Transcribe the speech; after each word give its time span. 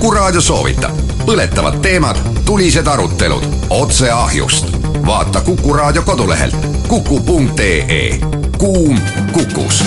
Kuku 0.00 0.14
Raadio 0.16 0.40
soovitab 0.40 0.96
põletavad 1.28 1.74
teemad, 1.84 2.16
tulised 2.48 2.86
arutelud 2.88 3.42
otse 3.70 4.10
ahjust. 4.10 4.66
vaata 5.06 5.40
Kuku 5.40 5.72
Raadio 5.72 6.02
kodulehelt 6.02 6.54
kuku.ee. 6.88 8.20
kuum 8.58 9.00
Kukus. 9.32 9.84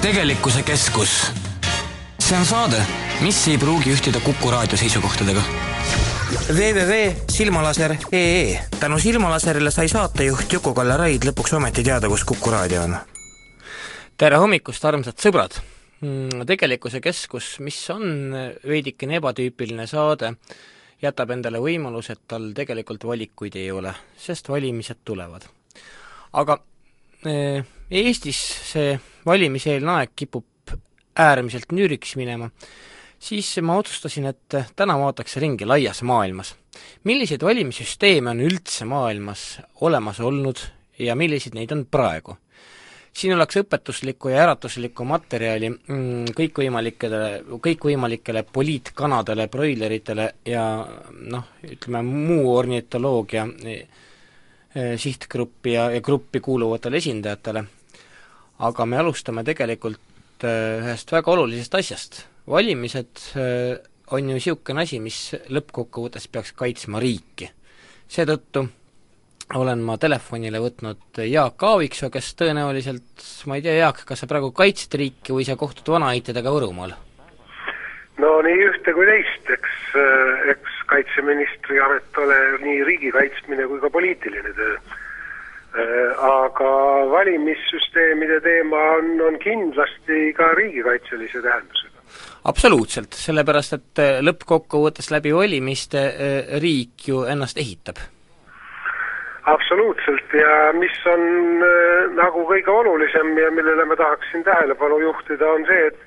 tegelikkuse 0.00 0.62
keskus. 0.62 1.32
see 2.22 2.38
on 2.38 2.46
saade, 2.46 2.86
mis 3.20 3.48
ei 3.48 3.58
pruugi 3.58 3.94
ühtida 3.94 4.20
Kuku 4.20 4.50
Raadio 4.50 4.78
seisukohtadega 4.78 5.42
www.silmalaser.ee 6.48 8.64
tänu 8.80 8.98
Silmalaserile 8.98 9.70
sai 9.70 9.88
saatejuht 9.88 10.52
Juku-Kalle 10.52 10.96
Raid 10.96 11.22
lõpuks 11.26 11.56
ometi 11.56 11.82
teada, 11.82 12.08
kus 12.08 12.24
Kuku 12.24 12.50
raadio 12.50 12.82
on. 12.82 12.96
Tere 14.20 14.38
hommikust, 14.38 14.84
armsad 14.86 15.18
sõbrad! 15.18 15.56
Mm, 16.04 16.44
tegelikkuse 16.46 17.00
keskus, 17.02 17.56
mis 17.64 17.78
on 17.90 18.34
veidikene 18.62 19.18
ebatüüpiline 19.18 19.86
saade, 19.90 20.34
jätab 21.02 21.32
endale 21.34 21.58
võimaluse, 21.62 22.14
et 22.14 22.22
tal 22.30 22.52
tegelikult 22.54 23.06
valikuid 23.08 23.56
ei 23.58 23.72
ole, 23.74 23.94
sest 24.20 24.50
valimised 24.52 25.02
tulevad. 25.04 25.48
aga 26.32 26.58
eh, 27.26 27.64
Eestis 27.90 28.40
see 28.70 28.94
valimiseelne 29.26 29.98
aeg 29.98 30.14
kipub 30.16 30.74
äärmiselt 31.18 31.72
nüriks 31.72 32.16
minema 32.18 32.50
siis 33.18 33.50
ma 33.62 33.76
otsustasin, 33.80 34.26
et 34.30 34.56
täna 34.76 34.98
vaataks 34.98 35.36
ringi 35.42 35.66
laias 35.66 36.02
maailmas. 36.02 36.54
milliseid 37.04 37.42
valimissüsteeme 37.42 38.30
on 38.30 38.40
üldse 38.40 38.84
maailmas 38.84 39.60
olemas 39.80 40.20
olnud 40.20 40.58
ja 40.98 41.14
milliseid 41.14 41.54
neid 41.54 41.72
on 41.72 41.86
praegu? 41.86 42.38
Siin 43.14 43.34
oleks 43.36 43.60
õpetuslikku 43.62 44.32
ja 44.32 44.42
äratuslikku 44.42 45.06
materjali 45.06 45.70
mm, 45.70 46.32
kõikvõimalikele, 46.36 47.20
kõikvõimalikele 47.62 48.42
poliitkanadele, 48.52 49.46
broileritele 49.52 50.28
ja 50.50 50.64
noh, 51.30 51.52
ütleme 51.68 52.02
muu 52.08 52.50
ornitoloogia 52.56 53.46
e, 53.62 53.78
e, 54.74 54.86
sihtgruppi 54.98 55.76
ja, 55.76 55.88
ja 55.94 56.02
gruppi 56.04 56.42
kuuluvatele 56.42 56.98
esindajatele, 57.02 57.64
aga 58.66 58.86
me 58.90 59.02
alustame 59.02 59.46
tegelikult 59.46 60.46
e, 60.46 60.54
ühest 60.82 61.14
väga 61.14 61.36
olulisest 61.36 61.80
asjast 61.80 62.24
valimised 62.50 63.22
on 64.12 64.28
ju 64.28 64.36
niisugune 64.36 64.82
asi, 64.82 64.98
mis 65.00 65.18
lõppkokkuvõttes 65.48 66.26
peaks 66.28 66.52
kaitsma 66.52 67.00
riiki. 67.00 67.50
seetõttu 68.08 68.66
olen 69.54 69.82
ma 69.84 69.96
telefonile 70.00 70.60
võtnud 70.62 71.20
Jaak 71.28 71.62
Aaviksoo, 71.62 72.10
kes 72.10 72.32
tõenäoliselt, 72.40 73.24
ma 73.48 73.58
ei 73.58 73.64
tea, 73.66 73.76
Jaak, 73.82 74.04
kas 74.08 74.24
sa 74.24 74.28
praegu 74.30 74.52
kaitsed 74.56 74.96
riiki 74.98 75.36
või 75.36 75.44
sa 75.44 75.58
kohtud 75.60 75.92
vanaheitjadega 75.94 76.54
Võrumaal? 76.54 76.96
no 78.22 78.34
nii 78.46 78.66
ühte 78.68 78.94
kui 78.94 79.06
teist, 79.08 79.48
eks, 79.56 79.78
äh, 79.98 80.50
eks 80.54 80.82
kaitseministri 80.90 81.80
amet 81.82 82.20
ole 82.22 82.36
nii 82.62 82.84
riigi 82.88 83.10
kaitsmine 83.14 83.66
kui 83.70 83.80
ka 83.82 83.90
poliitiline 83.90 84.54
töö. 84.56 84.76
Äh, 85.74 86.22
aga 86.22 86.70
valimissüsteemide 87.10 88.38
teema 88.44 88.84
on, 89.00 89.10
on 89.28 89.38
kindlasti 89.42 90.30
ka 90.38 90.52
riigikaitselise 90.60 91.42
tähendusega 91.42 91.92
absoluutselt, 92.44 93.16
sellepärast 93.16 93.78
et 93.78 94.00
äh, 94.02 94.18
lõppkokkuvõttes 94.22 95.10
läbi 95.10 95.32
valimiste 95.34 96.02
riik 96.62 97.08
ju 97.08 97.24
ennast 97.30 97.58
ehitab. 97.58 97.98
Absoluutselt. 99.46 100.32
Ja 100.32 100.72
mis 100.72 100.96
on 101.06 101.22
äh, 101.62 102.10
nagu 102.16 102.46
kõige 102.48 102.70
olulisem 102.70 103.36
ja 103.38 103.50
millele 103.50 103.84
ma 103.84 103.96
tahaksin 103.96 104.44
tähelepanu 104.44 104.98
juhtida, 105.04 105.52
on 105.52 105.66
see, 105.68 105.86
et 105.92 106.02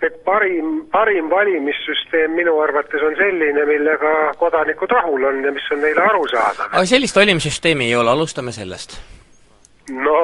et 0.00 0.14
parim, 0.24 0.86
parim 0.92 1.30
valimissüsteem 1.30 2.32
minu 2.32 2.54
arvates 2.64 3.02
on 3.04 3.16
selline, 3.18 3.66
millega 3.68 4.12
kodanikud 4.40 4.92
rahul 4.96 5.26
on 5.28 5.42
ja 5.44 5.52
mis 5.52 5.66
on 5.74 5.82
neile 5.84 6.00
arusaadav. 6.00 6.70
aga 6.72 6.84
sellist 6.88 7.16
valimissüsteemi 7.16 7.90
ei 7.90 7.96
ole, 7.96 8.10
alustame 8.10 8.52
sellest. 8.52 8.96
No 9.90 10.16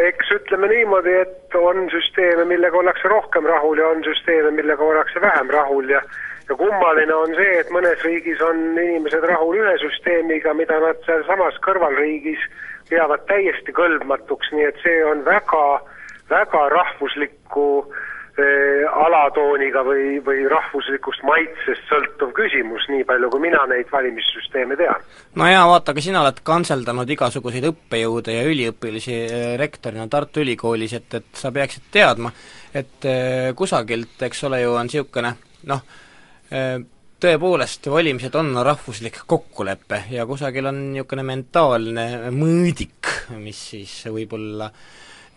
eks 0.00 0.32
ütleme 0.32 0.68
niimoodi, 0.70 1.14
et 1.22 1.54
on 1.54 1.86
süsteeme, 1.92 2.44
millega 2.48 2.78
ollakse 2.78 3.08
rohkem 3.08 3.46
rahul 3.46 3.78
ja 3.78 3.88
on 3.88 4.02
süsteeme, 4.04 4.50
millega 4.56 4.84
ollakse 4.84 5.20
vähem 5.20 5.50
rahul 5.50 5.90
ja 5.92 6.02
ja 6.50 6.56
kummaline 6.58 7.14
on 7.14 7.34
see, 7.38 7.54
et 7.62 7.70
mõnes 7.70 8.02
riigis 8.02 8.40
on 8.42 8.60
inimesed 8.74 9.24
rahul 9.30 9.54
ühe 9.60 9.76
süsteemiga, 9.84 10.54
mida 10.58 10.80
nad 10.82 10.98
sealsamas 11.06 11.58
kõrvalriigis 11.66 12.42
peavad 12.90 13.22
täiesti 13.30 13.74
kõlbmatuks, 13.76 14.50
nii 14.56 14.66
et 14.66 14.78
see 14.82 15.02
on 15.06 15.22
väga, 15.26 15.64
väga 16.32 16.62
rahvuslikku 16.74 17.66
äh, 17.86 18.00
alatooniga 19.04 19.84
või, 19.86 20.18
või 20.26 20.42
rahvuslikust 20.50 21.22
maitsest 21.28 21.86
sõltuv 21.92 22.32
küsimus, 22.34 22.88
nii 22.90 23.06
palju 23.06 23.30
kui 23.30 23.44
mina 23.46 23.62
neid 23.70 23.86
valimissüsteeme 23.92 24.78
tean. 24.80 25.06
no 25.38 25.46
jaa, 25.46 25.62
vaata, 25.70 25.94
aga 25.94 26.02
sina 26.02 26.24
oled 26.24 26.42
kantseldanud 26.50 27.14
igasuguseid 27.14 27.70
õppejõude 27.70 28.34
ja 28.34 28.42
üliõpilasi 28.50 29.16
eh, 29.22 29.54
rektorina 29.60 30.08
Tartu 30.10 30.42
Ülikoolis, 30.42 30.98
et, 30.98 31.14
et 31.22 31.30
sa 31.44 31.54
peaksid 31.54 31.86
teadma, 31.94 32.34
et 32.74 33.06
eh, 33.06 33.52
kusagilt, 33.54 34.18
eks 34.26 34.44
ole 34.50 34.64
ju, 34.64 34.74
on 34.74 34.90
niisugune 34.90 35.36
noh, 35.70 35.84
tõepoolest, 37.20 37.86
valimised 37.92 38.34
on 38.40 38.54
rahvuslik 38.64 39.20
kokkulepe 39.30 40.04
ja 40.10 40.24
kusagil 40.26 40.66
on 40.66 40.80
niisugune 40.94 41.26
mentaalne 41.28 42.06
mõõdik, 42.34 43.12
mis 43.38 43.60
siis 43.74 43.92
võib-olla 44.10 44.70
äh, 44.70 44.88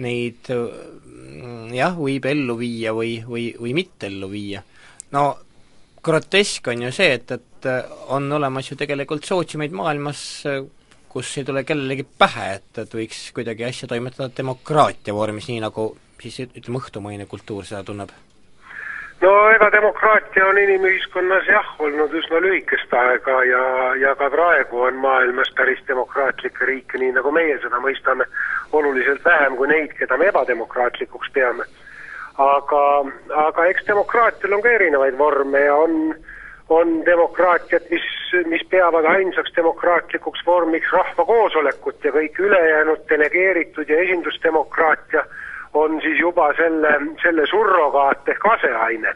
neid 0.01 0.49
mm, 0.49 1.73
jah, 1.75 1.95
võib 1.97 2.25
ellu 2.29 2.55
viia 2.57 2.93
või, 2.95 3.17
või, 3.27 3.49
või 3.59 3.73
mitte 3.77 4.09
ellu 4.09 4.29
viia. 4.31 4.63
no 5.13 5.25
grotesk 6.03 6.67
on 6.73 6.87
ju 6.87 6.93
see, 6.95 7.11
et, 7.19 7.31
et 7.31 7.67
on 8.11 8.31
olemas 8.39 8.71
ju 8.71 8.77
tegelikult 8.79 9.25
sootsiumeid 9.27 9.75
maailmas, 9.75 10.23
kus 11.13 11.37
ei 11.37 11.45
tule 11.47 11.63
kellelegi 11.63 12.05
pähe, 12.17 12.49
et, 12.57 12.81
et 12.81 12.97
võiks 12.97 13.27
kuidagi 13.35 13.67
asja 13.67 13.87
toimetada 13.91 14.31
demokraatia 14.35 15.13
vormis, 15.15 15.47
nii 15.51 15.61
nagu 15.63 15.91
siis 16.23 16.41
ütleme, 16.47 16.79
õhtumaine 16.81 17.27
kultuur 17.29 17.67
seda 17.67 17.83
tunneb 17.85 18.11
no 19.21 19.49
ega 19.49 19.71
demokraatia 19.71 20.45
on 20.47 20.57
inimühiskonnas 20.57 21.47
jah, 21.47 21.69
olnud 21.79 22.13
üsna 22.13 22.41
lühikest 22.43 22.93
aega 22.93 23.43
ja, 23.47 23.63
ja 24.01 24.15
ka 24.15 24.29
praegu 24.33 24.81
on 24.87 24.99
maailmas 25.03 25.51
päris 25.57 25.79
demokraatlikke 25.87 26.65
riike, 26.65 26.97
nii 26.97 27.13
nagu 27.17 27.31
meie 27.31 27.57
seda 27.63 27.79
mõistame, 27.83 28.27
oluliselt 28.71 29.25
vähem 29.25 29.57
kui 29.59 29.69
neid, 29.71 29.95
keda 29.99 30.17
me 30.17 30.29
ebademokraatlikuks 30.33 31.31
peame. 31.33 31.65
aga, 32.37 32.83
aga 33.47 33.65
eks 33.69 33.85
demokraatial 33.87 34.53
on 34.53 34.61
ka 34.61 34.69
erinevaid 34.69 35.17
vorme 35.17 35.59
ja 35.59 35.75
on, 35.75 36.15
on 36.69 37.05
demokraatiat, 37.05 37.89
mis, 37.91 38.07
mis 38.49 38.63
peavad 38.69 39.05
ainsaks 39.05 39.53
demokraatlikuks 39.55 40.41
vormiks 40.45 40.91
rahvakoosolekut 40.91 42.03
ja 42.03 42.11
kõik 42.11 42.39
ülejäänud 42.39 43.05
delegeeritud 43.09 43.89
ja 43.89 44.01
esindusdemokraatia 44.01 45.25
on 45.73 46.01
siis 46.01 46.19
juba 46.19 46.53
selle, 46.57 46.95
selle 47.21 47.45
surrogaat 47.49 48.29
ehk 48.29 48.49
aseaine. 48.55 49.13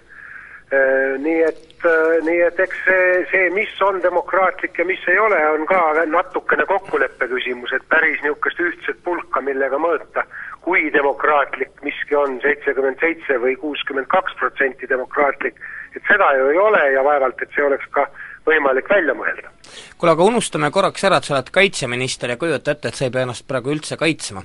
Äh, 0.67 1.13
nii 1.23 1.43
et, 1.47 1.85
äh, 1.87 2.17
nii 2.27 2.41
et 2.43 2.57
eks 2.59 2.79
see, 2.83 3.11
see, 3.31 3.45
mis 3.55 3.71
on 3.85 4.01
demokraatlik 4.03 4.75
ja 4.81 4.85
mis 4.85 5.05
ei 5.07 5.19
ole, 5.19 5.37
on 5.53 5.63
ka 5.69 5.79
natukene 6.11 6.65
kokkuleppe 6.67 7.29
küsimus, 7.31 7.71
et 7.71 7.85
päris 7.87 8.19
niisugust 8.25 8.59
ühtset 8.59 8.99
pulka, 9.05 9.39
millega 9.41 9.79
mõõta, 9.79 10.25
kui 10.65 10.89
demokraatlik 10.91 11.71
miski 11.87 12.17
on, 12.19 12.35
seitsekümmend 12.43 12.99
seitse 12.99 13.39
või 13.39 13.55
kuuskümmend 13.61 14.11
kaks 14.11 14.35
protsenti 14.41 14.89
demokraatlik, 14.91 15.61
et 15.95 16.03
seda 16.11 16.33
ju 16.35 16.49
ei 16.51 16.59
ole 16.59 16.83
ja 16.97 17.05
vaevalt, 17.05 17.39
et 17.39 17.55
see 17.55 17.63
oleks 17.63 17.87
ka 17.95 18.03
võimalik 18.49 18.91
välja 18.91 19.15
mõelda. 19.15 19.53
kuule, 19.97 20.17
aga 20.17 20.27
unustame 20.27 20.71
korraks 20.71 21.07
ära, 21.07 21.21
et 21.21 21.31
sa 21.31 21.37
oled 21.37 21.53
kaitseminister 21.61 22.35
ja 22.35 22.37
kujuta 22.43 22.75
ette, 22.75 22.91
et 22.91 22.99
sa 22.99 23.07
ei 23.07 23.15
pea 23.15 23.23
ennast 23.23 23.47
praegu 23.47 23.71
üldse 23.71 23.95
kaitsma 23.95 24.43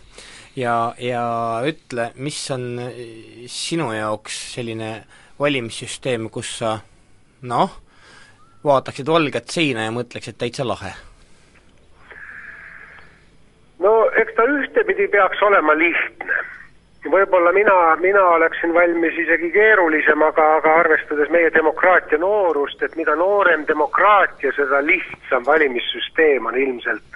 ja, 0.56 0.94
ja 0.98 1.24
ütle, 1.66 2.10
mis 2.16 2.38
on 2.50 2.80
sinu 3.46 3.92
jaoks 3.92 4.38
selline 4.54 4.92
valimissüsteem, 5.40 6.28
kus 6.30 6.58
sa 6.60 6.76
noh, 7.48 7.78
vaataksid 8.64 9.08
valget 9.08 9.50
seina 9.50 9.88
ja 9.88 9.94
mõtleksid 9.94 10.38
täitsa 10.38 10.66
lahe? 10.68 10.92
no 13.82 13.92
eks 14.14 14.34
ta 14.36 14.46
ühtepidi 14.46 15.08
peaks 15.10 15.40
olema 15.42 15.74
lihtne. 15.74 16.36
võib-olla 17.10 17.50
mina, 17.52 17.96
mina 17.98 18.20
oleksin 18.36 18.74
valmis 18.74 19.16
isegi 19.18 19.50
keerulisem, 19.50 20.22
aga, 20.22 20.44
aga 20.60 20.74
arvestades 20.84 21.32
meie 21.34 21.50
demokraatia 21.54 22.18
noorust, 22.22 22.82
et 22.82 22.94
mida 22.96 23.16
noorem 23.18 23.66
demokraatia, 23.66 24.52
seda 24.54 24.78
lihtsam 24.86 25.46
valimissüsteem 25.46 26.46
on 26.46 26.60
ilmselt 26.66 27.11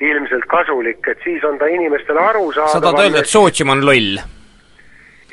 ilmselt 0.00 0.46
kasulik, 0.48 1.06
et 1.08 1.18
siis 1.24 1.44
on 1.44 1.58
ta 1.58 1.68
inimestele 1.68 2.20
arusaadav. 2.20 2.72
sa 2.72 2.80
tahad 2.80 3.02
öelda, 3.04 3.24
et 3.24 3.32
sootsium 3.32 3.74
on 3.76 3.86
loll? 3.86 4.20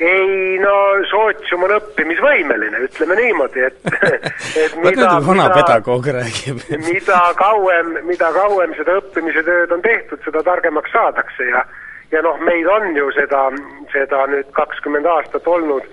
ei 0.00 0.58
no 0.62 0.74
sootsium 1.10 1.64
on 1.66 1.74
õppimisvõimeline, 1.74 2.84
ütleme 2.86 3.16
niimoodi, 3.18 3.64
et 3.66 3.88
et 4.64 4.76
mida, 4.84 5.10
vana 5.26 5.48
pedagoog 5.50 6.06
räägib 6.18 6.62
mida 6.86 7.18
kauem, 7.40 7.96
mida 8.06 8.30
kauem 8.36 8.76
seda 8.78 8.98
õppimise 9.00 9.42
tööd 9.46 9.74
on 9.74 9.82
tehtud, 9.82 10.22
seda 10.26 10.44
targemaks 10.46 10.94
saadakse 10.94 11.50
ja 11.50 11.64
ja 12.12 12.22
noh, 12.24 12.38
meil 12.40 12.68
on 12.72 12.94
ju 12.96 13.10
seda, 13.16 13.48
seda 13.92 14.26
nüüd 14.32 14.52
kakskümmend 14.56 15.08
aastat 15.08 15.48
olnud 15.50 15.84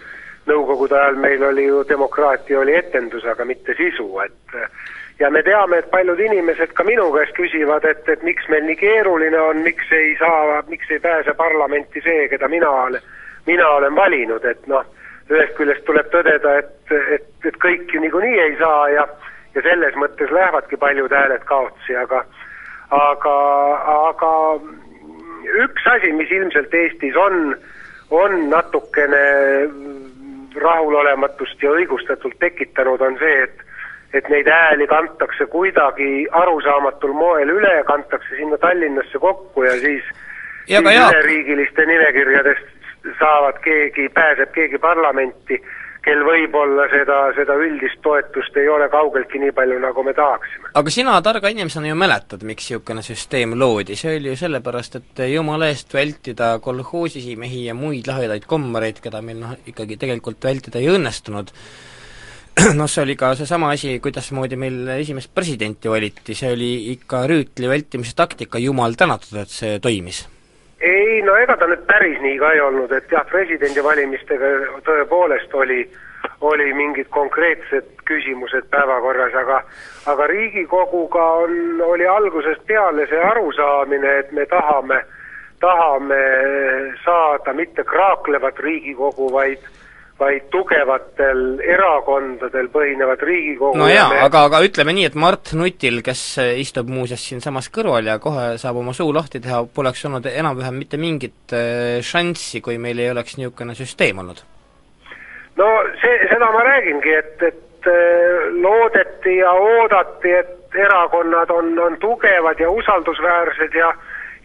nõukogude 0.49 0.97
ajal 0.97 1.15
meil 1.21 1.43
oli 1.43 1.65
ju 1.65 1.83
demokraatia 1.89 2.59
oli 2.59 2.75
etendus, 2.75 3.25
aga 3.25 3.45
mitte 3.45 3.73
sisu, 3.77 4.07
et 4.25 4.57
ja 5.19 5.29
me 5.31 5.43
teame, 5.43 5.79
et 5.79 5.91
paljud 5.91 6.19
inimesed 6.19 6.73
ka 6.77 6.83
minu 6.83 7.07
käest 7.15 7.35
küsivad, 7.37 7.85
et, 7.89 8.09
et 8.09 8.23
miks 8.23 8.47
meil 8.51 8.65
nii 8.67 8.79
keeruline 8.79 9.39
on, 9.39 9.61
miks 9.65 9.91
ei 9.91 10.15
saa, 10.19 10.61
miks 10.67 10.91
ei 10.91 10.99
pääse 10.99 11.33
parlamenti 11.33 12.03
see, 12.03 12.27
keda 12.29 12.47
mina 12.51 12.69
olen, 12.69 13.01
mina 13.45 13.69
olen 13.77 13.95
valinud, 13.95 14.45
et 14.45 14.67
noh, 14.67 14.85
ühest 15.31 15.55
küljest 15.57 15.85
tuleb 15.87 16.11
tõdeda, 16.13 16.57
et, 16.61 16.97
et, 17.17 17.29
et 17.49 17.61
kõik 17.63 17.93
ju 17.93 18.01
niikuinii 18.03 18.41
ei 18.49 18.59
saa 18.61 18.89
ja 18.93 19.07
ja 19.55 19.61
selles 19.63 19.95
mõttes 19.95 20.31
lähevadki 20.35 20.77
paljud 20.77 21.13
hääled 21.15 21.45
kaotsi, 21.47 21.95
aga 21.95 22.25
aga, 22.91 23.35
aga 24.09 24.31
üks 25.63 25.87
asi, 25.87 26.11
mis 26.11 26.31
ilmselt 26.31 26.73
Eestis 26.73 27.15
on, 27.15 27.55
on 28.11 28.49
natukene 28.51 29.23
rahulolematust 30.61 31.63
ja 31.63 31.71
õigustatult 31.71 32.37
tekitanud, 32.39 33.01
on 33.01 33.17
see, 33.21 33.43
et 33.43 33.63
et 34.15 34.29
neid 34.31 34.47
hääli 34.47 34.85
kantakse 34.87 35.45
kuidagi 35.51 36.27
arusaamatul 36.31 37.11
moel 37.13 37.49
üle, 37.51 37.73
kantakse 37.83 38.37
sinna 38.37 38.57
Tallinnasse 38.57 39.19
kokku 39.19 39.63
ja 39.63 39.73
siis, 39.81 40.03
Ja 40.67 40.79
siis 40.79 40.95
üleriigiliste 40.97 41.85
nimekirjadest 41.85 42.85
saavad 43.19 43.59
keegi, 43.61 44.09
pääseb 44.09 44.51
keegi 44.51 44.77
parlamenti, 44.77 45.59
kel 46.05 46.21
võib-olla 46.25 46.85
seda, 46.91 47.17
seda 47.37 47.55
üldist 47.57 47.97
toetust 48.05 48.57
ei 48.61 48.69
ole 48.69 48.87
kaugeltki 48.93 49.41
nii 49.41 49.53
palju, 49.57 49.79
nagu 49.81 50.03
me 50.05 50.13
tahaksime. 50.17 50.69
aga 50.81 50.93
sina 50.93 51.15
targa 51.25 51.49
inimesena 51.53 51.89
ju 51.89 51.97
mäletad, 51.97 52.45
miks 52.45 52.69
niisugune 52.69 53.01
süsteem 53.05 53.55
loodi, 53.59 53.97
see 53.99 54.19
oli 54.19 54.31
ju 54.33 54.37
sellepärast, 54.43 54.99
et 55.01 55.25
jumala 55.31 55.71
eest 55.73 55.93
vältida 55.93 56.53
kolhoosisimehi 56.61 57.65
ja 57.69 57.75
muid 57.77 58.07
lahedaid 58.09 58.45
kommareid, 58.49 59.01
keda 59.03 59.21
meil 59.25 59.41
noh, 59.41 59.57
ikkagi 59.65 59.97
tegelikult 60.01 60.45
vältida 60.45 60.81
ei 60.81 60.91
õnnestunud, 60.93 61.51
noh, 62.79 62.87
see 62.87 63.03
oli 63.03 63.17
ka 63.19 63.33
seesama 63.39 63.73
asi, 63.75 63.97
kuidasmoodi 64.03 64.59
meil 64.61 64.95
esimest 64.99 65.33
presidenti 65.35 65.91
valiti, 65.91 66.37
see 66.37 66.53
oli 66.53 66.71
ikka 66.93 67.25
rüütli 67.31 67.71
vältimise 67.71 68.15
taktika, 68.15 68.61
jumal 68.61 68.95
tänatud, 68.99 69.41
et 69.41 69.51
see 69.51 69.81
toimis. 69.83 70.25
Ei 70.85 71.21
no 71.25 71.35
ega 71.41 71.57
ta 71.57 71.67
nüüd 71.69 71.85
päris 71.89 72.19
nii 72.21 72.37
ka 72.41 72.51
ei 72.53 72.61
olnud, 72.61 72.91
et 72.93 73.11
jah, 73.11 73.25
presidendivalimistega 73.31 74.51
tõepoolest 74.85 75.53
oli, 75.57 75.81
oli 76.45 76.67
mingid 76.77 77.09
konkreetsed 77.15 77.87
küsimused 78.05 78.67
päevakorras, 78.73 79.33
aga 79.41 79.61
aga 80.13 80.27
Riigikoguga 80.29 81.25
on, 81.45 81.55
oli 81.81 82.07
algusest 82.07 82.65
peale 82.69 83.07
see 83.09 83.21
arusaamine, 83.31 84.17
et 84.21 84.31
me 84.31 84.45
tahame, 84.51 85.01
tahame 85.63 86.21
saada 87.05 87.53
mitte 87.53 87.83
kraaklevat 87.83 88.59
Riigikogu, 88.59 89.31
vaid 89.33 89.65
vaid 90.19 90.47
tugevatel 90.51 91.59
erakondadel 91.59 92.69
põhinevat 92.71 93.23
Riigikogu 93.27 93.79
no 93.79 93.87
jaa, 93.91 94.07
aga, 94.23 94.45
aga 94.47 94.61
ütleme 94.63 94.95
nii, 94.95 95.09
et 95.09 95.17
Mart 95.19 95.51
Nutil, 95.59 95.99
kes 96.05 96.23
istub 96.61 96.89
muuseas 96.91 97.23
siinsamas 97.27 97.67
kõrval 97.73 98.07
ja 98.07 98.15
kohe 98.23 98.53
saab 98.61 98.79
oma 98.79 98.95
suu 98.95 99.11
lahti 99.15 99.43
teha, 99.43 99.65
poleks 99.75 100.05
olnud 100.07 100.29
enam-vähem 100.31 100.79
mitte 100.79 100.99
mingit 101.01 101.55
äh, 101.55 101.99
šanssi, 102.05 102.63
kui 102.63 102.79
meil 102.79 103.01
ei 103.03 103.11
oleks 103.11 103.35
niisugune 103.39 103.75
süsteem 103.75 104.23
olnud. 104.23 104.39
no 105.59 105.69
see, 106.01 106.17
seda 106.31 106.51
ma 106.55 106.63
räägingi, 106.69 107.15
et, 107.19 107.47
et 107.51 107.91
äh, 107.91 108.49
loodeti 108.63 109.39
ja 109.41 109.51
oodati, 109.51 110.31
et 110.31 110.79
erakonnad 110.79 111.51
on, 111.51 111.75
on 111.79 111.99
tugevad 111.99 112.59
ja 112.59 112.71
usaldusväärsed 112.71 113.75
ja 113.75 113.91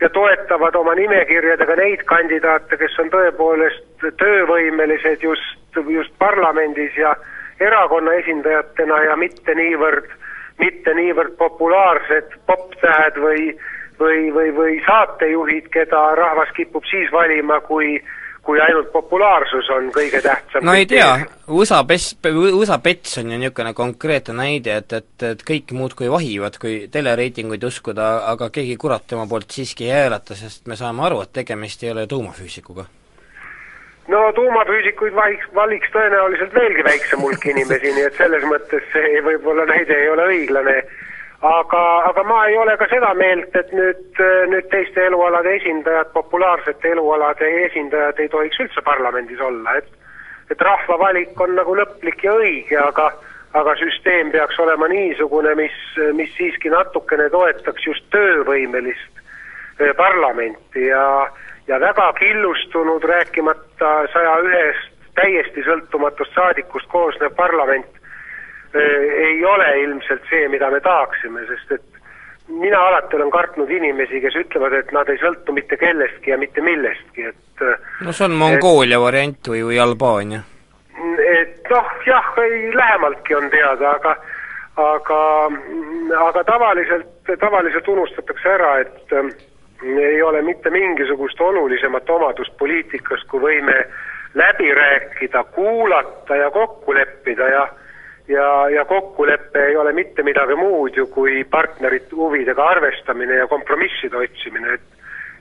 ja 0.00 0.08
toetavad 0.08 0.74
oma 0.74 0.94
nimekirjadega 0.94 1.76
neid 1.76 2.04
kandidaate, 2.08 2.76
kes 2.80 2.98
on 2.98 3.10
tõepoolest 3.12 4.06
töövõimelised 4.22 5.22
just, 5.22 5.76
just 5.88 6.14
parlamendis 6.18 6.96
ja 6.96 7.14
erakonna 7.60 8.14
esindajatena 8.22 9.02
ja 9.04 9.16
mitte 9.16 9.54
niivõrd, 9.54 10.08
mitte 10.58 10.94
niivõrd 10.94 11.36
populaarsed 11.36 12.38
poptähed 12.46 13.20
või 13.20 13.52
või, 14.00 14.30
või, 14.32 14.48
või 14.56 14.78
saatejuhid, 14.86 15.68
keda 15.74 16.00
rahvas 16.16 16.48
kipub 16.56 16.84
siis 16.88 17.10
valima, 17.12 17.60
kui 17.60 17.98
kui 18.42 18.60
ainult 18.60 18.88
populaarsus 18.92 19.68
on 19.74 19.90
kõige 19.94 20.22
tähtsam. 20.24 20.64
no 20.64 20.74
ei 20.74 20.86
tea, 20.88 21.08
USA 21.48 21.82
pes-, 21.88 22.14
USA 22.52 22.78
Pets 22.78 23.18
on 23.20 23.32
ju 23.32 23.40
niisugune 23.40 23.74
konkreetne 23.76 24.36
näide, 24.38 24.78
et, 24.82 24.92
et, 24.92 25.26
et 25.32 25.44
kõik 25.50 25.74
muudkui 25.76 26.10
vahivad, 26.10 26.56
kui 26.60 26.86
telereitinguid 26.92 27.64
uskuda, 27.64 28.10
aga 28.32 28.50
keegi 28.54 28.78
kurat 28.80 29.06
tema 29.10 29.26
poolt 29.30 29.50
siiski 29.50 29.90
ei 29.90 29.98
hääleta, 29.98 30.38
sest 30.38 30.66
me 30.70 30.78
saame 30.80 31.04
aru, 31.08 31.20
et 31.26 31.34
tegemist 31.42 31.84
ei 31.84 31.92
ole 31.92 32.06
tuumafüüsikuga. 32.06 32.86
no 34.08 34.24
tuumafüüsikuid 34.38 35.14
valiks, 35.14 35.46
valiks 35.54 35.92
tõenäoliselt 35.92 36.54
veelgi 36.54 36.84
väiksem 36.84 37.22
hulk 37.26 37.46
inimesi, 37.52 37.94
nii 37.94 38.08
et 38.08 38.18
selles 38.18 38.48
mõttes 38.48 38.88
see 38.94 39.22
võib-olla 39.28 39.68
näide 39.68 40.00
ei 40.00 40.10
ole 40.10 40.26
õiglane 40.34 40.80
aga, 41.40 41.82
aga 42.10 42.22
ma 42.24 42.46
ei 42.48 42.56
ole 42.58 42.76
ka 42.76 42.86
seda 42.90 43.14
meelt, 43.14 43.54
et 43.56 43.72
nüüd, 43.72 44.20
nüüd 44.52 44.68
teiste 44.72 45.06
elualade 45.08 45.54
esindajad, 45.56 46.12
populaarsete 46.12 46.92
elualade 46.92 47.48
esindajad 47.64 48.20
ei 48.20 48.28
tohiks 48.28 48.60
üldse 48.60 48.84
parlamendis 48.84 49.40
olla, 49.40 49.78
et 49.80 49.88
et 50.50 50.62
rahva 50.66 50.96
valik 50.98 51.40
on 51.40 51.52
nagu 51.54 51.76
lõplik 51.78 52.24
ja 52.26 52.32
õige, 52.34 52.78
aga 52.78 53.12
aga 53.54 53.74
süsteem 53.78 54.30
peaks 54.30 54.58
olema 54.62 54.86
niisugune, 54.90 55.54
mis, 55.58 55.76
mis 56.14 56.30
siiski 56.36 56.70
natukene 56.70 57.28
toetaks 57.30 57.86
just 57.86 58.04
töövõimelist 58.14 59.22
eh, 59.80 59.94
parlamenti 59.96 60.86
ja 60.86 61.30
ja 61.70 61.78
väga 61.80 62.12
killustunud, 62.18 63.04
rääkimata 63.04 63.90
saja 64.12 64.36
ühest 64.42 64.90
täiesti 65.14 65.62
sõltumatust 65.66 66.34
saadikust 66.34 66.88
koosnev 66.90 67.34
parlament 67.38 67.99
ei 68.74 69.44
ole 69.44 69.70
ilmselt 69.82 70.22
see, 70.30 70.48
mida 70.48 70.70
me 70.70 70.80
tahaksime, 70.80 71.46
sest 71.48 71.72
et 71.78 72.00
mina 72.48 72.80
alati 72.88 73.16
olen 73.16 73.30
kartnud 73.30 73.70
inimesi, 73.70 74.20
kes 74.20 74.36
ütlevad, 74.42 74.74
et 74.78 74.92
nad 74.92 75.08
ei 75.08 75.18
sõltu 75.22 75.54
mitte 75.54 75.76
kellestki 75.80 76.30
ja 76.30 76.38
mitte 76.38 76.62
millestki, 76.64 77.30
et 77.30 77.64
no 78.04 78.12
see 78.12 78.26
on 78.26 78.34
Mongoolia 78.38 78.98
et, 78.98 79.04
variant 79.04 79.52
või, 79.52 79.62
või 79.68 79.78
Albaania. 79.82 80.42
et 81.26 81.70
noh, 81.70 81.94
jah, 82.06 82.34
ei 82.42 82.70
lähemaltki 82.74 83.38
on 83.38 83.50
teada, 83.50 83.94
aga 83.98 84.16
aga, 84.80 85.20
aga 86.26 86.44
tavaliselt, 86.44 87.08
tavaliselt 87.40 87.88
unustatakse 87.88 88.48
ära, 88.48 88.78
et 88.80 89.12
äh, 89.12 89.30
ei 89.82 90.22
ole 90.22 90.42
mitte 90.42 90.70
mingisugust 90.70 91.40
olulisemat 91.40 92.10
omadust 92.10 92.56
poliitikas, 92.58 93.24
kui 93.30 93.40
võime 93.40 93.76
läbi 94.34 94.74
rääkida, 94.74 95.44
kuulata 95.54 96.36
ja 96.36 96.50
kokku 96.50 96.94
leppida 96.94 97.48
ja 97.48 97.68
ja, 98.30 98.68
ja 98.70 98.84
kokkulepe 98.84 99.66
ei 99.66 99.76
ole 99.76 99.92
mitte 99.92 100.22
midagi 100.22 100.56
muud 100.58 100.96
ju 100.96 101.06
kui 101.12 101.44
partnerite 101.44 102.16
huvidega 102.16 102.68
arvestamine 102.76 103.42
ja 103.42 103.46
kompromisside 103.50 104.16
otsimine, 104.16 104.78
et 104.78 104.98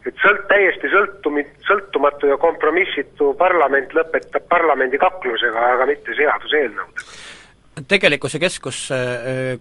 et 0.07 0.21
sõlt-, 0.23 0.45
täiesti 0.47 0.89
sõltumi-, 0.91 1.47
sõltumatu 1.67 2.29
ja 2.31 2.37
kompromissitu 2.39 3.33
parlament 3.39 3.91
lõpetab 3.93 4.45
parlamendi 4.49 4.97
kaklusega, 4.97 5.65
aga 5.75 5.87
mitte 5.89 6.15
seaduseelnõudega. 6.15 7.83
tegelikkuse 7.87 8.39
Keskus 8.39 8.79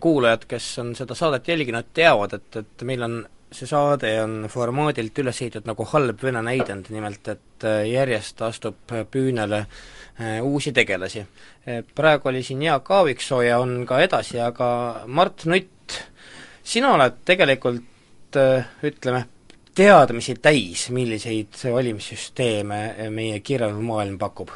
kuulajad, 0.00 0.47
kes 0.49 0.68
on 0.82 0.94
seda 0.99 1.16
saadet 1.18 1.49
jälginud, 1.49 1.90
teavad, 1.94 2.38
et, 2.38 2.62
et 2.62 2.87
meil 2.87 3.02
on 3.02 3.18
see 3.52 3.68
saade 3.68 4.10
on 4.22 4.48
formaadilt 4.52 5.18
üles 5.22 5.40
ehitatud 5.42 5.68
nagu 5.70 5.86
halb 5.92 6.22
vene 6.22 6.42
näidend, 6.44 6.90
nimelt 6.92 7.28
et 7.32 7.66
järjest 7.88 8.42
astub 8.44 8.92
püünele 9.10 9.64
uusi 10.42 10.72
tegelasi. 10.72 11.24
praegu 11.94 12.28
oli 12.28 12.42
siin 12.42 12.62
Jaak 12.62 12.90
Aaviksoo 12.90 13.42
ja 13.42 13.58
on 13.58 13.86
ka 13.86 14.00
edasi, 14.02 14.40
aga 14.40 15.02
Mart 15.06 15.44
Nutt, 15.44 15.98
sina 16.62 16.92
oled 16.94 17.20
tegelikult 17.24 18.36
ütleme, 18.84 19.24
teadmisi 19.74 20.34
täis, 20.42 20.88
milliseid 20.90 21.54
valimissüsteeme 21.72 23.10
meie 23.14 23.40
kirjav 23.40 23.78
maailm 23.80 24.18
pakub? 24.18 24.50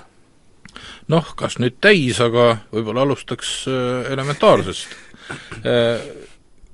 noh, 1.12 1.34
kas 1.36 1.58
nüüd 1.60 1.78
täis, 1.80 2.20
aga 2.20 2.56
võib-olla 2.72 3.06
alustaks 3.06 3.66
elementaarsest 4.10 4.96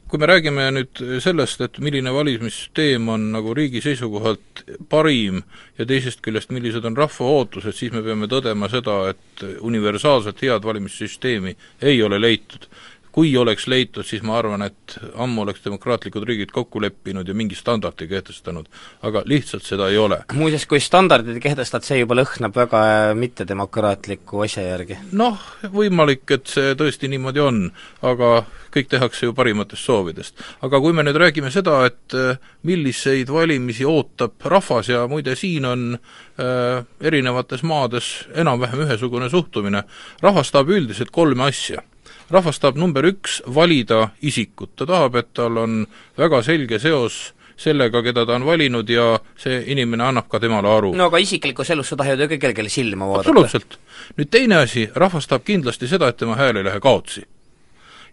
kui 0.09 0.21
me 0.21 0.29
räägime 0.29 0.67
nüüd 0.73 1.01
sellest, 1.21 1.61
et 1.61 1.79
milline 1.85 2.13
valimissüsteem 2.15 3.09
on 3.13 3.27
nagu 3.35 3.53
riigi 3.57 3.83
seisukohalt 3.85 4.63
parim 4.89 5.43
ja 5.79 5.87
teisest 5.89 6.23
küljest, 6.25 6.53
millised 6.55 6.87
on 6.89 6.97
rahva 6.97 7.33
ootused, 7.39 7.77
siis 7.77 7.93
me 7.93 8.03
peame 8.07 8.29
tõdema 8.31 8.71
seda, 8.73 8.99
et 9.13 9.45
universaalselt 9.61 10.41
head 10.45 10.65
valimissüsteemi 10.65 11.57
ei 11.83 12.01
ole 12.03 12.21
leitud. 12.21 12.69
Kui 13.19 13.33
oleks 13.37 13.67
leitud, 13.67 14.07
siis 14.07 14.23
ma 14.23 14.37
arvan, 14.39 14.63
et 14.63 14.95
ammu 15.19 15.43
oleks 15.43 15.65
demokraatlikud 15.65 16.23
riigid 16.29 16.53
kokku 16.55 16.79
leppinud 16.85 17.27
ja 17.27 17.35
mingi 17.35 17.57
standardi 17.59 18.07
kehtestanud. 18.07 18.69
aga 19.03 19.23
lihtsalt 19.27 19.67
seda 19.67 19.89
ei 19.91 19.99
ole. 19.99 20.21
muuseas, 20.39 20.67
kui 20.71 20.79
standardid 20.81 21.41
kehtestad, 21.43 21.83
see 21.83 21.99
juba 21.99 22.15
lõhnab 22.15 22.55
väga 22.55 22.83
mittedemokraatliku 23.19 24.45
asja 24.47 24.69
järgi. 24.69 25.01
noh, 25.19 25.43
võimalik, 25.75 26.23
et 26.31 26.47
see 26.47 26.77
tõesti 26.79 27.11
niimoodi 27.11 27.43
on, 27.43 27.61
aga 28.07 28.31
kõik 28.77 28.93
tehakse 28.95 29.27
ju 29.27 29.35
parimatest 29.35 29.91
soovidest. 29.91 30.47
aga 30.63 30.81
kui 30.81 30.95
me 30.95 31.03
nüüd 31.03 31.19
räägime 31.19 31.51
seda, 31.51 31.81
et 31.91 32.15
äh, 32.15 32.39
milliseid 32.63 33.35
valimisi 33.35 33.89
ootab 33.89 34.39
rahvas 34.45 34.95
ja 34.95 35.07
muide, 35.11 35.35
siin 35.35 35.67
on 35.67 35.87
äh, 35.99 36.87
erinevates 37.01 37.67
maades 37.67 38.15
enam-vähem 38.31 38.87
ühesugune 38.87 39.27
suhtumine, 39.31 39.83
rahvas 40.23 40.55
tahab 40.55 40.77
üldiselt 40.79 41.11
kolme 41.11 41.51
asja 41.51 41.83
rahvas 42.31 42.61
tahab 42.61 42.77
number 42.77 43.07
üks 43.09 43.41
valida 43.55 44.11
isikut, 44.23 44.75
ta 44.77 44.87
tahab, 44.87 45.17
et 45.17 45.33
tal 45.35 45.57
on 45.57 45.87
väga 46.19 46.43
selge 46.43 46.79
seos 46.83 47.33
sellega, 47.59 48.03
keda 48.03 48.25
ta 48.27 48.37
on 48.39 48.47
valinud 48.47 48.91
ja 48.91 49.17
see 49.39 49.63
inimene 49.73 50.05
annab 50.09 50.29
ka 50.31 50.41
temale 50.41 50.71
aru. 50.71 50.93
no 50.97 51.09
aga 51.11 51.19
isiklikus 51.19 51.71
elus 51.75 51.91
sa 51.91 51.97
tahad 51.97 52.21
ju 52.21 52.29
ka 52.29 52.39
kellelegi 52.39 52.75
silma 52.75 53.09
vaadata. 53.09 53.31
absoluutselt. 53.31 53.79
nüüd 54.19 54.31
teine 54.31 54.61
asi, 54.63 54.89
rahvas 54.95 55.27
tahab 55.27 55.45
kindlasti 55.45 55.89
seda, 55.89 56.09
et 56.09 56.17
tema 56.17 56.37
hääl 56.39 56.61
ei 56.61 56.69
lähe 56.69 56.81
kaotsi. 56.81 57.25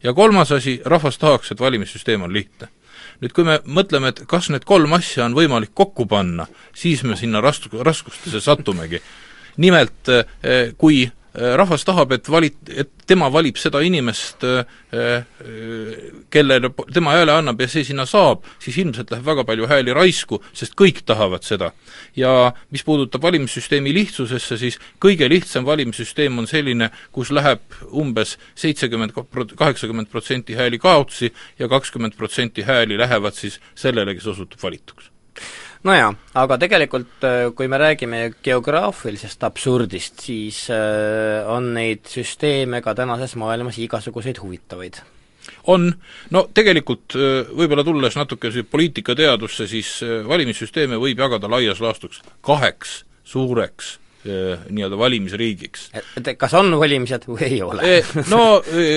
ja 0.03 0.13
kolmas 0.13 0.51
asi, 0.51 0.81
rahvas 0.85 1.17
tahaks, 1.17 1.51
et 1.51 1.59
valimissüsteem 1.59 2.25
on 2.25 2.33
lihtne 2.33 2.71
nüüd 3.21 3.35
kui 3.35 3.45
me 3.47 3.59
mõtleme, 3.65 4.11
et 4.11 4.23
kas 4.27 4.49
need 4.51 4.65
kolm 4.67 4.93
asja 4.97 5.25
on 5.25 5.35
võimalik 5.37 5.71
kokku 5.73 6.07
panna, 6.09 6.47
siis 6.75 7.03
me 7.03 7.15
sinna 7.15 7.41
ras-, 7.43 7.63
raskustesse 7.71 8.41
satumegi. 8.41 9.01
nimelt, 9.57 10.09
eh, 10.09 10.73
kui 10.77 11.05
rahvas 11.35 11.83
tahab, 11.85 12.13
et 12.15 12.29
valit-, 12.31 12.69
et 12.71 12.89
tema 13.07 13.29
valib 13.33 13.57
seda 13.59 13.81
inimest, 13.83 14.43
äh, 14.43 14.65
äh, 14.95 15.25
kellele 16.31 16.71
tema 16.93 17.15
hääle 17.15 17.33
annab 17.35 17.61
ja 17.61 17.67
see 17.71 17.85
sinna 17.87 18.05
saab, 18.09 18.45
siis 18.63 18.77
ilmselt 18.81 19.11
läheb 19.11 19.25
väga 19.27 19.45
palju 19.47 19.69
hääli 19.69 19.95
raisku, 19.95 20.41
sest 20.55 20.77
kõik 20.79 21.03
tahavad 21.05 21.43
seda. 21.43 21.71
ja 22.15 22.53
mis 22.71 22.83
puudutab 22.83 23.23
valimissüsteemi 23.23 23.93
lihtsusesse, 23.93 24.57
siis 24.57 24.79
kõige 25.01 25.27
lihtsam 25.29 25.65
valimissüsteem 25.65 26.37
on 26.39 26.47
selline, 26.47 26.89
kus 27.11 27.31
läheb 27.31 27.61
umbes 27.91 28.37
seitsekümmend, 28.55 29.13
kaheksakümmend 29.55 30.09
protsenti 30.11 30.55
hääli 30.55 30.79
kaotsi 30.79 31.33
ja 31.59 31.67
kakskümmend 31.67 32.15
protsenti 32.15 32.63
hääli 32.63 32.97
lähevad 32.97 33.35
siis 33.35 33.59
sellele, 33.75 34.15
kes 34.15 34.27
osutub 34.31 34.61
valituks 34.63 35.11
no 35.85 35.95
jaa, 35.95 36.11
aga 36.41 36.57
tegelikult 36.61 37.25
äh, 37.27 37.41
kui 37.55 37.69
me 37.71 37.79
räägime 37.81 38.21
geograafilisest 38.43 39.43
absurdist, 39.47 40.23
siis 40.25 40.65
äh, 40.73 41.45
on 41.51 41.73
neid 41.77 42.07
süsteeme 42.09 42.81
ka 42.85 42.95
tänases 42.97 43.35
maailmas 43.39 43.77
igasuguseid 43.81 44.41
huvitavaid 44.41 45.01
on, 45.69 45.91
no 46.33 46.45
tegelikult 46.53 47.17
äh, 47.17 47.51
võib-olla 47.51 47.85
tulles 47.85 48.17
natuke 48.17 48.51
poliitikateadusse, 48.71 49.67
siis 49.69 49.99
valimissüsteeme 50.27 50.97
võib 51.01 51.21
jagada 51.21 51.51
laias 51.51 51.83
laastus 51.83 52.23
kaheks 52.45 53.03
suureks 53.25 53.99
nii-öelda 54.25 54.97
valimisriigiks. 54.97 55.83
et 55.93 56.31
kas 56.41 56.53
on 56.57 56.71
valimised 56.81 57.27
või 57.29 57.43
ei 57.45 57.59
ole? 57.61 57.99
no 58.31 58.39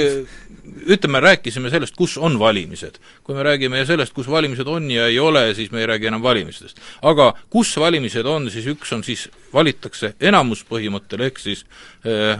ütleme, 0.86 1.20
rääkisime 1.20 1.70
sellest, 1.70 1.96
kus 1.96 2.18
on 2.18 2.38
valimised. 2.38 2.98
kui 3.24 3.34
me 3.34 3.42
räägime 3.42 3.84
sellest, 3.86 4.12
kus 4.12 4.28
valimised 4.30 4.66
on 4.66 4.90
ja 4.90 5.06
ei 5.06 5.18
ole, 5.18 5.54
siis 5.54 5.70
me 5.70 5.80
ei 5.80 5.86
räägi 5.86 6.06
enam 6.06 6.22
valimistest. 6.22 6.80
aga 7.02 7.34
kus 7.50 7.76
valimised 7.76 8.26
on, 8.26 8.50
siis 8.50 8.66
üks 8.66 8.92
on 8.92 9.04
siis, 9.04 9.28
valitakse 9.52 10.14
enamuspõhimõttel, 10.20 11.26
ehk 11.28 11.38
siis 11.38 11.64
äh, 12.06 12.38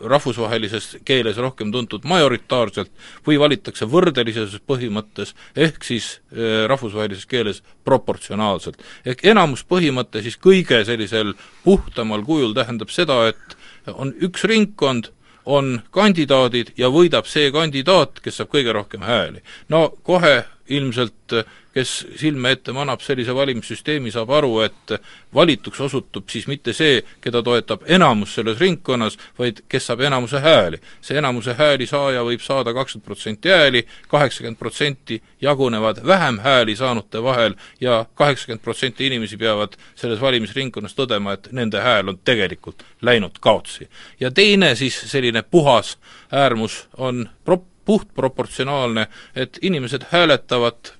rahvusvahelises 0.00 0.96
keeles 1.04 1.36
rohkem 1.36 1.72
tuntud 1.74 2.04
majoritaarselt 2.06 2.90
või 3.26 3.38
valitakse 3.40 3.86
võrdelises 3.90 4.54
põhimõttes, 4.66 5.34
ehk 5.56 5.84
siis 5.84 6.18
äh, 6.32 6.66
rahvusvahelises 6.70 7.26
keeles 7.26 7.62
proportsionaalselt. 7.84 8.78
ehk 9.04 9.24
enamuspõhimõte 9.24 10.22
siis 10.22 10.38
kõige 10.38 10.84
sellisel 10.84 11.34
puhtamal 11.64 12.22
kujul 12.24 12.54
tähendab 12.54 12.90
seda, 12.94 13.28
et 13.28 13.58
on 13.94 14.12
üks 14.22 14.44
ringkond, 14.44 15.10
on 15.48 15.78
kandidaadid 15.90 16.74
ja 16.76 16.90
võidab 16.92 17.28
see 17.28 17.48
kandidaat, 17.54 18.20
kes 18.20 18.40
saab 18.40 18.52
kõige 18.52 18.74
rohkem 18.76 19.04
hääli. 19.06 19.40
no 19.72 19.88
kohe 20.04 20.44
ilmselt 20.68 21.36
kes 21.78 22.06
silme 22.16 22.50
ette 22.56 22.72
manab 22.74 23.02
sellise 23.04 23.34
valimissüsteemi, 23.34 24.10
saab 24.10 24.32
aru, 24.34 24.50
et 24.64 24.94
valituks 25.34 25.80
osutub 25.86 26.26
siis 26.32 26.48
mitte 26.50 26.72
see, 26.74 27.02
keda 27.22 27.42
toetab 27.46 27.84
enamus 27.86 28.34
selles 28.38 28.58
ringkonnas, 28.58 29.18
vaid 29.38 29.62
kes 29.70 29.86
saab 29.90 30.02
enamuse 30.08 30.40
hääli. 30.42 30.80
see 31.00 31.18
enamuse 31.18 31.54
hääli 31.58 31.86
saaja 31.86 32.24
võib 32.26 32.42
saada 32.42 32.74
kakskümmend 32.74 33.06
protsenti 33.06 33.52
hääli, 33.54 33.84
kaheksakümmend 34.08 34.58
protsenti 34.58 35.22
jagunevad 35.40 36.02
vähem 36.06 36.38
hääli 36.42 36.76
saanute 36.76 37.22
vahel 37.22 37.54
ja 37.80 38.04
kaheksakümmend 38.14 38.64
protsenti 38.64 39.06
inimesi 39.06 39.36
peavad 39.36 39.78
selles 39.94 40.20
valimisringkonnas 40.20 40.96
tõdema, 40.98 41.38
et 41.38 41.52
nende 41.52 41.80
hääl 41.84 42.08
on 42.08 42.18
tegelikult 42.24 42.82
läinud 43.02 43.38
kaotsi. 43.40 43.88
ja 44.20 44.30
teine 44.30 44.74
siis 44.74 45.00
selline 45.10 45.42
puhas 45.42 45.98
äärmus 46.32 46.88
on 46.96 47.28
pro-, 47.44 47.64
puhtproportsionaalne, 47.88 49.06
et 49.36 49.58
inimesed 49.64 50.10
hääletavad 50.12 50.92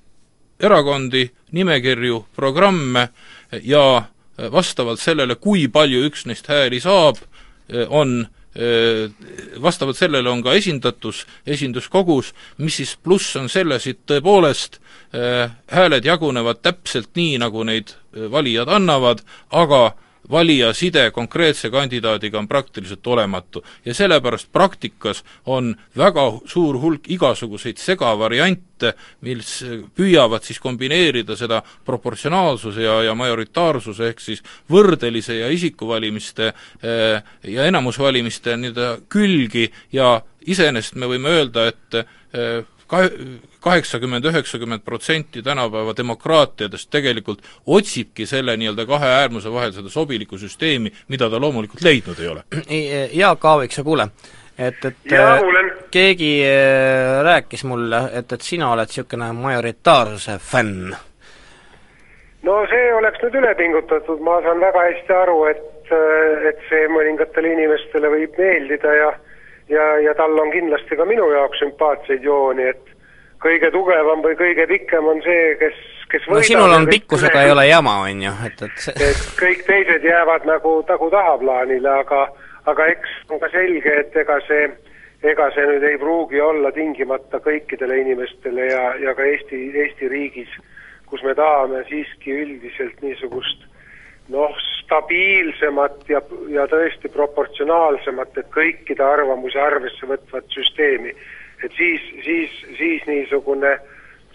erakondi, 0.59 1.27
nimekirju, 1.55 2.23
programme 2.35 3.09
ja 3.63 4.03
vastavalt 4.51 4.99
sellele, 4.99 5.35
kui 5.35 5.67
palju 5.71 6.01
üks 6.09 6.25
neist 6.25 6.49
hääli 6.49 6.81
saab, 6.83 7.21
on 7.89 8.25
vastavalt 9.61 9.97
sellele 9.97 10.29
on 10.29 10.41
ka 10.43 10.55
esindatus 10.57 11.21
esinduskogus, 11.47 12.33
mis 12.57 12.79
siis 12.81 12.95
pluss 12.97 13.35
on 13.37 13.49
selles, 13.49 13.85
et 13.87 14.01
tõepoolest 14.09 14.79
hääled 15.71 16.05
jagunevad 16.05 16.63
täpselt 16.65 17.13
nii, 17.15 17.37
nagu 17.41 17.63
neid 17.63 17.93
valijad 18.31 18.69
annavad, 18.73 19.21
aga 19.53 19.91
valija 20.31 20.73
side 20.73 21.11
konkreetse 21.11 21.69
kandidaadiga 21.69 22.39
on 22.39 22.47
praktiliselt 22.47 23.07
olematu. 23.07 23.63
Ja 23.85 23.93
sellepärast 23.93 24.51
praktikas 24.51 25.23
on 25.45 25.75
väga 25.97 26.25
suur 26.45 26.79
hulk 26.79 27.09
igasuguseid 27.11 27.77
segavariante, 27.77 28.93
mis 29.21 29.51
püüavad 29.95 30.45
siis 30.45 30.59
kombineerida 30.59 31.35
seda 31.35 31.61
proportsionaalsuse 31.85 32.83
ja, 32.83 33.01
ja 33.09 33.15
majoritaarsuse 33.15 34.09
ehk 34.09 34.23
siis 34.23 34.43
võrdelise 34.71 35.39
ja 35.41 35.49
isikuvalimiste 35.51 36.51
eh, 36.53 37.21
ja 37.43 37.67
enamusvalimiste 37.67 38.57
nii-öelda 38.57 38.89
külgi 39.09 39.69
ja 39.91 40.19
iseenesest 40.47 40.95
me 40.95 41.09
võime 41.11 41.33
öelda, 41.35 41.67
et 41.73 41.99
eh, 41.99 42.63
ka-, 42.87 43.09
kaheksakümmend, 43.59 44.25
üheksakümmend 44.25 44.81
protsenti 44.85 45.43
tänapäeva 45.43 45.93
demokraatiadest 45.97 46.89
tegelikult 46.91 47.39
otsibki 47.67 48.25
selle 48.25 48.55
nii-öelda 48.57 48.85
kahe 48.87 49.07
äärmuse 49.21 49.51
vahel 49.53 49.71
seda 49.75 49.89
sobilikku 49.89 50.37
süsteemi, 50.37 50.91
mida 51.07 51.29
ta 51.29 51.41
loomulikult 51.41 51.81
leidnud 51.83 52.19
ei 52.19 52.27
ole. 52.27 52.43
Jaak 53.21 53.45
Aavik, 53.45 53.75
sa 53.75 53.83
kuule, 53.83 54.07
et, 54.57 54.85
et 54.85 55.11
Jaa, 55.11 55.37
kuulen. 55.39 55.71
keegi 55.91 56.33
äh, 56.47 57.23
rääkis 57.23 57.63
mulle, 57.63 58.03
et, 58.13 58.31
et 58.31 58.41
sina 58.41 58.71
oled 58.73 58.91
niisugune 58.91 59.31
majoritaarsuse 59.33 60.37
fänn. 60.51 60.93
no 62.43 62.61
see 62.71 62.93
oleks 62.95 63.23
nüüd 63.23 63.41
üle 63.41 63.55
pingutatud, 63.55 64.21
ma 64.23 64.39
saan 64.45 64.61
väga 64.63 64.85
hästi 64.91 65.17
aru, 65.23 65.41
et, 65.51 65.65
et 66.51 66.61
see 66.69 66.85
mõningatele 66.87 67.51
inimestele 67.57 68.11
võib 68.13 68.39
meeldida 68.39 68.93
ja 68.95 69.09
ja, 69.69 69.99
ja 70.01 70.15
tal 70.15 70.39
on 70.39 70.51
kindlasti 70.51 70.97
ka 70.97 71.05
minu 71.05 71.27
jaoks 71.31 71.59
sümpaatseid 71.61 72.23
jooni, 72.25 72.69
et 72.71 72.95
kõige 73.43 73.71
tugevam 73.71 74.21
või 74.23 74.35
kõige 74.39 74.67
pikem 74.69 75.07
on 75.07 75.21
see, 75.23 75.55
kes, 75.59 75.79
kes 76.11 76.27
no 76.31 76.41
sinul 76.45 76.75
on 76.75 76.87
pikkusega 76.89 77.45
ei 77.45 77.53
ole 77.53 77.67
jama, 77.69 77.95
on 78.07 78.21
ju, 78.27 78.35
et, 78.47 78.61
et 78.67 78.83
see 78.85 79.09
et 79.09 79.23
kõik 79.39 79.63
teised 79.67 80.05
jäävad 80.05 80.47
nagu 80.49 80.79
tagu 80.87 81.09
tahaplaanile, 81.13 81.95
aga 82.03 82.27
aga 82.69 82.89
eks 82.93 83.15
on 83.31 83.41
ka 83.41 83.49
selge, 83.53 83.93
et 84.03 84.17
ega 84.21 84.37
see, 84.47 84.67
ega 85.25 85.49
see 85.55 85.65
nüüd 85.71 85.85
ei 85.87 85.97
pruugi 86.01 86.41
olla 86.43 86.71
tingimata 86.75 87.39
kõikidele 87.43 88.01
inimestele 88.03 88.67
ja, 88.69 88.83
ja 89.01 89.15
ka 89.17 89.25
Eesti, 89.25 89.63
Eesti 89.85 90.11
riigis, 90.11 90.51
kus 91.09 91.23
me 91.25 91.33
tahame 91.35 91.81
siiski 91.89 92.35
üldiselt 92.43 92.99
niisugust 93.01 93.65
noh, 94.29 94.53
stabiilsemat 94.83 96.03
ja, 96.11 96.21
ja 96.53 96.67
tõesti 96.69 97.09
proportsionaalsemat, 97.13 98.37
et 98.37 98.51
kõikide 98.53 99.01
arvamusi 99.05 99.57
arvesse 99.57 100.05
võtvat 100.09 100.45
süsteemi 100.53 101.15
et 101.63 101.71
siis, 101.77 102.03
siis, 102.25 102.53
siis 102.77 103.07
niisugune 103.07 103.73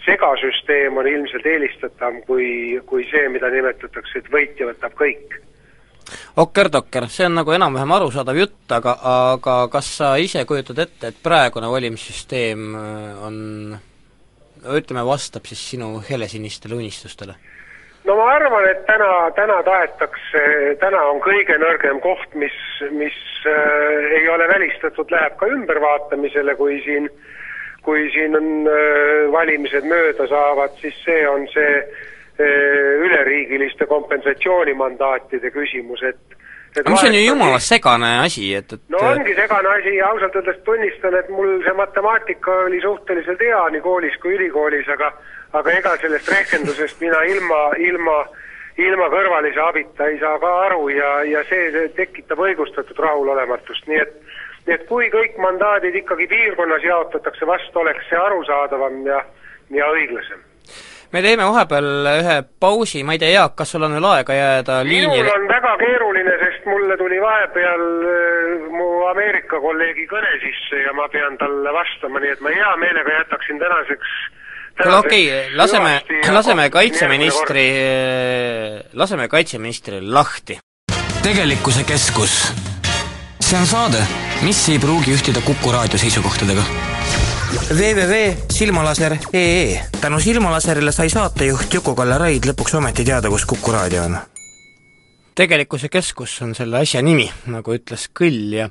segasüsteem 0.05 0.97
on 0.97 1.07
ilmselt 1.07 1.45
eelistatav 1.49 2.21
kui, 2.27 2.77
kui 2.85 3.07
see, 3.09 3.25
mida 3.33 3.49
nimetatakse, 3.53 4.21
et 4.21 4.29
võitja 4.33 4.69
võtab 4.69 4.93
kõik. 4.99 5.39
okker-tokker, 6.37 7.07
see 7.09 7.25
on 7.25 7.39
nagu 7.39 7.55
enam-vähem 7.55 7.95
arusaadav 7.97 8.37
jutt, 8.37 8.61
aga, 8.77 8.93
aga 9.15 9.57
kas 9.73 9.89
sa 9.97 10.13
ise 10.21 10.45
kujutad 10.45 10.83
ette, 10.85 11.09
et 11.09 11.23
praegune 11.23 11.71
valimissüsteem 11.71 12.75
äh, 12.77 13.25
on 13.25 13.37
ütleme, 14.75 15.05
vastab 15.05 15.45
siis 15.49 15.61
sinu 15.73 15.95
helesinistele 16.09 16.77
unistustele? 16.77 17.37
No 18.05 18.15
ma 18.15 18.25
arvan, 18.35 18.67
et 18.69 18.85
täna, 18.85 19.11
täna 19.35 19.61
tahetakse, 19.65 20.43
täna 20.81 21.01
on 21.11 21.21
kõige 21.23 21.57
nõrgem 21.61 22.01
koht, 22.03 22.35
mis, 22.37 22.57
mis 22.91 23.17
äh, 23.49 24.11
ei 24.19 24.29
ole 24.29 24.47
välistatud, 24.51 25.11
läheb 25.11 25.37
ka 25.39 25.49
ümbervaatamisele, 25.57 26.55
kui 26.59 26.81
siin 26.85 27.09
kui 27.85 28.09
siin 28.13 28.33
on 28.37 28.47
äh, 28.65 29.31
valimised 29.31 29.85
mööda 29.85 30.25
saavad, 30.29 30.73
siis 30.81 30.95
see 31.05 31.21
on 31.29 31.45
see 31.53 31.75
äh, 31.77 33.03
üleriigiliste 33.05 33.85
kompensatsioonimandaatide 33.91 35.51
küsimus, 35.53 36.01
et 36.09 36.35
aga 36.81 36.91
mis 36.91 37.05
on 37.07 37.15
ju 37.15 37.21
jumala 37.23 37.59
segane 37.63 38.09
asi, 38.23 38.49
et, 38.57 38.73
et 38.73 38.81
no 38.91 38.99
ongi 39.13 39.35
segane 39.37 39.69
asi 39.77 39.95
ja 39.99 40.09
ausalt 40.11 40.35
öeldes 40.35 40.57
tunnistan, 40.67 41.15
et 41.19 41.29
mul 41.31 41.61
see 41.63 41.75
matemaatika 41.77 42.57
oli 42.65 42.81
suhteliselt 42.83 43.45
hea 43.47 43.61
nii 43.75 43.85
koolis 43.85 44.17
kui 44.23 44.35
ülikoolis, 44.35 44.89
aga 44.97 45.13
aga 45.59 45.77
ega 45.79 45.95
sellest 46.01 46.31
rehkendusest 46.31 46.99
mina 47.01 47.21
ilma, 47.31 47.61
ilma 47.77 48.19
ilma 48.77 49.07
kõrvalise 49.11 49.61
abita 49.63 50.09
ei 50.11 50.17
saa 50.19 50.39
ka 50.39 50.51
aru 50.65 50.89
ja, 50.91 51.11
ja 51.23 51.43
see, 51.49 51.87
tekitab 51.95 52.41
õigustatud 52.43 52.99
rahulolematust, 52.99 53.87
nii 53.87 54.01
et 54.03 54.17
nii 54.65 54.75
et 54.75 54.87
kui 54.89 55.07
kõik 55.13 55.37
mandaadid 55.41 55.95
ikkagi 56.01 56.27
piirkonnas 56.27 56.83
jaotatakse 56.83 57.47
vastu, 57.47 57.79
oleks 57.83 58.07
see 58.09 58.17
arusaadavam 58.17 59.01
ja, 59.05 59.21
ja 59.73 59.89
õiglasem. 59.93 60.41
Me 61.13 61.21
teeme 61.21 61.45
vahepeal 61.45 62.07
ühe 62.09 62.37
pausi, 62.59 63.03
ma 63.05 63.13
ei 63.13 63.21
tea, 63.21 63.29
Jaak, 63.35 63.53
kas 63.59 63.71
sul 63.71 63.85
on 63.85 63.93
veel 63.95 64.07
aega 64.09 64.35
jääda 64.35 64.79
liinile? 64.83 65.21
minul 65.21 65.35
on 65.35 65.45
väga 65.47 65.75
keeruline, 65.79 66.33
sest 66.41 66.65
mulle 66.67 66.97
tuli 66.97 67.19
vahepeal 67.21 67.85
äh, 68.09 68.65
mu 68.73 68.89
Ameerika 69.11 69.61
kolleegi 69.63 70.07
kõne 70.09 70.33
sisse 70.41 70.81
ja 70.81 70.95
ma 70.97 71.05
pean 71.13 71.37
talle 71.39 71.75
vastama, 71.77 72.19
nii 72.19 72.33
et 72.33 72.41
ma 72.43 72.55
hea 72.57 72.73
meelega 72.81 73.19
jätaksin 73.21 73.61
tänaseks 73.61 74.17
kuule 74.83 74.97
okei 74.97 75.27
okay,, 75.27 75.55
laseme, 75.55 76.01
laseme 76.31 76.69
kaitseministri, 76.69 77.71
laseme 78.93 79.27
kaitseministrile 79.27 80.13
lahti. 80.13 80.59
tegelikkuse 81.23 81.83
keskus. 81.83 82.53
see 83.41 83.59
on 83.59 83.67
saade, 83.67 84.07
mis 84.41 84.69
ei 84.69 84.79
pruugi 84.79 85.15
ühtida 85.15 85.41
Kuku 85.41 85.71
raadio 85.71 85.97
seisukohtadega 85.97 86.63
www.silmalaser.ee 87.69 89.81
tänu 90.01 90.19
Silmalaserile 90.19 90.91
sai 90.91 91.09
saatejuht 91.09 91.73
Juku-Kalle 91.73 92.17
Raid 92.17 92.43
lõpuks 92.45 92.77
ometi 92.77 93.05
teada, 93.05 93.29
kus 93.29 93.45
Kuku 93.45 93.71
raadio 93.71 94.03
on. 94.03 94.17
tegelikkuse 95.35 95.89
keskus 95.89 96.41
on 96.41 96.55
selle 96.55 96.79
asja 96.79 97.01
nimi, 97.01 97.31
nagu 97.47 97.73
ütles 97.73 98.09
Kõll 98.19 98.53
ja 98.53 98.69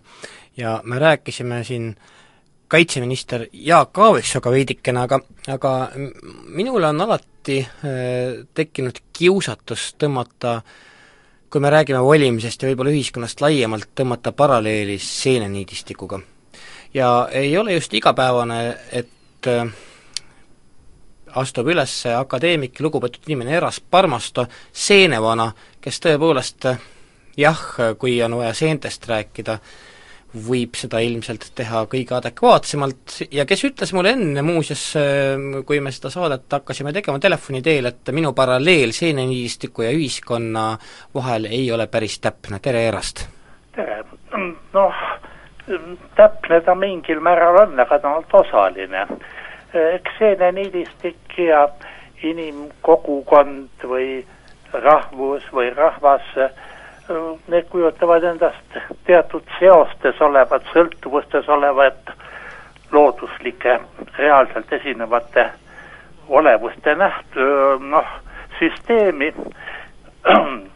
ja 0.56 0.80
me 0.84 0.98
rääkisime 0.98 1.64
siin 1.64 1.96
kaitseminister 2.74 3.46
Jaak 3.52 3.98
Aaviksooga 3.98 4.50
veidikene, 4.50 5.04
aga, 5.06 5.20
aga 5.54 5.74
minule 6.56 6.90
on 6.90 7.06
alati 7.06 7.60
äh, 7.62 8.42
tekkinud 8.54 8.98
kiusatus 9.14 9.92
tõmmata 10.00 10.58
kui 11.54 11.62
me 11.62 11.70
räägime 11.70 12.00
valimisest 12.02 12.64
ja 12.64 12.66
võib-olla 12.66 12.90
ühiskonnast 12.90 13.38
laiemalt, 13.38 13.92
tõmmata 13.94 14.32
paralleeli 14.34 14.96
seeneniidistikuga. 14.98 16.18
Ja 16.94 17.28
ei 17.30 17.52
ole 17.58 17.76
just 17.76 17.94
igapäevane, 17.94 18.56
et 18.90 19.46
äh, 19.46 19.70
astub 21.34 21.70
üles 21.70 21.94
akadeemik, 22.10 22.80
lugupeetud 22.80 23.28
inimene 23.28 23.54
Eras 23.56 23.78
Parmasto, 23.80 24.48
seenevana, 24.72 25.52
kes 25.80 26.02
tõepoolest 26.02 26.66
jah, 27.38 27.62
kui 27.98 28.16
on 28.22 28.38
vaja 28.40 28.54
seentest 28.54 29.06
rääkida, 29.10 29.58
võib 30.34 30.74
seda 30.78 30.98
ilmselt 31.04 31.50
teha 31.54 31.84
kõige 31.90 32.16
adekvaatsemalt 32.16 33.18
ja 33.34 33.44
kes 33.46 33.64
ütles 33.68 33.92
mulle 33.94 34.14
enne 34.16 34.42
muuseas, 34.46 34.82
äh, 34.98 35.62
kui 35.66 35.80
me 35.80 35.92
seda 35.94 36.10
saadet 36.14 36.48
hakkasime 36.58 36.92
tegema 36.96 37.22
telefoni 37.22 37.62
teel, 37.62 37.90
et 37.92 38.14
minu 38.16 38.32
paralleel 38.34 38.94
seeneniidistiku 38.96 39.86
ja 39.86 39.94
ühiskonna 39.94 40.72
vahel 41.14 41.46
ei 41.50 41.70
ole 41.72 41.86
päris 41.86 42.18
täpne, 42.24 42.58
tere 42.62 42.88
Erast! 42.88 43.28
tere, 43.74 44.02
noh 44.74 45.06
täpne 46.16 46.60
ta 46.60 46.74
mingil 46.74 47.20
määral 47.20 47.56
on, 47.62 47.80
aga 47.80 47.98
ta 47.98 48.10
on 48.18 48.24
osaline. 48.32 49.06
eks 49.74 50.18
seeneniidistik 50.18 51.38
ja 51.38 51.68
inimkogukond 52.22 53.82
või 53.82 54.24
rahvus 54.72 55.42
või 55.52 55.72
rahvas, 55.74 56.22
need 57.48 57.68
kujutavad 57.68 58.24
endast 58.24 58.76
teatud 59.06 59.42
seostes 59.58 60.20
olevat, 60.20 60.64
sõltuvustes 60.72 61.48
olevat 61.48 62.12
looduslike, 62.92 63.80
reaalselt 64.18 64.72
esinevate 64.72 65.48
olevuste 66.28 66.94
näht-, 66.94 67.40
noh, 67.80 68.14
süsteemi. 68.58 69.34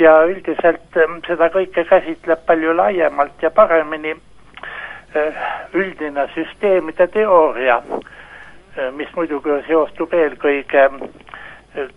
Ja 0.00 0.14
üldiselt 0.24 0.94
seda 1.26 1.50
kõike 1.52 1.82
käsitleb 1.84 2.46
palju 2.48 2.72
laiemalt 2.72 3.42
ja 3.44 3.50
paremini 3.52 4.14
äh, 4.16 5.42
üldine 5.76 6.24
süsteemide 6.32 7.04
teooria, 7.12 7.76
äh, 7.84 8.88
mis 8.96 9.12
muidugi 9.12 9.58
seostub 9.66 10.14
eelkõige, 10.16 10.86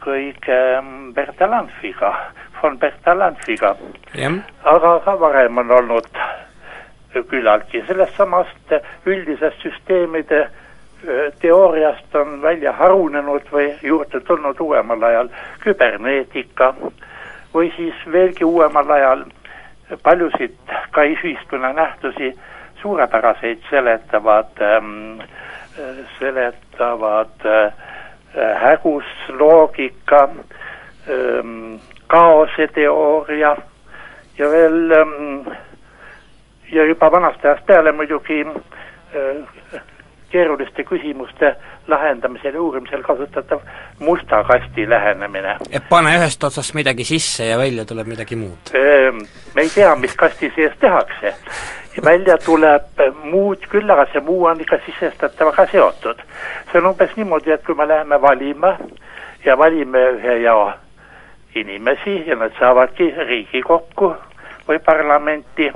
kõige 0.03 0.57
ähm, 0.77 1.13
Bertalanfiga, 1.15 2.11
von 2.63 2.79
Bertalanfiga. 2.79 3.75
aga 4.63 4.99
ka 5.05 5.19
varem 5.19 5.57
on 5.57 5.71
olnud 5.71 6.07
küllaltki, 7.29 7.83
sellest 7.87 8.15
samast 8.17 8.73
üldisest 9.05 9.61
süsteemide 9.61 10.39
äh, 10.41 11.33
teooriast 11.41 12.15
on 12.15 12.41
välja 12.41 12.71
harunenud 12.79 13.51
või 13.51 13.73
juurde 13.83 14.19
tulnud 14.19 14.59
uuemal 14.59 15.03
ajal 15.03 15.29
küberneetika 15.59 16.73
või 17.53 17.71
siis 17.75 17.99
veelgi 18.11 18.47
uuemal 18.47 18.89
ajal 18.97 19.25
paljusid 20.03 20.55
ka 20.91 21.03
ühiskonna 21.03 21.73
nähtusi 21.73 22.33
suurepäraseid 22.81 23.61
seletavad 23.69 24.61
ähm,, 24.61 25.21
seletavad 26.19 27.45
äh, 27.45 27.73
hägusloogika 28.61 30.29
ähm,, 31.09 31.75
kaoseteooria 32.13 33.55
ja 34.37 34.49
veel 34.49 34.91
ähm, 34.91 35.47
ja 36.71 36.85
juba 36.85 37.11
vanast 37.11 37.45
ajast 37.45 37.65
peale 37.65 37.91
muidugi 37.91 38.45
äh, 38.45 39.81
keeruliste 40.29 40.83
küsimuste 40.83 41.55
lahendamisel 41.87 42.53
ja 42.53 42.61
uurimisel 42.61 43.01
kasutatav 43.01 43.59
musta 43.99 44.43
kasti 44.43 44.89
lähenemine. 44.89 45.57
et 45.71 45.89
pane 45.89 46.13
ühest 46.17 46.43
otsast 46.43 46.73
midagi 46.73 47.03
sisse 47.03 47.45
ja 47.49 47.57
välja 47.57 47.85
tuleb 47.85 48.07
midagi 48.07 48.35
muud? 48.35 48.73
Ehm, 48.77 49.25
me 49.55 49.65
ei 49.65 49.69
tea, 49.69 49.95
mis 49.95 50.15
kasti 50.15 50.51
sees 50.55 50.77
tehakse. 50.79 51.33
välja 52.05 52.37
tuleb 52.45 53.03
muud 53.23 53.65
küll, 53.73 53.89
aga 53.89 54.05
see 54.13 54.21
muu 54.21 54.45
on 54.45 54.61
ikka 54.61 54.81
sisestatavaga 54.85 55.67
seotud. 55.71 56.21
see 56.71 56.81
on 56.81 56.93
umbes 56.93 57.17
niimoodi, 57.17 57.57
et 57.57 57.65
kui 57.65 57.75
me 57.75 57.87
läheme 57.87 58.21
valima 58.21 58.77
ja 59.45 59.57
valime 59.57 60.07
ühe 60.17 60.39
jao 60.45 60.73
inimesi 61.55 62.23
ja 62.27 62.35
nad 62.35 62.53
saavadki 62.59 63.13
Riigikokku 63.17 64.13
või 64.67 64.79
parlamenti, 64.85 65.71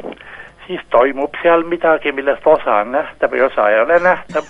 siis 0.67 0.81
toimub 0.89 1.35
seal 1.41 1.63
midagi, 1.63 2.11
millest 2.11 2.47
osa 2.47 2.81
on 2.83 2.91
nähtav 2.91 3.33
ja 3.33 3.45
osa 3.45 3.69
ei 3.69 3.79
ole 3.81 3.99
nähtav. 3.99 4.43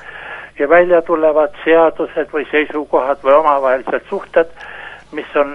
Ja 0.59 0.69
välja 0.69 1.01
tulevad 1.01 1.53
seadused 1.63 2.31
või 2.33 2.47
seisukohad 2.51 3.21
või 3.23 3.35
omavahelised 3.37 4.07
suhted, 4.09 4.49
mis 5.11 5.35
on 5.35 5.53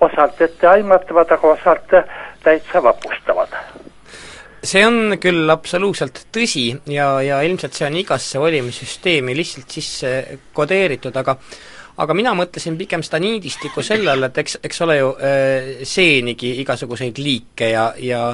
osalt 0.00 0.40
etteaimatavad, 0.40 1.30
aga 1.30 1.48
osalt 1.48 1.94
täitsa 2.42 2.82
vapustavad. 2.82 3.54
See 4.62 4.82
on 4.86 5.16
küll 5.18 5.50
absoluutselt 5.50 6.20
tõsi 6.34 6.68
ja, 6.90 7.16
ja 7.22 7.40
ilmselt 7.42 7.74
see 7.74 7.86
on 7.86 7.96
igasse 7.98 8.38
valimissüsteemi 8.38 9.34
lihtsalt 9.34 9.74
sisse 9.74 10.10
kodeeritud, 10.54 11.16
aga 11.18 11.34
aga 11.96 12.14
mina 12.16 12.32
mõtlesin 12.36 12.78
pigem 12.80 13.02
seda 13.04 13.20
niidistikku 13.22 13.84
selle 13.84 14.14
all, 14.14 14.28
et 14.28 14.38
eks, 14.42 14.58
eks 14.64 14.82
ole 14.86 14.98
ju 14.98 15.12
äh, 15.18 15.70
seenigi 15.88 16.54
igasuguseid 16.62 17.18
liike 17.20 17.72
ja, 17.74 17.90
ja 18.00 18.24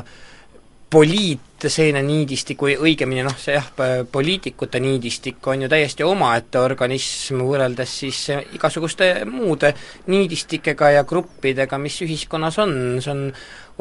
poliitseene 1.59 2.03
niidistik 2.07 2.61
või 2.63 2.77
õigemini 2.79 3.25
noh, 3.27 3.35
see 3.35 3.57
jah, 3.57 3.67
poliitikute 4.13 4.79
niidistik 4.79 5.43
on 5.51 5.65
ju 5.65 5.69
täiesti 5.69 6.05
omaette 6.07 6.61
organism 6.63 7.43
võrreldes 7.43 7.95
siis 8.05 8.21
igasuguste 8.55 9.25
muude 9.27 9.73
niidistikega 10.07 10.91
ja 10.91 11.03
gruppidega, 11.05 11.79
mis 11.79 11.99
ühiskonnas 12.07 12.61
on, 12.63 13.01
see 13.03 13.11
on 13.11 13.25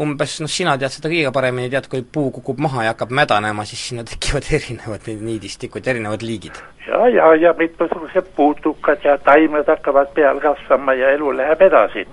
umbes 0.01 0.39
noh, 0.41 0.49
sina 0.49 0.73
tead 0.77 0.95
seda 0.95 1.11
kõige 1.11 1.31
paremini, 1.33 1.69
tead, 1.69 1.85
kui 1.91 2.01
puu 2.01 2.31
kukub 2.31 2.57
maha 2.65 2.87
ja 2.87 2.95
hakkab 2.95 3.13
mädanema, 3.13 3.65
siis 3.65 3.85
sinna 3.91 4.03
tekivad 4.03 4.49
erinevad 4.57 5.05
niidistikud, 5.21 5.85
erinevad 5.85 6.25
liigid. 6.25 6.57
ja, 6.87 7.05
ja, 7.13 7.29
ja 7.35 7.53
mitmesugused 7.61 8.33
puutukad 8.35 9.05
ja 9.05 9.19
taimed 9.21 9.69
hakkavad 9.69 10.13
peal 10.17 10.41
kasvama 10.41 10.97
ja 10.97 11.13
elu 11.13 11.37
läheb 11.37 11.61
edasi. 11.61 12.07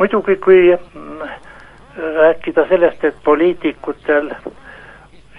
muidugi, 0.00 0.36
kui 0.36 0.74
mm, 0.74 1.26
rääkida 1.94 2.66
sellest, 2.68 3.04
et 3.04 3.24
poliitikutel 3.24 4.34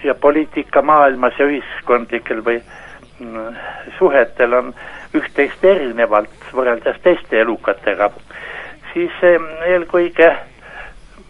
ja 0.04 0.14
poliitikamaailmas 0.14 1.38
ja 1.38 1.46
ühiskondlikel 1.46 2.42
või 2.44 2.60
mm, 3.20 3.56
suhetel 3.98 4.54
on 4.54 4.74
üht-teist 5.14 5.64
erinevalt 5.64 6.52
võrreldes 6.54 7.00
teiste 7.02 7.40
elukatega, 7.40 8.10
siis 8.92 9.14
eelkõige, 9.66 10.30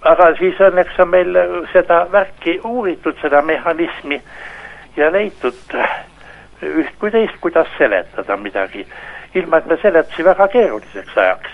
aga 0.02 0.33
siis 0.38 0.61
õnneks 0.61 0.98
on 1.02 1.12
meil 1.14 1.40
seda 1.72 2.04
värki 2.12 2.59
uuritud, 2.64 3.16
seda 3.22 3.42
mehhanismi 3.42 4.20
ja 4.96 5.12
leitud 5.12 5.78
üht 6.62 6.94
kui 6.98 7.11
teist, 7.14 7.38
kuidas 7.40 7.68
seletada 7.78 8.37
midagi, 8.37 8.87
ilma 9.38 9.61
et 9.61 9.66
me 9.66 9.76
seletusi 9.83 10.24
väga 10.24 10.48
keeruliseks 10.48 11.16
ajaks. 11.16 11.50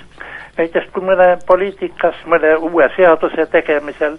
näiteks 0.57 0.87
kui 0.95 1.03
mõne 1.03 1.37
poliitikas, 1.47 2.15
mõne 2.31 2.55
uue 2.57 2.87
seaduse 2.97 3.47
tegemisel, 3.51 4.17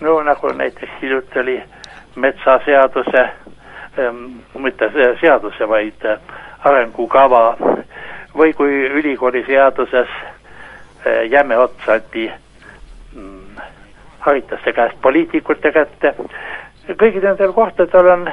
no 0.00 0.22
nagu 0.22 0.52
näiteks 0.52 1.00
hiljuti 1.02 1.38
oli 1.38 1.62
metsaseaduse 2.16 3.22
ähm,, 3.98 4.24
mitte 4.58 4.90
seaduse, 5.20 5.68
vaid 5.68 6.04
äh, 6.04 6.18
arengukava 6.64 7.56
või 8.34 8.52
kui 8.56 8.86
ülikooli 9.00 9.44
seaduses 9.46 10.08
äh, 10.08 11.24
jäme 11.30 11.58
ots 11.58 11.88
anti 11.88 12.30
mm, 13.14 13.62
haritaste 14.26 14.72
käest 14.72 15.00
poliitikute 15.02 15.72
kätte, 15.72 16.14
kõigil 16.98 17.24
nendel 17.24 17.52
kohtadel 17.52 18.10
on 18.16 18.30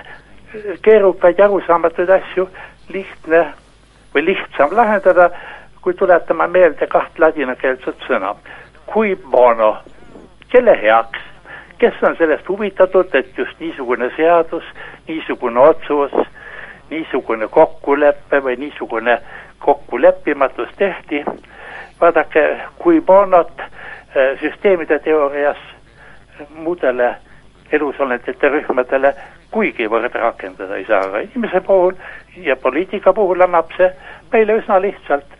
keerukaid 0.81 1.39
ja 1.39 1.45
arusaamatuid 1.45 2.09
asju 2.09 2.47
lihtne 2.91 3.45
või 4.13 4.25
lihtsam 4.25 4.73
lahendada, 4.75 5.29
kui 5.81 5.93
tuletame 5.93 6.47
meelde 6.47 6.87
kaht 6.87 7.19
ladinakeelset 7.19 8.03
sõna. 8.07 8.35
Cui 8.91 9.15
bono, 9.15 9.77
kelle 10.51 10.75
heaks, 10.81 11.19
kes 11.81 12.03
on 12.05 12.15
sellest 12.17 12.49
huvitatud, 12.49 13.15
et 13.17 13.37
just 13.37 13.59
niisugune 13.59 14.11
seadus, 14.15 14.63
niisugune 15.07 15.59
otsus, 15.59 16.11
niisugune 16.91 17.47
kokkulepe 17.47 18.41
või 18.45 18.59
niisugune 18.61 19.17
kokkuleppimatus 19.59 20.69
tehti. 20.77 21.25
vaadake, 22.01 22.43
cui 22.83 23.01
bonot 23.01 23.61
eh, 23.61 24.39
süsteemide 24.41 24.99
teoorias 24.99 25.57
muudele 26.49 27.15
elusolendite 27.71 28.49
rühmadele 28.49 29.13
kuigivõrd 29.51 30.15
rakendada 30.15 30.77
ei 30.77 30.85
saa, 30.85 31.01
aga 31.05 31.19
inimese 31.25 31.61
puhul 31.61 31.93
ja 32.35 32.55
poliitika 32.55 33.13
puhul 33.13 33.41
annab 33.41 33.73
see 33.77 33.89
meile 34.33 34.57
üsna 34.61 34.81
lihtsalt 34.81 35.37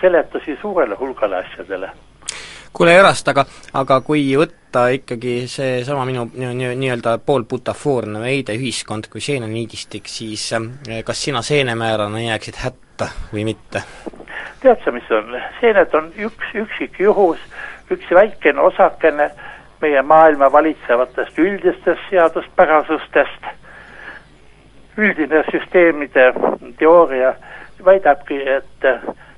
seletusi 0.00 0.58
suurele 0.60 0.94
hulgale 1.00 1.36
asjadele. 1.36 1.90
Kuule, 2.72 2.94
Erast, 2.96 3.28
aga, 3.28 3.44
aga 3.74 4.00
kui 4.00 4.24
võtta 4.38 4.86
ikkagi 4.96 5.46
seesama 5.50 6.04
minu 6.08 6.26
nii-öelda 6.34 7.18
poolbutafoorne 7.26 8.20
väide 8.20 8.56
ühiskond 8.56 9.10
kui 9.12 9.20
seeneniidistik, 9.20 10.08
siis 10.08 10.48
eh, 10.56 11.02
kas 11.04 11.24
sina 11.24 11.42
seenemäärana 11.42 12.20
jääksid 12.28 12.60
hätta 12.64 13.10
või 13.32 13.44
mitte? 13.52 13.84
tead 14.62 14.78
sa, 14.84 14.92
mis 14.94 15.08
on, 15.10 15.34
seened 15.60 15.94
on 15.98 16.12
üks 16.16 16.52
üksik 16.54 17.00
juhus, 17.02 17.40
üks 17.90 18.10
väikene 18.14 18.60
osakene 18.62 19.30
meie 19.82 20.02
maailma 20.02 20.52
valitsevatest 20.52 21.38
üldistest 21.38 22.10
seaduspärasustest. 22.10 23.50
üldine 24.96 25.40
süsteemide 25.50 26.32
teooria 26.78 27.34
väidabki, 27.84 28.36
et 28.56 28.84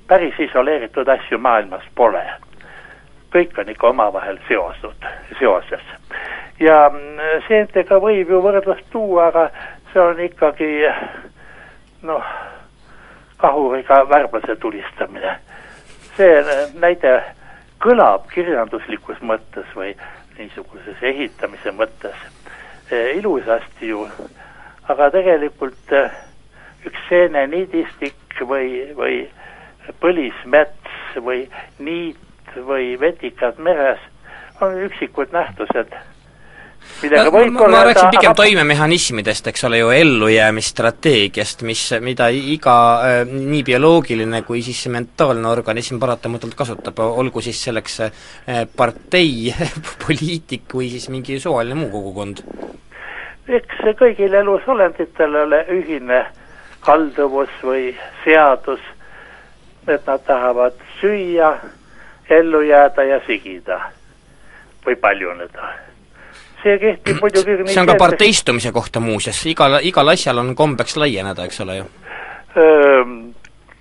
päris 0.08 0.34
isoleeritud 0.38 1.08
asju 1.08 1.38
maailmas 1.38 1.84
pole. 1.94 2.24
Kõik 3.34 3.58
on 3.58 3.70
ikka 3.72 3.90
omavahel 3.90 4.38
seostud, 4.48 5.06
seoses. 5.38 5.86
ja 6.60 6.90
seentega 7.48 7.98
võib 8.00 8.30
ju 8.30 8.40
võrdlust 8.42 8.86
tuua, 8.92 9.28
aga 9.32 9.48
see 9.92 10.02
on 10.02 10.20
ikkagi 10.22 10.70
noh, 12.06 12.34
kahuriga 13.42 14.04
värblase 14.08 14.56
tulistamine. 14.56 15.38
see 16.16 16.42
näide 16.78 17.14
kõlab 17.82 18.28
kirjanduslikus 18.30 19.18
mõttes 19.20 19.66
või 19.74 19.94
niisuguses 20.38 21.02
ehitamise 21.02 21.72
mõttes 21.74 22.16
eh, 22.90 23.16
ilusasti 23.18 23.90
ju, 23.90 24.06
aga 24.88 25.10
tegelikult 25.10 25.92
eh, 25.92 26.14
üks 26.86 27.08
seeneniidistik 27.08 28.38
või, 28.46 28.94
või 28.94 29.24
põlismets 30.00 31.18
või 31.26 31.48
niit 31.78 32.18
või 32.66 32.94
vetikad 33.00 33.58
meres 33.58 34.02
on 34.62 34.76
üksikud 34.86 35.32
nähtused 35.32 35.94
millega 37.02 37.32
võib 37.32 37.52
ma, 37.54 37.66
ma 37.68 37.82
rääkisin 37.88 38.12
pigem 38.12 38.30
aga... 38.30 38.38
toimemehhanismidest, 38.38 39.48
eks 39.50 39.66
ole 39.68 39.80
ju, 39.80 39.90
ellujäämisstrateegiast, 39.94 41.64
mis, 41.68 41.82
mida 42.04 42.28
iga 42.34 42.76
äh, 43.00 43.18
nii 43.28 43.62
bioloogiline 43.66 44.42
kui 44.46 44.62
siis 44.64 44.84
mentaalne 44.92 45.48
organism 45.50 45.98
paratamatult 46.02 46.56
kasutab, 46.58 47.00
olgu 47.04 47.42
siis 47.44 47.60
selleks 47.68 48.00
äh, 48.06 48.64
partei 48.76 49.52
poliitik 50.04 50.68
või 50.74 50.90
siis 50.92 51.08
mingi 51.12 51.40
suvaline 51.42 51.78
muu 51.78 51.92
kogukond? 51.92 52.44
eks 53.44 53.82
kõigil 54.00 54.32
elusolenditel 54.40 55.34
ole 55.36 55.58
ühine 55.74 56.22
kalduvus 56.84 57.52
või 57.64 57.90
seadus, 58.24 58.80
et 59.88 60.06
nad 60.08 60.22
tahavad 60.24 60.76
süüa, 61.00 61.50
ellu 62.40 62.62
jääda 62.66 63.08
ja 63.08 63.20
sigida 63.26 63.80
või 64.86 64.96
paljuneda 65.00 65.72
see 66.64 66.78
kehtib 66.80 67.20
muidugi 67.20 67.58
see 67.68 67.82
on 67.82 67.90
ka 67.92 67.98
parteistumise 68.00 68.72
kohta 68.72 69.02
muuseas, 69.04 69.42
igal, 69.50 69.78
igal 69.84 70.12
asjal 70.14 70.40
on 70.42 70.54
kombeks 70.56 70.96
laieneda, 71.00 71.46
eks 71.48 71.60
ole 71.64 71.80
ju? 71.82 71.88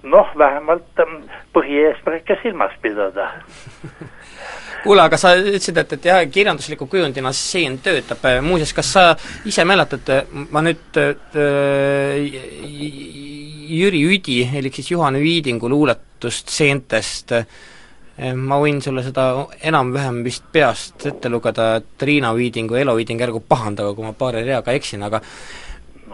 Noh, 0.03 0.31
vähemalt 0.37 0.99
põhieesmärke 1.55 2.35
silmas 2.41 2.73
pidada. 2.83 3.29
Kuule, 4.83 4.99
aga 4.99 5.15
sa 5.15 5.31
ütlesid, 5.39 5.77
et, 5.79 5.93
et 5.95 6.07
jah, 6.09 6.17
kirjandusliku 6.27 6.89
kujundina 6.91 7.31
seen 7.37 7.77
töötab, 7.79 8.25
muuseas, 8.43 8.73
kas 8.75 8.89
sa 8.97 9.03
ise 9.47 9.63
mäletad, 9.63 10.11
ma 10.51 10.63
nüüd 10.65 10.99
äh, 10.99 12.17
Jüri 13.73 14.01
Üdi, 14.11 14.41
elik 14.59 14.75
siis 14.75 14.91
Juhan 14.91 15.15
Viidingu 15.23 15.71
luuletust 15.71 16.51
seentest 16.51 17.31
äh, 17.31 17.47
ma 18.31 18.57
võin 18.61 18.79
sulle 18.81 19.03
seda 19.03 19.25
enam-vähem 19.67 20.21
vist 20.23 20.45
peast 20.51 21.05
ette 21.09 21.29
lugeda, 21.29 21.75
et 21.81 22.05
Riina 22.07 22.31
Viidingu, 22.35 22.77
Elo 22.79 22.95
Viiding, 22.95 23.21
ärgu 23.21 23.41
pahandagu, 23.47 23.95
kui 23.97 24.05
ma 24.05 24.13
paari 24.15 24.43
reaga 24.45 24.71
eksin, 24.71 25.03
aga 25.03 25.19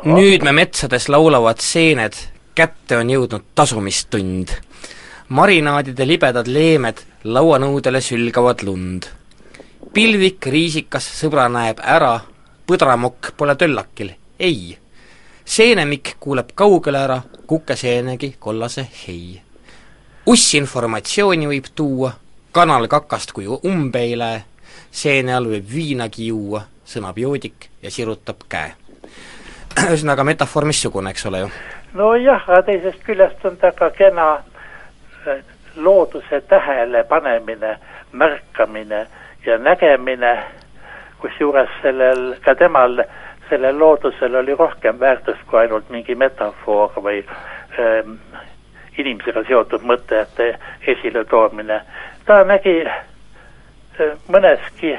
nüüd 0.10 0.46
me 0.48 0.54
metsades 0.56 1.10
laulavad 1.12 1.62
seened, 1.62 2.18
kätte 2.56 2.98
on 2.98 3.14
jõudnud 3.14 3.52
tasumistund. 3.56 4.56
marinaadide 5.30 6.08
libedad 6.08 6.48
leemed 6.48 7.04
lauanõudele 7.24 8.02
sülgavad 8.02 8.64
lund. 8.64 9.06
pilvik 9.94 10.46
riisikas 10.46 11.06
sõbra 11.22 11.50
näeb 11.50 11.80
ära, 11.84 12.20
põdramokk 12.66 13.36
pole 13.38 13.56
töllakil, 13.56 14.16
ei. 14.40 14.78
seenemikk 15.46 16.16
kuuleb 16.20 16.56
kaugele 16.56 16.98
ära 16.98 17.22
kukeseenegi 17.46 18.36
kollase 18.40 18.88
hei 19.06 19.42
ussinformatsiooni 20.30 21.48
võib 21.50 21.72
tuua, 21.76 22.12
kanal 22.54 22.88
kakast 22.88 23.32
kui 23.34 23.48
umbe 23.50 24.04
ei 24.06 24.18
lähe, 24.18 24.44
seene 24.92 25.34
all 25.34 25.50
võib 25.50 25.66
viinagi 25.74 26.28
juua, 26.30 26.62
sõnab 26.86 27.18
joodik 27.18 27.70
ja 27.82 27.92
sirutab 27.92 28.46
käe. 28.50 28.76
ühesõnaga 29.88 30.26
metafoor 30.28 30.68
missugune, 30.70 31.14
eks 31.14 31.26
ole 31.30 31.46
ju? 31.46 31.50
nojah, 31.98 32.46
aga 32.46 32.62
teisest 32.68 33.02
küljest 33.06 33.46
on 33.50 33.58
ta 33.58 33.72
ka 33.74 33.90
kena 33.98 34.28
äh, 35.26 35.42
looduse 35.76 36.42
tähelepanemine, 36.50 37.78
märkamine 38.12 39.08
ja 39.46 39.58
nägemine, 39.58 40.36
kusjuures 41.22 41.74
sellel, 41.82 42.36
ka 42.46 42.54
temal, 42.56 43.02
sellel 43.50 43.80
loodusel 43.80 44.36
oli 44.44 44.56
rohkem 44.56 45.00
väärtust 45.00 45.42
kui 45.50 45.64
ainult 45.64 45.90
mingi 45.90 46.16
metafoor 46.16 46.94
või 47.02 47.24
ähm, 47.26 48.20
inimesega 49.00 49.44
seotud 49.48 49.86
mõtete 49.86 50.54
esiletoomine. 50.88 51.82
ta 52.26 52.44
nägi 52.44 52.76
e, 52.86 54.10
mõneski 54.30 54.98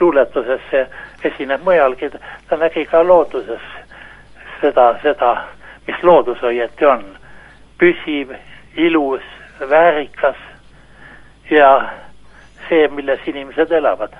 luuletuses, 0.00 0.60
see 0.70 0.86
esineb 1.24 1.62
mujalgi, 1.64 2.10
ta 2.48 2.56
nägi 2.56 2.84
ka 2.86 3.02
looduses 3.06 3.66
seda, 4.60 4.94
seda, 5.02 5.34
mis 5.86 6.02
loodus 6.02 6.42
õieti 6.42 6.86
on. 6.86 7.04
püsiv, 7.80 8.34
ilus, 8.76 9.22
väärikas 9.70 10.36
ja 11.50 11.90
see, 12.68 12.88
milles 12.88 13.20
inimesed 13.26 13.72
elavad 13.72 14.12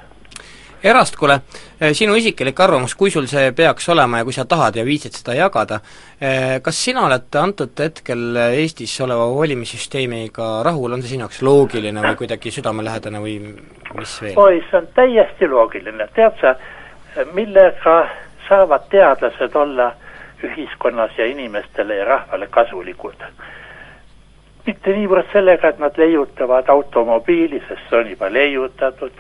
Erast, 0.82 1.16
kuule, 1.20 1.34
eh, 1.80 1.90
sinu 1.92 2.14
isiklik 2.16 2.60
arvamus, 2.60 2.94
kui 2.96 3.10
sul 3.12 3.26
see 3.28 3.50
peaks 3.52 3.88
olema 3.92 4.22
ja 4.22 4.24
kui 4.24 4.32
sa 4.32 4.46
tahad 4.48 4.78
ja 4.80 4.84
viitsid 4.84 5.12
seda 5.12 5.34
jagada, 5.36 5.80
eh, 6.20 6.60
kas 6.64 6.78
sina 6.84 7.02
oled 7.04 7.36
antud 7.36 7.82
hetkel 7.84 8.38
Eestis 8.46 8.94
oleva 9.04 9.26
valimissüsteemiga 9.36 10.62
rahul, 10.64 10.92
on 10.96 11.02
see 11.02 11.12
sinu 11.12 11.26
jaoks 11.26 11.42
loogiline 11.44 12.00
või 12.00 12.16
kuidagi 12.22 12.52
südamelähedane 12.56 13.20
või 13.20 13.36
mis 13.98 14.14
veel? 14.22 14.38
oi, 14.40 14.62
see 14.70 14.78
on 14.80 14.88
täiesti 14.96 15.48
loogiline, 15.52 16.08
tead 16.16 16.40
sa, 16.40 16.54
millega 17.36 17.96
saavad 18.48 18.88
teadlased 18.88 19.56
olla 19.60 19.92
ühiskonnas 20.42 21.12
ja 21.18 21.26
inimestele 21.28 22.00
ja 22.00 22.08
rahvale 22.14 22.48
kasulikud? 22.48 23.20
mitte 24.66 24.96
niivõrd 24.96 25.28
sellega, 25.32 25.68
et 25.68 25.78
nad 25.78 25.96
leiutavad 25.98 26.68
automobiili, 26.68 27.60
sest 27.68 27.84
see 27.90 28.00
on 28.00 28.10
juba 28.10 28.32
leiutatud, 28.32 29.12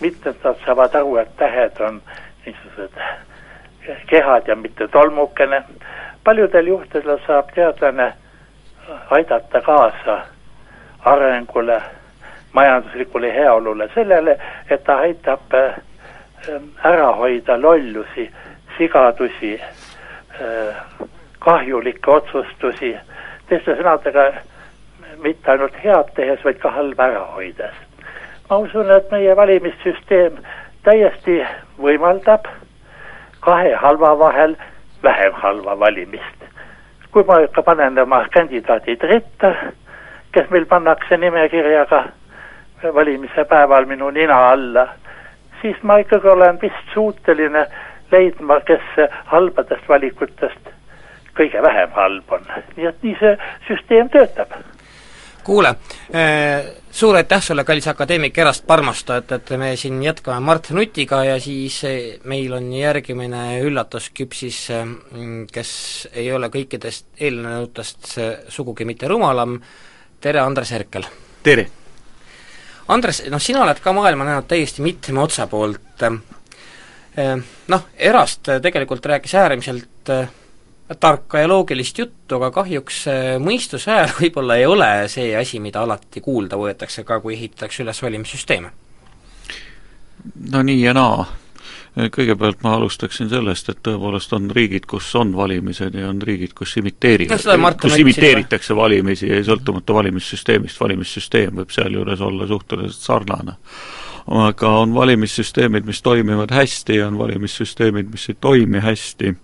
mitmed 0.00 0.34
nad 0.44 0.56
saavad 0.64 0.94
aru, 0.94 1.16
et 1.16 1.36
tähed 1.36 1.80
on 1.80 2.02
niisugused 2.46 3.00
kehad 4.06 4.48
ja 4.48 4.56
mitte 4.56 4.88
tolmukene. 4.88 5.62
paljudel 6.24 6.66
juhtudel 6.66 7.18
saab 7.26 7.50
teadlane 7.54 8.12
aidata 9.10 9.60
kaasa 9.60 10.18
arengule, 11.04 11.82
majanduslikule 12.52 13.34
heaolule, 13.34 13.88
sellele, 13.94 14.38
et 14.70 14.84
ta 14.84 14.96
aitab 14.96 15.54
ära 16.84 17.12
hoida 17.12 17.60
lollusi, 17.62 18.30
sigadusi, 18.78 19.60
kahjulikke 21.38 22.10
otsustusi, 22.10 22.94
teiste 23.48 23.76
sõnadega 23.76 24.30
mitte 25.22 25.50
ainult 25.50 25.76
head 25.84 26.14
tehes, 26.14 26.44
vaid 26.44 26.60
ka 26.62 26.70
halba 26.70 27.10
ära 27.10 27.24
hoides. 27.34 27.87
Ma 28.50 28.58
usun, 28.58 28.90
et 28.90 29.10
meie 29.10 29.36
valimissüsteem 29.36 30.38
täiesti 30.84 31.40
võimaldab 31.82 32.46
kahe 33.44 33.74
halva 33.82 34.14
vahel 34.18 34.56
vähem 35.02 35.32
halva 35.32 35.78
valimist. 35.80 36.46
kui 37.10 37.24
ma 37.24 37.40
ikka 37.40 37.62
panen 37.62 37.98
oma 37.98 38.24
kandidaadid 38.32 39.02
ritta, 39.02 39.54
kes 40.32 40.50
meil 40.50 40.66
pannakse 40.66 41.16
nimekirjaga 41.16 42.04
valimise 42.94 43.44
päeval 43.44 43.86
minu 43.86 44.10
nina 44.10 44.38
alla, 44.48 44.88
siis 45.60 45.76
ma 45.82 45.96
ikkagi 45.98 46.28
olen 46.28 46.60
vist 46.62 46.92
suuteline 46.94 47.66
leidma, 48.12 48.60
kes 48.60 48.82
halbadest 49.24 49.88
valikutest 49.88 50.68
kõige 51.38 51.62
vähem 51.62 51.90
halb 51.94 52.32
on. 52.32 52.44
nii 52.76 52.86
et 52.86 53.02
nii 53.02 53.16
see 53.20 53.36
süsteem 53.68 54.08
töötab 54.08 54.52
kuule, 55.48 55.68
äh, 56.14 56.66
suur 56.90 57.16
aitäh 57.16 57.40
sulle, 57.42 57.64
kallis 57.64 57.88
akadeemik 57.88 58.36
Erast 58.38 58.66
Parmast, 58.68 59.08
et, 59.16 59.32
et 59.32 59.52
me 59.56 59.70
siin 59.80 60.02
jätkame 60.04 60.44
Mart 60.44 60.68
Nutiga 60.76 61.22
ja 61.24 61.38
siis 61.40 61.78
äh, 61.88 62.18
meil 62.28 62.52
on 62.52 62.66
järgmine 62.76 63.62
üllatusküpsis, 63.64 64.58
äh, 64.76 64.90
kes 65.52 65.70
ei 66.12 66.28
ole 66.36 66.50
kõikidest 66.52 67.08
eelnevutest 67.16 68.12
sugugi 68.52 68.84
mitte 68.88 69.08
rumalam, 69.08 69.56
tere, 70.20 70.44
Andres 70.44 70.74
Herkel! 70.76 71.08
tere! 71.42 71.68
Andres, 72.92 73.22
noh 73.32 73.40
sina 73.40 73.64
oled 73.64 73.80
ka 73.84 73.92
maailma 73.96 74.28
näinud 74.28 74.48
täiesti 74.48 74.84
mitme 74.84 75.20
otsa 75.20 75.44
poolt, 75.48 76.04
noh, 77.68 77.82
Erast 77.96 78.48
tegelikult 78.64 79.04
rääkis 79.10 79.34
äärmiselt 79.36 80.12
tarka 81.00 81.38
ja 81.38 81.48
loogilist 81.48 81.98
juttu, 81.98 82.36
aga 82.38 82.50
kahjuks 82.50 83.02
mõistuse 83.44 83.90
hääl 83.92 84.12
võib-olla 84.20 84.56
ei 84.56 84.66
ole 84.66 84.92
see 85.12 85.34
asi, 85.36 85.60
mida 85.60 85.82
alati 85.84 86.22
kuulda 86.24 86.56
võetakse 86.60 87.04
ka, 87.04 87.20
kui 87.20 87.36
ehitatakse 87.36 87.82
üles 87.84 88.02
valimissüsteeme. 88.02 88.70
no 90.52 90.62
nii 90.62 90.80
ja 90.82 90.94
naa. 90.94 91.26
kõigepealt 91.98 92.62
ma 92.62 92.74
alustaksin 92.76 93.28
sellest, 93.28 93.68
et 93.68 93.78
tõepoolest 93.82 94.32
on 94.32 94.50
riigid, 94.54 94.86
kus 94.86 95.08
on 95.18 95.36
valimised 95.36 95.94
ja 95.94 96.08
on 96.08 96.22
riigid, 96.22 96.54
kus 96.54 96.76
imiteeritakse 96.76 97.56
no,, 97.56 97.72
kus 97.80 97.98
imiteeritakse 97.98 98.76
valimisi 98.76 99.28
ja 99.28 99.40
sõltumata 99.44 99.94
valimissüsteemist, 99.94 100.80
valimissüsteem 100.80 101.56
võib 101.58 101.72
sealjuures 101.74 102.20
olla 102.20 102.46
suhteliselt 102.46 103.02
sarnane 103.02 103.58
aga 104.28 104.70
on 104.82 104.94
valimissüsteemid, 104.94 105.86
mis 105.88 106.02
toimivad 106.02 106.52
hästi 106.52 106.96
ja 106.96 107.06
on 107.08 107.18
valimissüsteemid, 107.18 108.10
mis 108.12 108.28
ei 108.28 108.36
toimi 108.40 108.80
hästi 108.84 109.34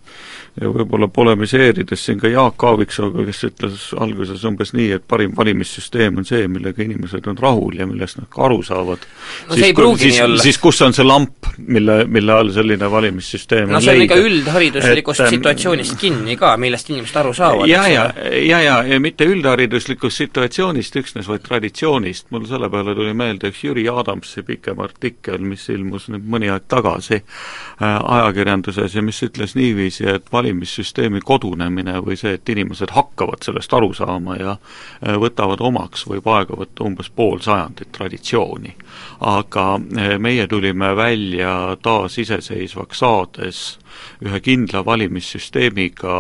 ja 0.61 0.71
võib-olla 0.71 1.09
polemiseerides 1.11 2.05
siin 2.07 2.21
ka 2.23 2.31
Jaak 2.31 2.63
Aaviksooga, 2.63 3.25
kes 3.27 3.41
ütles 3.49 3.87
alguses 3.99 4.45
umbes 4.47 4.71
nii, 4.77 4.93
et 4.99 5.05
parim 5.11 5.33
valimissüsteem 5.35 6.21
on 6.23 6.27
see, 6.29 6.47
millega 6.51 6.85
inimesed 6.85 7.27
on 7.31 7.39
rahul 7.43 7.75
ja 7.81 7.89
millest 7.91 8.21
nad 8.21 8.29
ka 8.31 8.45
aru 8.47 8.61
saavad 8.63 9.03
no 9.49 9.59
nii 9.59 10.21
olla. 10.23 10.39
siis 10.43 10.61
kus 10.63 10.79
on 10.87 10.95
see 10.95 11.07
lamp, 11.07 11.49
mille, 11.59 12.05
mille 12.07 12.37
all 12.37 12.53
selline 12.55 12.91
valimissüsteem 12.91 13.73
no 13.75 13.81
see 13.83 13.97
on 13.97 14.05
ikka 14.05 14.21
üldhariduslikust 14.23 15.25
et, 15.25 15.27
ähm, 15.27 15.35
situatsioonist 15.35 15.97
kinni 15.99 16.39
ka, 16.39 16.53
millest 16.63 16.93
inimesed 16.95 17.19
aru 17.25 17.35
saavad. 17.35 17.67
ja, 17.71 17.83
ja, 17.91 18.07
ja, 18.23 18.63
ja, 18.63 18.79
ja 18.95 19.01
mitte 19.03 19.27
üldhariduslikust 19.27 20.23
situatsioonist 20.23 21.01
üksnes, 21.03 21.27
vaid 21.31 21.43
traditsioonist, 21.49 22.31
mul 22.31 22.47
selle 22.47 22.71
peale 22.71 22.95
tuli 22.95 23.17
meelde 23.17 23.51
üks 23.51 23.65
Jüri 23.67 23.89
Adamsi 23.91 24.47
pikem 24.47 24.79
artikkel, 24.87 25.43
mis 25.43 25.67
ilmus 25.75 26.07
nüüd 26.15 26.31
mõni 26.31 26.55
aeg 26.55 26.71
tagasi 26.71 27.19
äh, 27.19 27.99
ajakirjanduses 27.99 28.95
ja 28.95 29.03
mis 29.03 29.19
ütles 29.27 29.59
niiviisi, 29.59 30.07
et 30.15 30.31
valimissüsteemi 30.45 31.21
kodunemine 31.25 31.99
või 32.05 32.17
see, 32.21 32.37
et 32.37 32.49
inimesed 32.49 32.93
hakkavad 32.93 33.45
sellest 33.45 33.73
aru 33.73 33.93
saama 33.97 34.37
ja 34.37 34.57
äh, 34.57 35.17
võtavad 35.21 35.63
omaks, 35.65 36.05
võib 36.09 36.27
aega 36.29 36.57
võtta 36.59 36.85
umbes 36.85 37.09
pool 37.11 37.41
sajandit 37.41 37.93
traditsiooni. 37.93 38.75
aga 39.21 39.67
äh, 39.75 40.19
meie 40.19 40.47
tulime 40.47 40.97
välja 40.97 41.77
taasiseseisvaks 41.83 42.99
saades 42.99 43.79
ühe 44.25 44.41
kindla 44.41 44.85
valimissüsteemiga, 44.87 46.19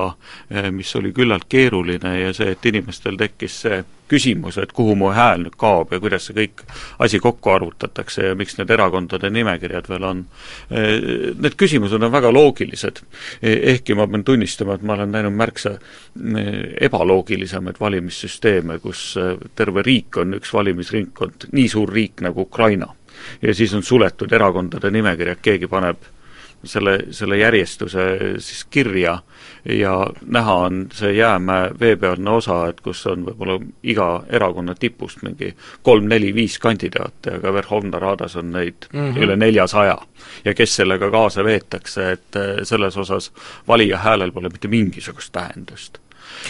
eh, 0.50 0.70
mis 0.70 0.94
oli 0.96 1.12
küllalt 1.12 1.48
keeruline 1.48 2.18
ja 2.20 2.32
see, 2.37 2.54
et 2.54 2.66
inimestel 2.66 3.18
tekkis 3.20 3.60
see 3.66 3.82
küsimus, 4.08 4.58
et 4.60 4.72
kuhu 4.76 4.94
mu 4.98 5.08
hääl 5.16 5.46
nüüd 5.46 5.56
kaob 5.58 5.92
ja 5.94 6.00
kuidas 6.02 6.28
see 6.28 6.37
kõik 6.37 6.64
asi 7.02 7.20
kokku 7.22 7.54
arvutatakse 7.54 8.28
ja 8.28 8.34
miks 8.37 8.58
need 8.58 8.70
erakondade 8.74 9.30
nimekirjad 9.32 9.88
veel 9.88 10.08
on. 10.10 10.24
Eh, 10.70 11.32
need 11.40 11.56
küsimused 11.60 12.02
on 12.02 12.12
väga 12.12 12.32
loogilised, 12.34 13.00
e, 13.40 13.54
ehkki 13.74 13.96
ma 13.96 14.06
pean 14.10 14.24
tunnistama, 14.24 14.76
et 14.76 14.82
ma 14.82 14.98
olen 14.98 15.14
näinud 15.14 15.37
märksa 15.38 15.76
eh, 15.78 16.50
ebaloogilisemaid 16.88 17.80
valimissüsteeme, 17.80 18.78
kus 18.84 19.14
terve 19.56 19.82
riik 19.87 20.20
on 20.20 20.37
üks 20.40 20.52
valimisringkond, 20.52 21.48
nii 21.52 21.68
suur 21.68 21.92
riik 21.92 22.24
nagu 22.24 22.44
Ukraina. 22.44 22.92
ja 23.42 23.54
siis 23.54 23.72
on 23.74 23.82
suletud 23.82 24.32
erakondade 24.32 24.90
nimekirjad, 24.90 25.38
keegi 25.42 25.66
paneb 25.70 25.96
selle, 26.64 26.98
selle 27.11 27.38
järjestuse 27.38 28.05
siis 28.38 28.64
kirja 28.70 29.18
ja 29.68 30.07
näha 30.27 30.55
on 30.55 30.87
see 30.92 31.12
jäämäe 31.12 31.70
veepealne 31.81 32.31
osa, 32.31 32.66
et 32.68 32.81
kus 32.81 33.07
on 33.07 33.24
võib-olla 33.27 33.59
iga 33.83 34.09
erakonna 34.29 34.74
tipust 34.74 35.22
mingi 35.22 35.55
kolm-neli-viis 35.83 36.59
kandidaati, 36.59 37.37
aga 37.38 37.53
Verhovna 37.53 37.98
Radas 37.98 38.37
on 38.37 38.53
neid 38.53 38.88
mm 38.92 39.00
-hmm. 39.00 39.22
üle 39.24 39.37
neljasaja. 39.37 39.98
ja 40.44 40.55
kes 40.55 40.77
sellega 40.77 41.11
kaasa 41.11 41.44
veetakse, 41.44 42.12
et 42.12 42.37
eh, 42.37 42.57
selles 42.62 42.96
osas 42.96 43.33
valija 43.68 43.98
häälel 43.98 44.33
pole 44.33 44.48
mitte 44.48 44.68
mingisugust 44.68 45.33
tähendust 45.33 45.98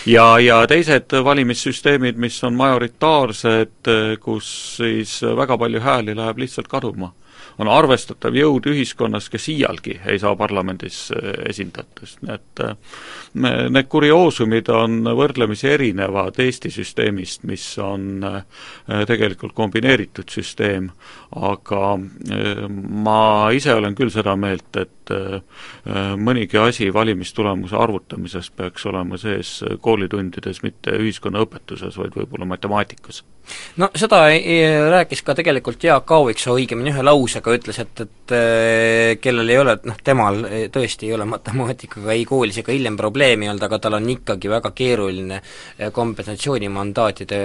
ja, 0.07 0.39
ja 0.39 0.67
teised 0.67 1.25
valimissüsteemid, 1.25 2.17
mis 2.17 2.45
on 2.45 2.55
majoritaarsed, 2.55 3.87
eh, 3.87 4.19
kus 4.21 4.77
siis 4.77 5.23
väga 5.23 5.59
palju 5.59 5.81
hääli 5.81 6.17
läheb 6.17 6.39
lihtsalt 6.39 6.69
kaduma 6.69 7.13
on 7.59 7.71
arvestatav 7.71 8.35
jõud 8.35 8.67
ühiskonnas, 8.71 9.29
kes 9.33 9.49
iialgi 9.53 9.99
ei 10.11 10.19
saa 10.23 10.35
parlamendis 10.39 11.07
äh, 11.15 11.31
esindatust, 11.51 12.23
nii 12.25 12.35
et 12.35 12.63
äh, 12.65 12.75
need 13.75 13.89
kurioosumid 13.91 14.71
on 14.75 15.03
võrdlemisi 15.17 15.71
erinevad 15.75 16.39
Eesti 16.43 16.73
süsteemist, 16.75 17.45
mis 17.49 17.67
on 17.83 18.25
äh, 18.27 18.43
tegelikult 19.09 19.55
kombineeritud 19.55 20.31
süsteem, 20.31 20.91
aga 21.35 21.97
ma 21.99 23.51
ise 23.55 23.75
olen 23.75 23.95
küll 23.99 24.13
seda 24.13 24.37
meelt, 24.39 24.77
et 24.79 25.13
mõnigi 26.17 26.59
asi 26.61 26.87
valimistulemuse 26.95 27.77
arvutamises 27.77 28.51
peaks 28.55 28.87
olema 28.89 29.19
sees 29.21 29.57
koolitundides, 29.85 30.63
mitte 30.65 30.95
ühiskonnaõpetuses, 31.01 31.99
vaid 31.99 32.15
võib-olla 32.17 32.49
matemaatikas. 32.55 33.25
No 33.77 33.91
seda 33.99 34.23
rääkis 34.95 35.23
ka 35.27 35.35
tegelikult 35.37 35.83
Jaak 35.85 36.11
Aaviksoo 36.17 36.57
õigemini 36.57 36.95
ühe 36.95 37.05
lausega, 37.05 37.44
ütles, 37.53 37.79
et, 37.83 38.01
et 38.01 38.35
äh, 38.35 39.11
kellel 39.21 39.53
ei 39.53 39.59
ole, 39.61 39.77
noh 39.85 39.99
temal 40.05 40.41
tõesti 40.73 41.09
ei 41.09 41.15
ole 41.17 41.27
matemaatikaga 41.29 42.15
ei 42.17 42.25
koolis 42.29 42.63
ega 42.63 42.73
hiljem 42.73 42.97
probleemi 42.97 43.51
olnud, 43.51 43.67
aga 43.69 43.79
tal 43.85 43.99
on 43.99 44.09
ikkagi 44.15 44.53
väga 44.53 44.73
keeruline 44.77 45.41
äh, 45.41 45.93
kompensatsioonimandaatide 45.93 47.41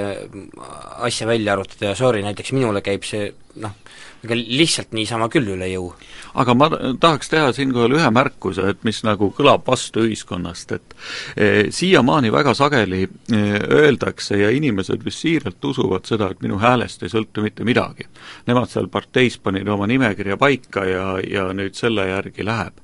asja 1.10 1.28
välja 1.28 1.54
arvutada 1.58 1.92
ja 1.92 2.00
sorry, 2.00 2.24
näiteks 2.26 2.54
minule 2.56 2.84
käib 2.86 3.04
see 3.08 3.28
noh, 3.60 3.76
ega 4.24 4.36
lihtsalt 4.38 4.94
niisama 4.96 5.30
küll 5.32 5.48
üle 5.56 5.68
jõu. 5.72 5.94
aga 6.40 6.54
ma 6.58 6.70
tahaks 7.02 7.32
teha 7.32 7.52
siinkohal 7.56 7.96
ühe 7.98 8.10
märkuse, 8.14 8.68
et 8.74 8.84
mis 8.88 9.02
nagu 9.08 9.32
kõlab 9.36 9.66
vastu 9.68 10.04
ühiskonnast, 10.06 10.74
et 10.76 10.96
e, 11.36 11.48
siiamaani 11.74 12.32
väga 12.34 12.54
sageli 12.58 13.06
e, 13.06 13.42
öeldakse 13.80 14.38
ja 14.42 14.52
inimesed 14.56 15.04
vist 15.06 15.24
siiralt 15.24 15.66
usuvad 15.72 16.10
seda, 16.10 16.30
et 16.32 16.44
minu 16.46 16.60
häälest 16.62 17.04
ei 17.04 17.14
sõltu 17.14 17.44
mitte 17.46 17.68
midagi. 17.68 18.08
Nemad 18.48 18.72
seal 18.72 18.92
parteis 18.92 19.40
panid 19.42 19.68
oma 19.68 19.88
nimekirja 19.90 20.38
paika 20.38 20.86
ja, 20.86 21.08
ja 21.24 21.50
nüüd 21.56 21.78
selle 21.80 22.10
järgi 22.12 22.46
läheb 22.46 22.80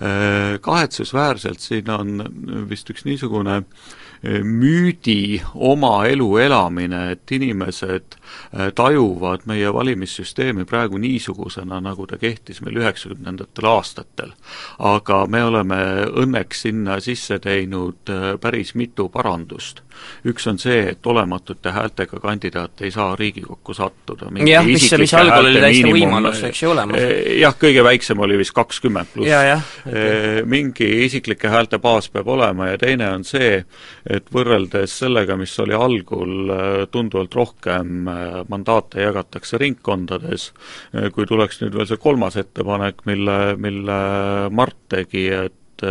e,. 0.00 0.58
Kahetsusväärselt 0.62 1.60
siin 1.62 1.90
on 1.92 2.22
vist 2.68 2.88
üks 2.90 3.04
niisugune 3.06 3.62
müüdi 4.22 5.42
oma 5.54 6.06
elu 6.06 6.38
elamine, 6.38 7.10
et 7.12 7.32
inimesed 7.32 8.16
äh, 8.18 8.70
tajuvad 8.74 9.46
meie 9.46 9.72
valimissüsteemi 9.74 10.64
praegu 10.64 10.98
niisugusena, 10.98 11.80
nagu 11.80 12.06
ta 12.06 12.18
kehtis 12.18 12.60
meil 12.62 12.80
üheksakümnendatel 12.82 13.70
aastatel. 13.70 14.32
aga 14.78 15.26
me 15.26 15.44
oleme 15.44 15.80
õnneks 16.24 16.66
sinna 16.66 17.00
sisse 17.00 17.38
teinud 17.38 18.10
äh, 18.10 18.34
päris 18.40 18.74
mitu 18.74 19.08
parandust 19.08 19.82
üks 20.28 20.46
on 20.50 20.58
see, 20.60 20.80
et 20.92 21.06
olematute 21.06 21.72
häältega 21.74 22.20
kandidaat 22.20 22.82
ei 22.82 22.90
saa 22.90 23.16
Riigikokku 23.16 23.74
sattuda. 23.74 24.30
jah, 24.46 24.66
mis, 24.66 24.86
mis 24.98 25.14
algul 25.14 25.50
oli 25.50 25.62
täiesti 25.62 25.92
võimalus, 25.94 26.42
eks 26.48 26.62
ju, 26.62 26.70
olemas. 26.72 27.00
Eh, 27.02 27.38
jah, 27.42 27.54
kõige 27.58 27.84
väiksem 27.86 28.20
oli 28.24 28.38
vist 28.40 28.54
kakskümmend 28.56 29.12
pluss. 29.14 29.30
Eh, 29.88 30.40
mingi 30.48 30.88
isiklike 31.04 31.50
häälte 31.52 31.78
baas 31.82 32.10
peab 32.12 32.28
olema 32.28 32.70
ja 32.72 32.80
teine 32.80 33.10
on 33.14 33.24
see, 33.28 33.62
et 34.08 34.32
võrreldes 34.34 34.98
sellega, 35.04 35.36
mis 35.40 35.54
oli 35.62 35.76
algul 35.76 36.54
eh, 36.54 36.82
tunduvalt 36.92 37.38
rohkem 37.38 38.10
mandaate 38.48 39.02
jagatakse 39.02 39.58
ringkondades, 39.60 40.50
kui 41.14 41.26
tuleks 41.28 41.62
nüüd 41.62 41.76
veel 41.76 41.88
see 41.88 42.00
kolmas 42.00 42.36
ettepanek, 42.40 43.04
mille, 43.08 43.38
mille 43.60 43.98
Mart 44.54 44.78
tegi, 44.88 45.26
et 45.34 45.84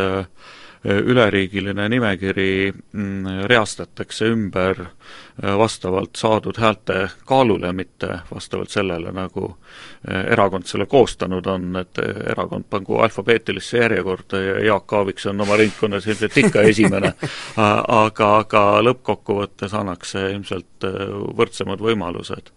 üleriigiline 0.88 1.90
nimekiri 1.90 2.74
mm, 2.92 3.26
reastatakse 3.50 4.26
ümber 4.26 4.80
äh, 4.80 5.58
vastavalt 5.58 6.16
saadud 6.16 6.58
häälte 6.58 7.10
kaalule, 7.26 7.74
mitte 7.74 8.20
vastavalt 8.34 8.70
sellele, 8.70 9.12
nagu 9.12 9.50
äh, 9.52 10.32
erakond 10.32 10.66
selle 10.70 10.86
koostanud 10.86 11.46
on, 11.46 11.76
et 11.82 12.00
äh, 12.00 12.22
erakond 12.32 12.70
pangu 12.70 13.02
alfabeetilisse 13.04 13.78
järjekorda 13.78 14.42
ja 14.42 14.60
Jaak 14.66 14.94
Aaviksoo 14.94 15.34
on 15.34 15.42
oma 15.42 15.58
ringkonnas 15.58 16.08
ilmselt 16.08 16.38
ikka 16.38 16.62
esimene, 16.72 17.14
aga, 18.04 18.32
aga 18.38 18.66
lõppkokkuvõttes 18.88 19.76
annaks 19.76 20.16
see 20.16 20.32
ilmselt 20.32 20.88
võrdsemad 21.38 21.84
võimalused 21.84 22.54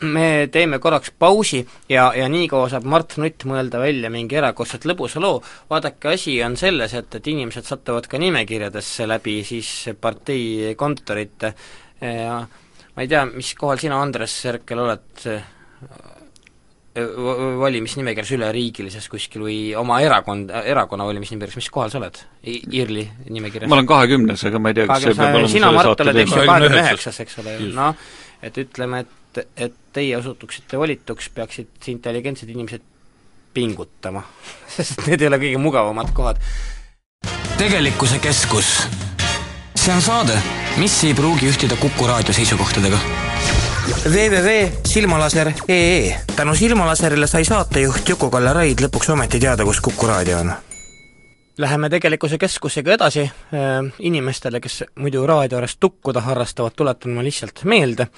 me 0.00 0.48
teeme 0.52 0.78
korraks 0.82 1.12
pausi 1.18 1.62
ja, 1.88 2.10
ja 2.16 2.28
niikaua 2.28 2.68
saab 2.72 2.84
Mart 2.90 3.16
Nutt 3.22 3.46
mõelda 3.48 3.80
välja 3.80 4.10
mingi 4.12 4.36
erakordselt 4.36 4.84
lõbusa 4.88 5.22
loo, 5.22 5.40
vaadake, 5.70 6.12
asi 6.12 6.36
on 6.44 6.56
selles, 6.60 6.94
et, 6.98 7.14
et 7.18 7.32
inimesed 7.32 7.66
satuvad 7.68 8.08
ka 8.10 8.20
nimekirjadesse 8.20 9.08
läbi 9.08 9.40
siis 9.46 9.72
partei 10.00 10.74
kontorite 10.76 11.54
ja 12.00 12.40
ma 12.96 13.04
ei 13.04 13.08
tea, 13.08 13.24
mis 13.32 13.54
kohal 13.56 13.80
sina, 13.80 14.00
Andres 14.02 14.36
Herkel, 14.48 14.84
oled 14.84 15.26
valimisnimekirjas 16.96 18.30
üleriigilises 18.38 19.08
kuskil 19.12 19.42
või 19.44 19.58
oma 19.76 19.98
erakond, 20.04 20.52
erakonna 20.64 21.04
valimisnimekirjas, 21.08 21.58
mis 21.60 21.68
kohal 21.72 21.92
sa 21.92 22.00
oled? 22.00 22.20
I? 22.48 22.56
IRL-i 22.78 23.04
nimekirjas? 23.28 23.68
ma 23.68 23.76
olen 23.76 23.90
kahekümnes, 23.90 24.46
aga 24.48 24.60
ma 24.62 24.72
ei 24.72 24.78
tea, 24.78 24.86
kas 24.88 25.04
see 25.04 25.18
peab 25.18 25.36
olema 25.36 25.52
sina, 25.52 25.72
Mart, 25.76 26.04
oled 26.06 26.22
eks 26.22 26.32
ju 26.32 26.46
kahekümne 26.48 26.80
üheksas, 26.80 27.20
eks 27.26 27.38
ole, 27.42 27.58
noh, 27.76 28.08
et 28.48 28.60
ütleme, 28.64 29.02
et 29.04 29.15
et, 29.38 29.48
et 29.56 29.74
teie 29.92 30.16
osutuksite 30.16 30.78
valituks, 30.78 31.28
peaksid 31.34 31.90
intelligentsed 31.92 32.50
inimesed 32.52 32.82
pingutama 33.56 34.22
sest 34.76 35.06
need 35.06 35.22
ei 35.22 35.30
ole 35.30 35.38
kõige 35.42 35.58
mugavamad 35.62 36.12
kohad. 36.16 36.36
tegelikkuse 37.58 38.18
keskus. 38.18 38.66
see 39.74 39.94
on 39.94 40.02
saade, 40.02 40.36
mis 40.82 41.04
ei 41.04 41.14
pruugi 41.14 41.50
ühtida 41.52 41.76
Kuku 41.80 42.06
raadio 42.06 42.34
seisukohtadega 42.36 42.98
www.silmalaser.ee 44.06 46.20
tänu 46.36 46.54
Silmalaserile 46.54 47.26
sai 47.26 47.44
saatejuht 47.44 48.08
Juku-Kalle 48.08 48.52
Raid 48.52 48.80
lõpuks 48.82 49.12
ometi 49.14 49.40
teada, 49.42 49.64
kus 49.64 49.80
Kuku 49.80 50.06
raadio 50.10 50.38
on 50.42 50.52
Läheme 51.58 51.88
tegelikkuse 51.88 52.36
keskusega 52.38 52.92
edasi, 52.92 53.22
äh, 53.56 53.86
inimestele, 54.04 54.58
kes 54.60 54.82
muidu 55.00 55.22
raadio 55.26 55.56
ääres 55.56 55.78
tukkuda 55.80 56.20
harrastavad, 56.20 56.74
tuletan 56.76 57.14
ma 57.16 57.22
lihtsalt 57.24 57.62
meelde, 57.64 58.10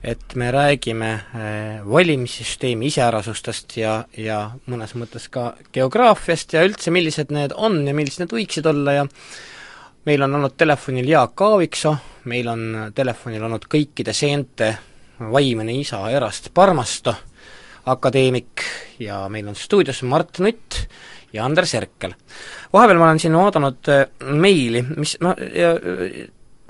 et 0.00 0.32
me 0.34 0.48
räägime 0.50 1.10
äh, 1.12 1.82
valimissüsteemi 1.84 2.88
iseärasustest 2.88 3.76
ja, 3.76 3.98
ja 4.16 4.38
mõnes 4.72 4.94
mõttes 4.96 5.28
ka 5.28 5.50
geograafiast 5.76 6.56
ja 6.56 6.62
üldse, 6.64 6.88
millised 6.90 7.34
need 7.36 7.52
on 7.52 7.82
ja 7.84 7.92
millised 7.92 8.22
need 8.24 8.32
võiksid 8.32 8.70
olla 8.72 8.94
ja 8.96 9.04
meil 10.08 10.24
on 10.24 10.38
olnud 10.38 10.56
telefonil 10.56 11.10
Jaak 11.12 11.42
Aaviksoo, 11.44 11.92
meil 12.32 12.48
on 12.48 12.64
telefonil 12.96 13.44
olnud 13.44 13.66
kõikide 13.68 14.14
seente 14.16 14.70
vaimne 15.20 15.76
isa 15.82 16.00
Erast 16.16 16.48
Parmasto, 16.54 17.12
akadeemik, 17.92 18.64
ja 19.04 19.26
meil 19.28 19.52
on 19.52 19.60
stuudios 19.60 20.00
Mart 20.08 20.40
Nutt 20.40 20.80
ja 21.36 21.44
Andres 21.46 21.74
Herkel. 21.76 22.16
vahepeal 22.72 23.00
ma 23.00 23.10
olen 23.10 23.22
siin 23.22 23.36
vaadanud 23.36 23.92
äh, 23.92 24.06
meili, 24.32 24.82
mis 24.96 25.16
noh, 25.24 25.36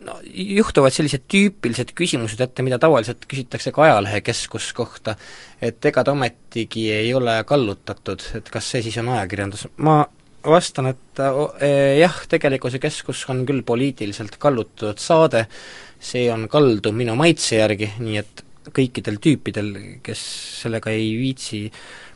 no, 0.07 0.18
juhtuvad 0.33 0.94
sellised 0.94 1.26
tüüpilised 1.31 1.92
küsimused 1.96 2.40
ette, 2.42 2.64
mida 2.66 2.79
tavaliselt 2.83 3.26
küsitakse 3.29 3.72
ka 3.74 3.87
ajalehekeskus 3.87 4.70
kohta, 4.76 5.16
et 5.62 5.85
ega 5.90 6.05
ta 6.05 6.14
ometigi 6.16 6.88
ei 6.94 7.12
ole 7.16 7.38
kallutatud, 7.48 8.22
et 8.38 8.52
kas 8.52 8.70
see 8.74 8.85
siis 8.87 8.98
on 9.02 9.12
ajakirjandus, 9.16 9.66
ma 9.87 10.00
vastan, 10.46 10.92
et 10.92 11.22
äh, 11.22 11.98
jah, 12.00 12.18
tegelikkuse 12.31 12.81
keskus 12.83 13.24
on 13.33 13.44
küll 13.48 13.64
poliitiliselt 13.66 14.38
kallutatud 14.42 15.02
saade, 15.02 15.46
see 15.98 16.26
on 16.33 16.46
kaldu 16.52 16.92
minu 16.94 17.16
maitse 17.18 17.61
järgi, 17.61 17.94
nii 18.02 18.20
et 18.20 18.44
kõikidel 18.74 19.20
tüüpidel, 19.22 19.72
kes 20.05 20.20
sellega 20.62 20.92
ei 20.94 21.14
viitsi 21.18 21.66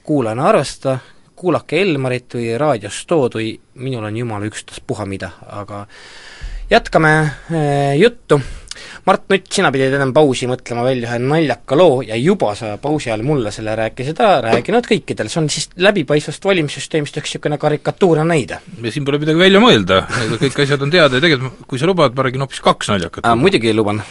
kuulajana 0.06 0.48
arvestada, 0.50 0.98
kuulake 1.40 1.80
Elmarit 1.80 2.36
või 2.36 2.52
raadios 2.60 3.04
tood 3.08 3.38
või 3.38 3.54
minul 3.80 4.04
on 4.10 4.16
jumala 4.20 4.48
ükstaspuha 4.50 5.06
mida, 5.08 5.32
aga 5.48 5.86
jätkame 6.70 7.12
äh, 7.20 7.96
juttu. 7.98 8.40
Mart 9.04 9.24
Nutt, 9.28 9.48
sina 9.52 9.70
pidid 9.72 9.92
ennem 9.96 10.12
pausi 10.14 10.46
mõtlema 10.48 10.84
välja 10.86 11.08
ühe 11.08 11.18
naljaka 11.24 11.76
loo 11.76 12.00
ja 12.06 12.16
juba 12.20 12.52
sa 12.56 12.76
pausi 12.80 13.10
ajal 13.10 13.24
mulle 13.26 13.50
selle 13.52 13.74
rääkisid 13.76 14.20
ära, 14.22 14.54
rääkinud 14.54 14.86
kõikidel, 14.88 15.28
see 15.32 15.40
on 15.40 15.48
siis 15.52 15.68
läbipaistvast 15.80 16.44
valimissüsteemist 16.46 17.18
üks 17.20 17.34
niisugune 17.34 17.58
karikatuurne 17.60 18.24
näide. 18.28 18.60
ja 18.60 18.92
siin 18.92 19.04
pole 19.08 19.20
midagi 19.20 19.40
välja 19.40 19.60
mõelda, 19.62 20.02
kõik 20.40 20.62
asjad 20.64 20.84
on 20.86 20.92
teada 20.92 21.18
ja 21.18 21.24
tegelikult 21.24 21.66
kui 21.68 21.82
sa 21.82 21.90
lubad, 21.90 22.14
ma 22.16 22.28
räägin 22.28 22.44
hoopis 22.46 22.62
kaks 22.64 22.92
naljakat. 22.92 23.30
muidugi 23.40 23.74
luban. 23.74 24.04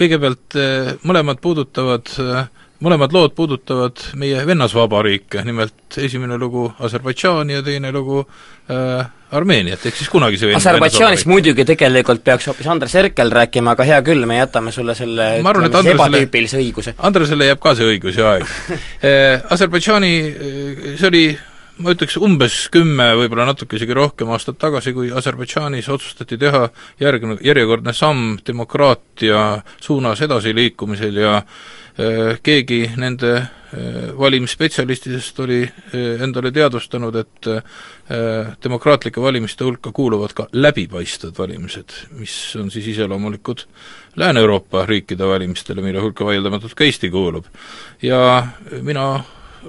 kõigepealt 0.00 0.58
äh, 0.58 0.94
mõlemad 1.06 1.40
puudutavad 1.44 2.12
äh, 2.18 2.48
mõlemad 2.84 3.12
lood 3.14 3.34
puudutavad 3.36 4.02
meie 4.20 4.40
vennasvabariike, 4.48 5.44
nimelt 5.44 5.98
esimene 6.00 6.38
lugu 6.40 6.66
Aserbaidžaani 6.80 7.58
ja 7.58 7.64
teine 7.64 7.92
lugu 7.92 8.22
äh, 8.22 9.08
Armeeniat, 9.36 9.84
ehk 9.86 9.98
siis 9.98 10.08
kunagi 10.10 10.40
see 10.40 10.54
Aserbaidžaanist 10.56 11.28
muidugi 11.30 11.66
tegelikult 11.68 12.24
peaks 12.26 12.48
hoopis 12.50 12.70
Andres 12.72 12.96
Herkel 12.98 13.30
rääkima, 13.36 13.76
aga 13.76 13.86
hea 13.86 14.00
küll, 14.06 14.24
me 14.26 14.40
jätame 14.40 14.72
sulle 14.74 14.96
selle 14.98 15.28
arvan, 15.38 15.68
ütleme, 15.68 15.94
ebatüüpilise 15.94 16.58
õiguse. 16.62 16.96
Andresele 17.06 17.50
jääb 17.50 17.62
ka 17.62 17.76
see 17.78 17.92
õigus 17.92 18.18
ja 18.18 18.34
aeg 18.34 18.48
äh, 18.48 19.52
Aserbaidžaani, 19.52 20.14
äh, 20.30 20.84
see 20.96 21.08
oli 21.12 21.24
ma 21.80 21.94
ütleks 21.94 22.16
umbes 22.20 22.56
kümme, 22.72 23.06
võib-olla 23.20 23.46
natuke 23.48 23.78
isegi 23.78 23.94
rohkem 23.96 24.32
aastat 24.34 24.58
tagasi, 24.60 24.92
kui 24.96 25.12
Aserbaidžaanis 25.16 25.88
otsustati 25.92 26.38
teha 26.40 26.66
järgne, 27.00 27.38
järjekordne 27.44 27.94
samm 27.96 28.38
demokraatia 28.46 29.44
suunas 29.80 30.20
edasiliikumisel 30.26 31.20
ja 31.22 31.36
keegi 32.42 32.80
nende 32.96 33.32
äh, 33.36 33.48
valimisspetsialistidest 34.18 35.40
oli 35.40 35.62
äh, 35.64 36.22
endale 36.22 36.52
teadvustanud, 36.52 37.16
et 37.16 37.50
demokraatlike 38.64 39.22
valimiste 39.22 39.64
hulka 39.64 39.92
kuuluvad 39.94 40.32
ka 40.34 40.48
läbipaistvad 40.52 41.36
valimised, 41.38 41.94
mis 42.18 42.56
on 42.58 42.70
siis 42.74 42.88
iseloomulikud 42.90 43.62
Lääne-Euroopa 44.18 44.82
riikide 44.86 45.26
valimistele, 45.26 45.82
mille 45.82 46.02
hulka 46.02 46.26
vaieldamatult 46.26 46.74
ka 46.74 46.84
Eesti 46.84 47.10
kuulub. 47.10 47.44
ja 48.02 48.46
mina 48.82 49.22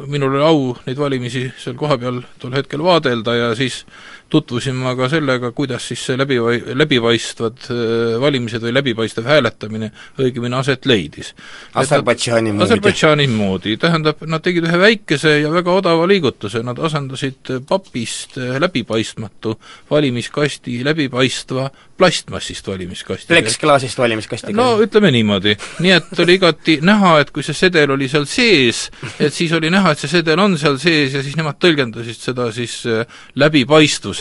minul 0.07 0.35
oli 0.35 0.43
au 0.43 0.75
neid 0.85 0.97
valimisi 0.97 1.45
seal 1.59 1.75
kohapeal 1.79 2.21
tol 2.39 2.55
hetkel 2.55 2.83
vaadelda 2.83 3.35
ja 3.35 3.49
siis 3.55 3.83
tutvusin 4.31 4.77
ma 4.79 4.93
ka 4.97 5.09
sellega, 5.11 5.51
kuidas 5.55 5.85
siis 5.91 6.05
see 6.07 6.17
läbi, 6.19 6.37
läbipaistvad 6.79 7.67
äh, 7.67 8.15
valimised 8.21 8.63
või 8.63 8.73
läbipaistev 8.77 9.27
hääletamine 9.27 9.91
õigemini 10.21 10.57
aset 10.59 10.87
leidis. 10.89 11.33
Aserbaidžaani 11.81 12.55
moodi. 12.55 12.67
Aserbaidžaani 12.67 13.27
moodi, 13.31 13.77
tähendab, 13.81 14.23
nad 14.31 14.43
tegid 14.45 14.67
ühe 14.69 14.81
väikese 14.81 15.37
ja 15.41 15.51
väga 15.53 15.75
odava 15.81 16.07
liigutuse, 16.09 16.63
nad 16.65 16.79
asendasid 16.79 17.53
papist 17.69 18.37
läbipaistmatu 18.37 19.57
valimiskasti 19.91 20.79
läbipaistva 20.87 21.69
plastmassist 22.01 22.67
valimiskasti. 22.67 23.27
pleksklaasist 23.27 23.97
valimiskasti. 23.97 24.53
no 24.53 24.79
ütleme 24.81 25.11
niimoodi. 25.11 25.55
nii 25.79 25.91
et 25.91 26.19
oli 26.19 26.37
igati 26.39 26.79
näha, 26.81 27.19
et 27.21 27.29
kui 27.31 27.43
see 27.45 27.57
sedel 27.57 27.93
oli 27.93 28.07
seal 28.09 28.25
sees, 28.25 28.87
et 29.19 29.33
siis 29.33 29.53
oli 29.53 29.69
näha, 29.69 29.93
et 29.93 30.01
see 30.01 30.09
sedel 30.09 30.41
on 30.41 30.57
seal 30.57 30.79
sees 30.81 31.13
ja 31.13 31.21
siis 31.21 31.37
nemad 31.37 31.59
tõlgendasid 31.61 32.17
seda 32.17 32.49
siis 32.55 32.79
äh, 32.89 33.05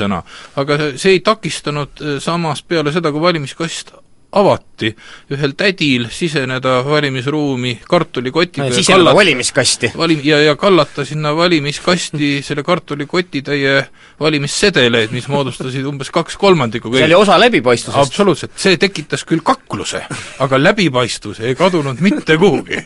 läbipaistvusena. 0.01 0.23
aga 0.57 0.79
see 0.97 1.13
ei 1.13 1.21
takistanud 1.21 2.01
äh, 2.01 2.19
samas 2.19 2.63
peale 2.63 2.93
seda, 2.93 3.13
kui 3.13 3.21
valimiskast 3.21 3.93
avati 4.33 4.93
ühel 5.35 5.55
tädil 5.59 6.07
siseneda 6.15 6.81
valimisruumi 6.87 7.75
kartulikotiga 7.89 8.69
ja 8.69 8.75
siseneda 8.75 9.05
kallata, 9.05 9.17
valimiskasti. 9.17 9.93
valim-, 9.97 10.21
ja, 10.25 10.39
ja 10.43 10.57
kallata 10.57 11.05
sinna 11.05 11.35
valimiskasti 11.37 12.31
selle 12.47 12.63
kartulikotitäie 12.63 13.87
valimissedeleid, 14.21 15.11
mis 15.11 15.29
moodustasid 15.29 15.87
umbes 15.87 16.11
kaks 16.15 16.37
kolmandikku 16.41 16.93
see 16.95 17.09
oli 17.09 17.19
osa 17.19 17.41
läbipaistvusest? 17.41 18.07
absoluutselt, 18.07 18.55
see 18.61 18.77
tekitas 18.81 19.25
küll 19.29 19.43
kakluse, 19.45 20.05
aga 20.39 20.63
läbipaistvus 20.63 21.41
ei 21.41 21.55
kadunud 21.59 22.01
mitte 22.01 22.37
kuhugi. 22.39 22.79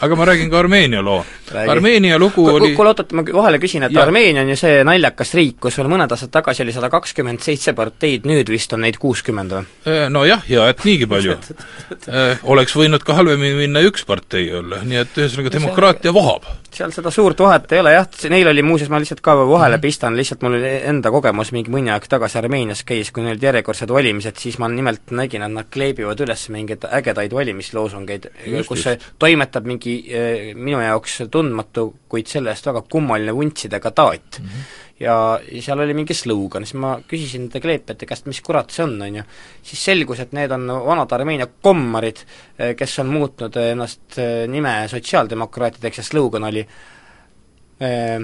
aga 0.00 0.16
ma 0.16 0.24
räägin 0.24 0.50
ka 0.50 0.58
Armeenia 0.58 1.02
loo. 1.04 1.24
Armeenia 1.68 2.18
lugu 2.18 2.44
K 2.46 2.54
oli 2.54 2.72
kuule, 2.76 2.92
oot-oot, 2.92 3.12
ma 3.12 3.24
vahele 3.32 3.58
küsin, 3.62 3.84
et 3.86 3.92
ja. 3.92 4.02
Armeenia 4.02 4.42
on 4.42 4.52
ju 4.52 4.56
see 4.56 4.82
naljakas 4.84 5.34
riik, 5.38 5.58
kus 5.64 5.78
veel 5.78 5.90
mõned 5.90 6.12
aastad 6.12 6.32
tagasi 6.32 6.64
oli 6.64 6.74
sada 6.74 6.90
kakskümmend 6.92 7.44
seitse 7.44 7.74
parteid, 7.76 8.26
nüüd 8.28 8.50
vist 8.52 8.72
on 8.76 8.84
neid 8.86 8.98
kuuskümmend 9.00 9.54
või? 9.56 9.68
Äh, 9.88 10.06
nojah, 10.12 10.44
ja 10.48 10.68
et 10.72 10.77
niigi 10.84 11.08
palju 11.10 11.34
äh, 11.34 12.40
oleks 12.48 12.74
võinud 12.78 13.04
ka 13.06 13.16
halvemini 13.18 13.56
minna 13.58 13.82
üks 13.86 14.04
partei 14.08 14.48
olla, 14.54 14.80
nii 14.86 15.00
et 15.02 15.18
ühesõnaga 15.18 15.52
demokraatia 15.54 16.12
vohab. 16.14 16.46
seal 16.74 16.92
seda 16.94 17.10
suurt 17.14 17.40
vahet 17.42 17.72
ei 17.72 17.82
ole 17.82 17.94
jah, 17.94 18.08
neil 18.30 18.50
oli 18.52 18.64
muuseas, 18.66 18.90
ma 18.92 19.00
lihtsalt 19.02 19.22
ka 19.24 19.34
vahele 19.40 19.78
mhm. 19.78 19.84
pistan, 19.84 20.16
lihtsalt 20.18 20.44
mul 20.46 20.58
oli 20.58 20.72
enda 20.92 21.12
kogemus 21.14 21.52
mingi 21.56 21.72
mõni 21.74 21.92
aeg 21.94 22.08
tagasi 22.10 22.40
Armeenias 22.40 22.84
käis, 22.88 23.12
kui 23.12 23.24
neil 23.24 23.36
olid 23.36 23.48
järjekordsed 23.48 23.94
valimised, 23.94 24.40
siis 24.40 24.58
ma 24.62 24.70
nimelt 24.72 25.14
nägin, 25.14 25.46
et 25.46 25.54
nad 25.54 25.70
kleebivad 25.72 26.20
üles 26.26 26.48
mingeid 26.54 26.88
ägedaid 27.00 27.34
valimisloosungeid, 27.34 28.30
kus 28.68 28.84
just. 28.84 29.08
toimetab 29.18 29.68
mingi 29.68 30.00
äh, 30.08 30.50
minu 30.58 30.82
jaoks 30.84 31.22
tundmatu, 31.32 31.90
kuid 32.08 32.30
selle 32.30 32.54
eest 32.54 32.68
väga 32.70 32.84
kummaline 32.88 33.34
vuntsidega 33.36 33.90
taat 33.94 34.42
mm. 34.42 34.52
-hmm 34.52 34.86
ja 35.00 35.14
seal 35.62 35.80
oli 35.80 35.94
mingi 35.94 36.14
slogan, 36.16 36.66
siis 36.66 36.78
ma 36.80 36.96
küsisin 37.08 37.46
nende 37.46 37.62
kleepijate 37.62 38.06
käest, 38.08 38.26
mis 38.30 38.40
kurat 38.44 38.74
see 38.74 38.84
on, 38.84 38.96
on 39.02 39.20
ju. 39.20 39.24
siis 39.70 39.84
selgus, 39.90 40.22
et 40.24 40.34
need 40.36 40.52
on 40.54 40.66
vanad 40.86 41.12
Armeenia 41.14 41.46
kommarid, 41.62 42.24
eh, 42.58 42.74
kes 42.78 42.98
on 43.04 43.12
muutnud 43.14 43.58
ennast 43.62 44.18
eh, 44.18 44.44
nime 44.50 44.74
sotsiaaldemokraatideks 44.90 46.02
ja 46.02 46.06
slogan 46.06 46.48
oli 46.50 46.66
eh, 47.80 48.18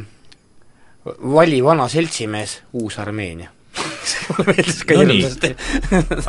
vali 1.38 1.64
vana 1.64 1.88
seltsimees, 1.88 2.62
uus 2.80 2.98
Armeenia 2.98 3.52
mulle 4.28 4.46
meeldis 4.50 4.82
ka 4.84 4.98
no 4.98 5.06
hirmsasti. 5.08 5.50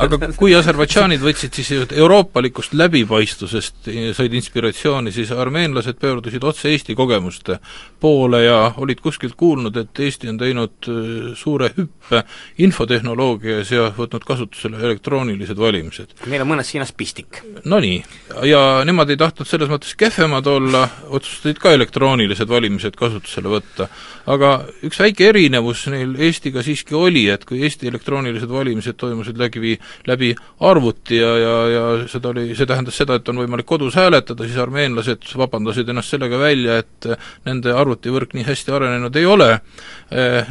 aga 0.04 0.30
kui 0.38 0.54
Aserbaidžaanid 0.56 1.22
võtsid 1.22 1.56
siis 1.58 1.72
euroopalikust 1.90 2.74
läbipaistvusest, 2.78 3.90
said 4.16 4.36
inspiratsiooni, 4.36 5.12
siis 5.14 5.32
armeenlased 5.34 5.98
pöördusid 6.00 6.44
otse 6.44 6.70
Eesti 6.72 6.96
kogemuste 6.98 7.58
poole 8.00 8.42
ja 8.44 8.72
olid 8.82 9.00
kuskilt 9.04 9.36
kuulnud, 9.38 9.76
et 9.76 10.00
Eesti 10.00 10.30
on 10.32 10.38
teinud 10.40 10.90
äh, 10.90 11.32
suure 11.38 11.70
hüppe 11.76 12.22
infotehnoloogias 12.62 13.72
ja 13.74 13.88
võtnud 13.96 14.24
kasutusele 14.26 14.80
elektroonilised 14.82 15.58
valimised. 15.58 16.16
meil 16.26 16.44
on 16.44 16.52
mõnes 16.54 16.72
Hiinas 16.74 16.92
pistik. 16.96 17.42
Nonii, 17.64 18.02
ja 18.48 18.62
nemad 18.86 19.10
ei 19.10 19.20
tahtnud 19.20 19.48
selles 19.48 19.70
mõttes 19.70 19.94
kehvemad 19.98 20.46
olla, 20.50 20.86
otsustasid 21.08 21.60
ka 21.62 21.72
elektroonilised 21.76 22.48
valimised 22.48 22.96
kasutusele 22.98 23.50
võtta. 23.52 23.88
aga 24.26 24.52
üks 24.86 24.98
väike 25.00 25.28
erinevus 25.30 25.86
neil 25.92 26.16
Eestiga 26.28 26.62
siiski 26.66 26.94
oli, 26.94 27.26
et 27.30 27.44
kui 27.44 27.62
Eesti 27.66 27.90
elektroonilised 27.90 28.50
valimised 28.50 28.98
toimusid 29.00 29.38
läbi, 29.40 29.74
läbi 30.06 30.32
arvuti 30.66 31.20
ja, 31.20 31.32
ja, 31.42 31.54
ja 31.74 31.84
seda 32.10 32.32
oli, 32.32 32.48
see 32.56 32.68
tähendas 32.68 32.98
seda, 33.02 33.18
et 33.18 33.28
on 33.32 33.42
võimalik 33.42 33.68
kodus 33.68 33.98
hääletada, 33.98 34.46
siis 34.46 34.58
armeenlased 34.62 35.28
vabandasid 35.36 35.92
ennast 35.92 36.14
sellega 36.14 36.40
välja, 36.40 36.80
et 36.84 37.10
nende 37.48 37.74
arvutivõrk 37.76 38.36
nii 38.36 38.46
hästi 38.46 38.74
arenenud 38.76 39.16
ei 39.20 39.28
ole, 39.28 39.52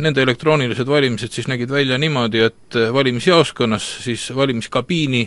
nende 0.04 0.24
elektroonilised 0.26 0.88
valimised 0.90 1.34
siis 1.36 1.50
nägid 1.52 1.72
välja 1.72 2.00
niimoodi, 2.02 2.46
et 2.50 2.80
valimisjaoskonnas 2.94 3.92
siis 4.06 4.30
valimiskabiini 4.36 5.26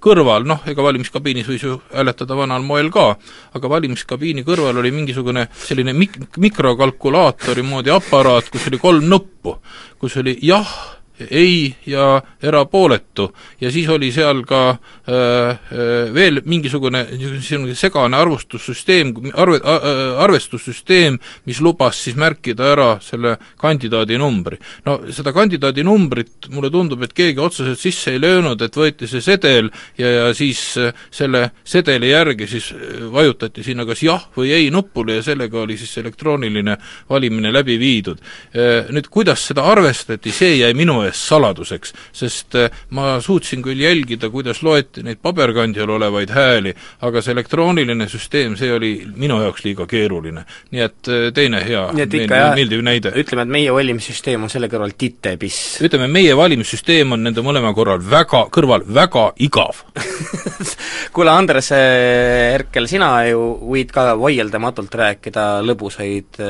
kõrval, 0.00 0.46
noh, 0.48 0.62
ega 0.68 0.84
valimiskabiinis 0.84 1.48
võis 1.48 1.64
ju 1.64 1.76
hääletada 1.92 2.36
vanal 2.36 2.64
moel 2.64 2.88
ka, 2.92 3.12
aga 3.56 3.70
valimiskabiini 3.70 4.44
kõrval 4.46 4.80
oli 4.80 4.92
mingisugune 4.94 5.46
selline 5.60 5.94
mik-, 5.96 6.38
mikrokalkulaatori 6.40 7.64
moodi 7.66 7.92
aparaat, 7.94 8.48
kus 8.52 8.70
oli 8.70 8.80
kolm 8.80 9.10
nuppu, 9.12 9.58
kus 10.00 10.16
oli 10.22 10.38
jah, 10.46 10.72
ei 11.30 11.74
ja 11.86 12.22
erapooletu. 12.42 13.32
ja 13.60 13.70
siis 13.70 13.88
oli 13.88 14.12
seal 14.12 14.42
ka 14.48 14.70
äh, 14.70 15.14
äh 15.14 16.14
veel 16.14 16.40
mingisugune 16.44 17.04
niisugune 17.10 17.74
segane 17.74 18.16
arvustussüsteem, 18.16 19.12
arve 19.34 19.60
arvestussüsteem, 20.18 21.18
mis 21.46 21.60
lubas 21.60 22.02
siis 22.04 22.16
märkida 22.16 22.72
ära 22.72 22.88
selle 23.02 23.36
kandidaadi 23.60 24.18
numbri. 24.18 24.58
no 24.86 25.00
seda 25.10 25.32
kandidaadi 25.32 25.84
numbrit 25.84 26.50
mulle 26.50 26.70
tundub, 26.70 27.02
et 27.02 27.12
keegi 27.12 27.40
otseselt 27.40 27.78
sisse 27.78 28.14
ei 28.14 28.20
löönud, 28.20 28.62
et 28.62 28.76
võeti 28.76 29.08
see 29.10 29.20
sedel 29.20 29.70
ja, 29.98 30.08
ja 30.08 30.34
siis 30.34 30.62
äh, 30.78 30.94
selle 31.10 31.50
sedeli 31.64 32.10
järgi 32.10 32.46
siis 32.46 32.72
vajutati 33.12 33.62
sinna 33.64 33.86
kas 33.86 34.02
jah 34.02 34.26
või 34.36 34.52
ei 34.56 34.70
nupule 34.70 35.20
ja 35.20 35.22
sellega 35.22 35.60
oli 35.60 35.76
siis 35.78 35.98
elektrooniline 35.98 36.76
valimine 37.10 37.52
läbi 37.52 37.78
viidud. 37.78 38.20
Nüüd 38.90 39.08
kuidas 39.10 39.42
seda 39.50 39.64
arvestati, 39.70 40.32
see 40.34 40.56
jäi 40.60 40.72
minu 40.76 41.00
eest 41.06 41.09
saladuseks, 41.16 41.92
sest 42.12 42.56
äh, 42.58 42.70
ma 42.96 43.18
suutsin 43.20 43.62
küll 43.64 43.80
jälgida, 43.80 44.30
kuidas 44.30 44.62
loeti 44.66 45.04
neid 45.06 45.20
paberkandjal 45.22 45.90
olevaid 45.96 46.32
hääli, 46.34 46.74
aga 47.06 47.22
see 47.22 47.34
elektrooniline 47.34 48.08
süsteem, 48.10 48.56
see 48.58 48.72
oli 48.74 48.92
minu 49.16 49.40
jaoks 49.42 49.64
liiga 49.66 49.86
keeruline. 49.90 50.44
nii 50.70 50.84
et 50.84 51.10
äh, 51.10 51.28
teine 51.34 51.62
hea, 51.66 51.84
meeldiv 51.94 52.84
näide. 52.86 53.14
ütleme, 53.22 53.46
et 53.46 53.54
meie 53.58 53.74
valimissüsteem 53.74 54.46
on 54.46 54.52
selle 54.52 54.70
kõrval 54.72 54.94
titepiss. 54.98 55.78
ütleme, 55.84 56.08
meie 56.10 56.36
valimissüsteem 56.36 57.16
on 57.16 57.24
nende 57.28 57.44
mõlema 57.46 57.74
korral 57.76 58.02
väga, 58.02 58.46
kõrval 58.52 58.86
väga 58.86 59.30
igav 59.38 59.84
kuule, 61.14 61.30
Andres 61.30 61.70
Herkel, 61.74 62.88
sina 62.90 63.12
ju 63.28 63.44
võid 63.70 63.92
ka 63.94 64.12
vaieldamatult 64.20 64.94
rääkida 65.00 65.46
lõbusaid 65.66 66.40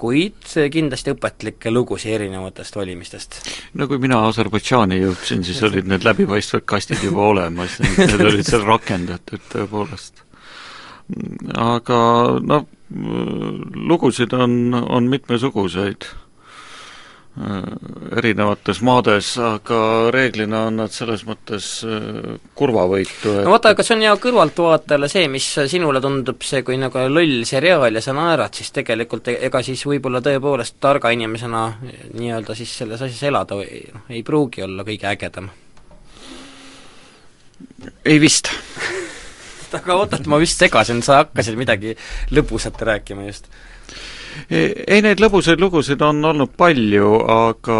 kuid 0.00 0.48
kindlasti 0.72 1.14
õpetlikke 1.14 1.72
lugusid 1.72 2.16
erinevatest 2.16 2.76
valimistest. 2.76 3.38
no 3.74 3.88
kui 3.90 4.00
mina 4.02 4.22
Aserbaidžaani 4.28 5.00
jõudsin, 5.02 5.44
siis 5.46 5.62
olid 5.66 5.88
need 5.90 6.04
läbipaistvad 6.06 6.66
kastid 6.68 7.02
juba 7.04 7.28
olemas, 7.32 7.78
need 7.80 8.20
olid 8.20 8.46
seal 8.48 8.66
rakendatud 8.66 9.44
tõepoolest. 9.52 10.24
aga 11.58 12.00
noh, 12.40 12.66
lugusid 12.92 14.34
on, 14.36 14.74
on 14.74 15.08
mitmesuguseid 15.12 16.08
erinevates 17.32 18.82
maades, 18.84 19.30
aga 19.40 19.76
reeglina 20.12 20.66
on 20.68 20.82
nad 20.82 20.92
selles 20.92 21.22
mõttes 21.24 21.68
äh, 21.88 22.34
kurvavõitu, 22.58 23.38
et 23.40 23.46
no 23.46 23.54
vaata, 23.54 23.72
aga 23.72 23.86
see 23.86 23.96
on 23.96 24.04
ja 24.04 24.12
kõrvaltvaatajale 24.20 25.08
see, 25.08 25.30
mis 25.32 25.46
sinule 25.72 26.02
tundub 26.04 26.44
see 26.44 26.60
kui 26.66 26.76
nagu 26.76 27.06
loll 27.08 27.46
seriaal 27.48 27.96
ja 27.96 28.04
sa 28.04 28.12
naerad, 28.16 28.52
siis 28.52 28.68
tegelikult 28.76 29.32
e-, 29.32 29.38
ega 29.48 29.64
siis 29.64 29.80
võib-olla 29.88 30.20
tõepoolest 30.24 30.76
targa 30.82 31.14
inimesena 31.16 31.64
nii-öelda 32.12 32.58
siis 32.58 32.76
selles 32.82 33.00
asjas 33.00 33.24
elada 33.32 33.56
või 33.62 33.80
noh, 33.94 34.04
ei 34.12 34.20
pruugi 34.28 34.68
olla 34.68 34.84
kõige 34.84 35.08
ägedam. 35.08 35.48
ei 38.04 38.20
vist 38.20 38.52
aga 39.80 39.96
oota, 39.96 40.20
et 40.20 40.28
ma 40.28 40.36
vist 40.36 40.60
segasin, 40.60 41.00
sa 41.00 41.22
hakkasid 41.22 41.56
midagi 41.56 41.96
lõbusat 42.36 42.76
rääkima 42.76 43.24
just 43.30 43.48
ei, 44.50 45.00
neid 45.04 45.20
lõbusaid 45.22 45.60
lugusid 45.60 46.02
on 46.04 46.24
olnud 46.24 46.54
palju, 46.58 47.10
aga 47.32 47.78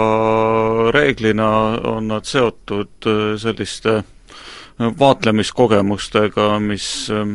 reeglina 0.94 1.48
on 1.94 2.10
nad 2.12 2.28
seotud 2.28 3.08
äh, 3.08 3.22
selliste 3.40 3.96
äh, 4.00 4.92
vaatlemiskogemustega, 4.98 6.48
mis 6.62 6.86
äh, 7.12 7.26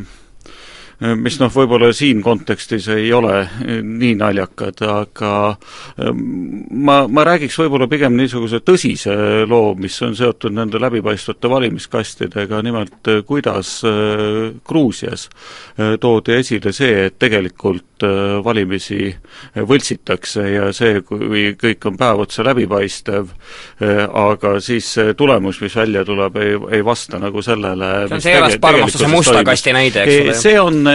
mis 1.00 1.38
noh, 1.42 1.52
võib-olla 1.54 1.92
siin 1.94 2.24
kontekstis 2.26 2.88
ei 2.94 3.12
ole 3.14 3.44
nii 3.84 4.16
naljakad, 4.18 4.82
aga 4.90 5.32
ma, 6.10 6.96
ma 7.06 7.26
räägiks 7.28 7.58
võib-olla 7.62 7.86
pigem 7.92 8.16
niisuguse 8.18 8.64
tõsise 8.66 9.14
loo, 9.50 9.76
mis 9.78 9.98
on 10.06 10.16
seotud 10.18 10.56
nende 10.58 10.82
läbipaistvate 10.82 11.52
valimiskastidega, 11.52 12.62
nimelt 12.66 13.12
kuidas 13.30 13.76
Gruusias 14.68 15.28
toodi 16.02 16.40
esile 16.40 16.74
see, 16.74 17.06
et 17.08 17.20
tegelikult 17.22 17.98
Äh, 17.98 18.44
valimisi 18.46 19.08
võltsitakse 19.58 20.44
ja 20.52 20.68
see, 20.76 21.00
kui 21.02 21.56
kõik 21.58 21.86
on 21.90 21.96
päev 21.98 22.20
otsa 22.28 22.44
läbipaistev, 22.46 23.32
äh, 23.82 24.04
aga 24.06 24.52
siis 24.62 24.86
see 24.94 25.16
tulemus, 25.18 25.58
mis 25.64 25.74
välja 25.80 26.04
tuleb, 26.06 26.38
ei, 26.38 26.52
ei 26.78 26.86
vasta 26.86 27.18
nagu 27.18 27.42
sellele 27.42 27.90
see 28.06 28.20
on 28.20 28.22
see 28.22 28.36
Elas 28.38 28.58
Parmastuse 28.62 29.10
musta 29.10 29.42
kasti 29.48 29.74
näide, 29.74 30.04
eks 30.04 30.20
ole? 30.22 30.36
see 30.44 30.60
on 30.62 30.78
äh, 30.84 30.87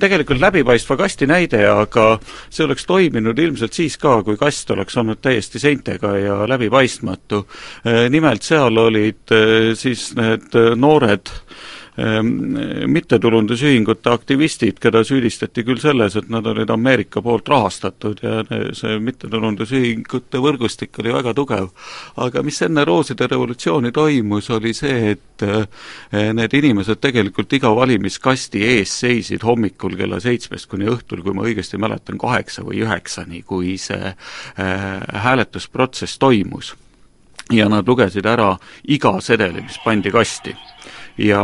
tegelikult 0.00 0.40
läbipaistva 0.40 0.96
kasti 1.00 1.28
näide, 1.30 1.62
aga 1.68 2.06
see 2.50 2.64
oleks 2.66 2.86
toiminud 2.88 3.38
ilmselt 3.38 3.76
siis 3.76 3.96
ka, 4.00 4.20
kui 4.26 4.38
kast 4.40 4.70
oleks 4.74 4.96
olnud 5.00 5.20
täiesti 5.22 5.62
seintega 5.62 6.16
ja 6.18 6.38
läbipaistmatu. 6.48 7.46
nimelt 8.10 8.42
seal 8.42 8.76
olid 8.76 9.34
siis 9.78 10.10
need 10.16 10.56
noored 10.76 11.30
mittetulundusühingute 12.86 14.10
aktivistid, 14.10 14.78
keda 14.80 15.02
süüdistati 15.04 15.64
küll 15.66 15.80
selles, 15.82 16.16
et 16.16 16.28
nad 16.30 16.46
olid 16.46 16.70
Ameerika 16.70 17.22
poolt 17.22 17.48
rahastatud 17.50 18.22
ja 18.22 18.44
see 18.76 18.98
mittetulundusühingute 19.02 20.38
võrgustik 20.40 20.98
oli 21.02 21.12
väga 21.14 21.34
tugev. 21.34 21.68
aga 22.16 22.42
mis 22.42 22.62
enne 22.62 22.84
rooside 22.84 23.26
revolutsiooni 23.26 23.92
toimus, 23.92 24.50
oli 24.50 24.72
see, 24.74 25.16
et 25.16 25.42
eh, 25.42 26.32
need 26.32 26.54
inimesed 26.54 27.00
tegelikult 27.00 27.52
iga 27.52 27.74
valimiskasti 27.74 28.62
ees 28.64 29.00
seisid 29.00 29.42
hommikul 29.42 29.96
kella 29.96 30.20
seitsmest 30.20 30.70
kuni 30.70 30.88
õhtul, 30.90 31.22
kui 31.22 31.34
ma 31.34 31.42
õigesti 31.48 31.78
mäletan, 31.78 32.18
kaheksa 32.18 32.62
või 32.64 32.84
üheksani, 32.84 33.42
kui 33.42 33.76
see 33.78 34.14
eh, 34.14 35.00
hääletusprotsess 35.26 36.18
toimus 36.18 36.74
ja 37.50 37.68
nad 37.68 37.88
lugesid 37.88 38.26
ära 38.26 38.54
iga 38.88 39.16
sedeli, 39.20 39.62
mis 39.66 39.78
pandi 39.84 40.10
kasti 40.14 40.54
ja 41.20 41.42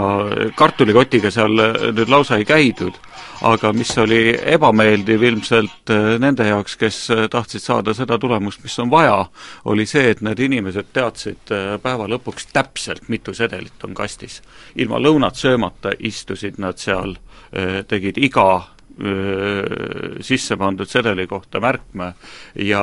kartulikotiga 0.57 1.31
seal 1.31 1.53
nüüd 1.93 2.09
lausa 2.09 2.39
ei 2.41 2.47
käidud, 2.49 2.97
aga 3.45 3.72
mis 3.77 3.91
oli 3.99 4.20
ebameeldiv 4.55 5.22
ilmselt 5.22 5.91
äh, 5.93 6.14
nende 6.22 6.47
jaoks, 6.49 6.77
kes 6.81 7.01
äh, 7.11 7.24
tahtsid 7.31 7.62
saada 7.62 7.95
seda 7.95 8.18
tulemust, 8.18 8.62
mis 8.64 8.79
on 8.81 8.91
vaja, 8.91 9.18
oli 9.64 9.87
see, 9.87 10.11
et 10.14 10.22
need 10.24 10.41
inimesed 10.47 10.89
teadsid 10.97 11.53
äh, 11.53 11.66
päeva 11.83 12.09
lõpuks 12.11 12.49
täpselt, 12.53 13.09
mitu 13.12 13.35
sedelit 13.37 13.85
on 13.85 13.95
kastis. 13.95 14.41
ilma 14.77 15.01
lõunat 15.03 15.37
söömata 15.37 15.93
istusid 15.99 16.59
nad 16.59 16.79
seal, 16.81 17.16
tegid 17.89 18.16
iga 18.18 18.66
sisse 20.24 20.57
pandud 20.59 20.89
sedeli 20.91 21.27
kohta 21.31 21.61
märkme 21.62 22.09
ja 22.64 22.83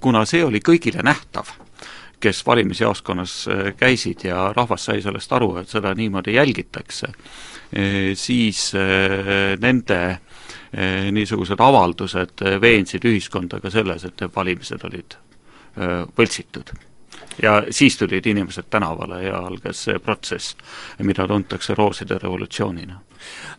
kuna 0.00 0.24
see 0.26 0.42
oli 0.44 0.60
kõigile 0.64 1.04
nähtav, 1.06 1.52
kes 2.20 2.46
valimisjaoskonnas 2.46 3.48
äh, 3.48 3.74
käisid 3.76 4.24
ja 4.24 4.52
rahvas 4.56 4.84
sai 4.84 5.02
sellest 5.02 5.32
aru, 5.32 5.56
et 5.60 5.68
seda 5.68 5.94
niimoodi 5.94 6.34
jälgitakse, 6.34 7.06
äh, 7.06 8.14
siis 8.14 8.72
äh, 8.74 9.58
nende 9.60 10.18
niisugused 11.10 11.60
avaldused 11.62 12.42
veensid 12.60 13.04
ühiskonda 13.08 13.60
ka 13.62 13.70
selles, 13.70 14.02
et 14.04 14.24
valimised 14.34 14.82
olid 14.84 15.14
võltsitud. 16.18 16.72
Ja 17.40 17.62
siis 17.70 17.96
tulid 17.96 18.26
inimesed 18.26 18.66
tänavale 18.70 19.22
ja 19.22 19.38
algas 19.46 19.84
see 19.86 19.98
protsess, 20.02 20.56
mida 20.98 21.24
tuntakse 21.30 21.74
rooside 21.78 22.18
revolutsioonina 22.18 22.98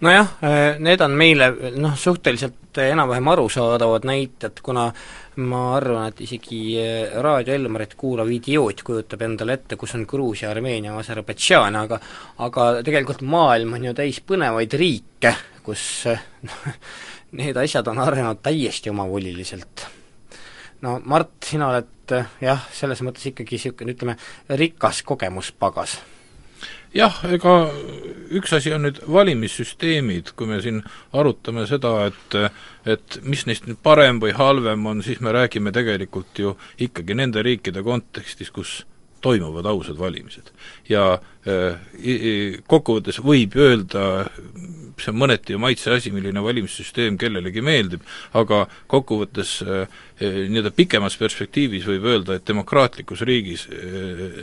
nojah, 0.02 0.34
need 0.80 1.02
on 1.02 1.16
meile 1.18 1.52
noh, 1.78 1.96
suhteliselt 1.98 2.78
enam-vähem 2.78 3.28
arusaadavad 3.34 4.06
näited, 4.06 4.62
kuna 4.64 4.92
ma 5.38 5.62
arvan, 5.78 6.10
et 6.10 6.22
isegi 6.26 6.60
eh, 6.82 7.18
Raadio 7.22 7.54
Elmarit 7.54 7.94
kuulav 8.00 8.30
idioot 8.34 8.82
kujutab 8.86 9.22
endale 9.28 9.58
ette, 9.58 9.78
kus 9.78 9.94
on 9.98 10.06
Gruusia, 10.10 10.50
Armeenia, 10.52 10.96
Aserbaidžaan, 10.98 11.78
aga 11.78 12.00
aga 12.46 12.68
tegelikult 12.86 13.22
maailm 13.22 13.78
on 13.78 13.86
ju 13.90 13.94
täis 13.98 14.20
põnevaid 14.26 14.74
riike, 14.80 15.36
kus 15.66 15.84
noh, 16.48 16.66
need 17.42 17.62
asjad 17.62 17.88
on 17.92 18.02
arenenud 18.02 18.42
täiesti 18.46 18.94
omavoliliselt. 18.94 19.88
no 20.82 21.00
Mart, 21.06 21.38
sina 21.46 21.72
oled 21.74 22.18
jah, 22.42 22.70
selles 22.74 23.02
mõttes 23.06 23.30
ikkagi 23.30 23.58
niisugune 23.58 23.94
ütleme, 23.94 24.18
rikas 24.50 25.04
kogemuspagas 25.06 26.00
jah, 26.94 27.22
ega 27.32 27.56
üks 28.38 28.54
asi 28.58 28.74
on 28.76 28.86
nüüd 28.88 29.00
valimissüsteemid, 29.12 30.34
kui 30.36 30.50
me 30.50 30.60
siin 30.64 30.82
arutame 31.14 31.68
seda, 31.70 31.94
et 32.10 32.38
et 32.88 33.20
mis 33.24 33.44
neist 33.48 33.68
nüüd 33.68 33.80
parem 33.84 34.22
või 34.24 34.34
halvem 34.36 34.86
on, 34.88 35.04
siis 35.04 35.20
me 35.20 35.34
räägime 35.36 35.74
tegelikult 35.76 36.40
ju 36.40 36.56
ikkagi 36.80 37.18
nende 37.20 37.44
riikide 37.44 37.84
kontekstis, 37.84 38.52
kus 38.52 38.86
toimuvad 39.22 39.66
ausad 39.66 39.98
valimised. 40.00 40.52
ja 40.90 41.20
kokkuvõttes 42.68 43.22
võib 43.24 43.56
öelda, 43.56 44.04
see 44.98 45.14
on 45.14 45.20
mõneti 45.22 45.54
ju 45.54 45.62
maitse 45.62 45.92
asi, 45.94 46.12
milline 46.12 46.42
valimissüsteem 46.44 47.18
kellelegi 47.22 47.62
meeldib, 47.64 48.04
aga 48.38 48.64
kokkuvõttes 48.92 49.54
äh, 49.64 50.00
äh, 50.20 50.40
nii-öelda 50.50 50.74
pikemas 50.76 51.18
perspektiivis 51.22 51.86
võib 51.88 52.08
öelda, 52.10 52.38
et 52.38 52.48
demokraatlikus 52.50 53.22
riigis 53.28 53.68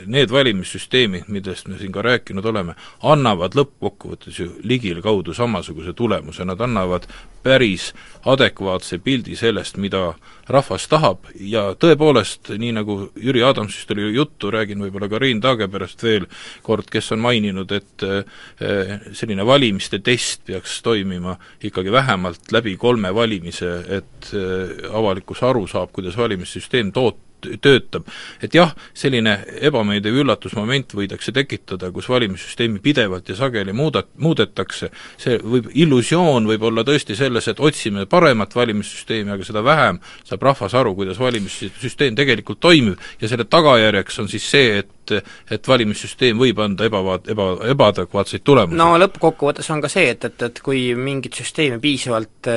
need 0.07 0.31
valimissüsteemid, 0.31 1.29
millest 1.31 1.69
me 1.69 1.79
siin 1.79 1.93
ka 1.95 2.03
rääkinud 2.05 2.45
oleme, 2.51 2.77
annavad 3.03 3.57
lõppkokkuvõttes 3.59 4.41
ju 4.41 4.49
ligikaudu 4.63 5.35
samasuguse 5.35 5.93
tulemuse, 5.93 6.45
nad 6.47 6.61
annavad 6.61 7.07
päris 7.45 7.91
adekvaatse 8.25 8.97
pildi 9.05 9.35
sellest, 9.37 9.77
mida 9.77 10.15
rahvas 10.49 10.87
tahab 10.89 11.27
ja 11.37 11.67
tõepoolest, 11.77 12.49
nii 12.57 12.71
nagu 12.79 12.97
Jüri 13.21 13.43
Adamsist 13.45 13.91
oli 13.93 14.07
juttu, 14.15 14.49
räägin 14.53 14.81
võib-olla 14.81 15.09
ka 15.09 15.19
Rein 15.21 15.41
Taagepärast 15.41 16.03
veel 16.05 16.25
kord, 16.65 16.89
kes 16.95 17.11
on 17.15 17.21
maininud, 17.23 17.75
et 17.75 18.07
eh, 18.07 18.95
selline 19.15 19.45
valimiste 19.47 19.99
test 20.05 20.45
peaks 20.47 20.79
toimima 20.85 21.35
ikkagi 21.67 21.91
vähemalt 21.91 22.51
läbi 22.55 22.77
kolme 22.81 23.13
valimise, 23.15 23.75
et 23.99 24.31
eh, 24.33 24.89
avalikkus 24.95 25.43
aru 25.45 25.67
saab, 25.71 25.93
kuidas 25.95 26.17
valimissüsteem 26.19 26.93
toot-, 26.95 27.23
töötab. 27.61 28.07
et 28.41 28.55
jah, 28.55 28.71
selline 28.93 29.35
ebameeldiv 29.67 30.19
üllatusmoment 30.21 30.95
võidakse 30.97 31.33
tekitada, 31.35 31.91
kus 31.93 32.07
valimissüsteemi 32.09 32.81
pidevalt 32.83 33.29
ja 33.29 33.37
sageli 33.37 33.73
muudat-, 33.75 34.11
muudetakse, 34.21 34.89
see 35.21 35.37
võib, 35.43 35.69
illusioon 35.73 36.47
võib 36.49 36.65
olla 36.69 36.85
tõesti 36.87 37.17
selles, 37.17 37.47
et 37.51 37.59
otsime 37.59 38.05
paremat 38.09 38.55
valimissüsteemi, 38.55 39.33
aga 39.35 39.47
seda 39.47 39.63
vähem 39.65 40.01
saab 40.23 40.49
rahvas 40.49 40.75
aru, 40.77 40.95
kuidas 40.97 41.19
valimissüsteem 41.21 42.17
tegelikult 42.17 42.61
toimib 42.63 43.01
ja 43.21 43.31
selle 43.31 43.47
tagajärjeks 43.49 44.23
on 44.23 44.31
siis 44.31 44.49
see, 44.49 44.79
et 44.81 44.94
et 45.13 45.67
valimissüsteem 45.67 46.39
võib 46.39 46.59
anda 46.63 46.87
ebavaat-, 46.89 47.29
eba, 47.31 47.49
ebaadekvaatseid 47.75 48.45
tulemusi. 48.45 48.79
no 48.79 48.93
lõppkokkuvõttes 49.01 49.69
on 49.73 49.83
ka 49.83 49.91
see, 49.91 50.09
et, 50.15 50.25
et, 50.29 50.47
et 50.49 50.61
kui 50.65 50.87
mingit 50.95 51.35
süsteemi 51.35 51.79
piisavalt 51.83 52.49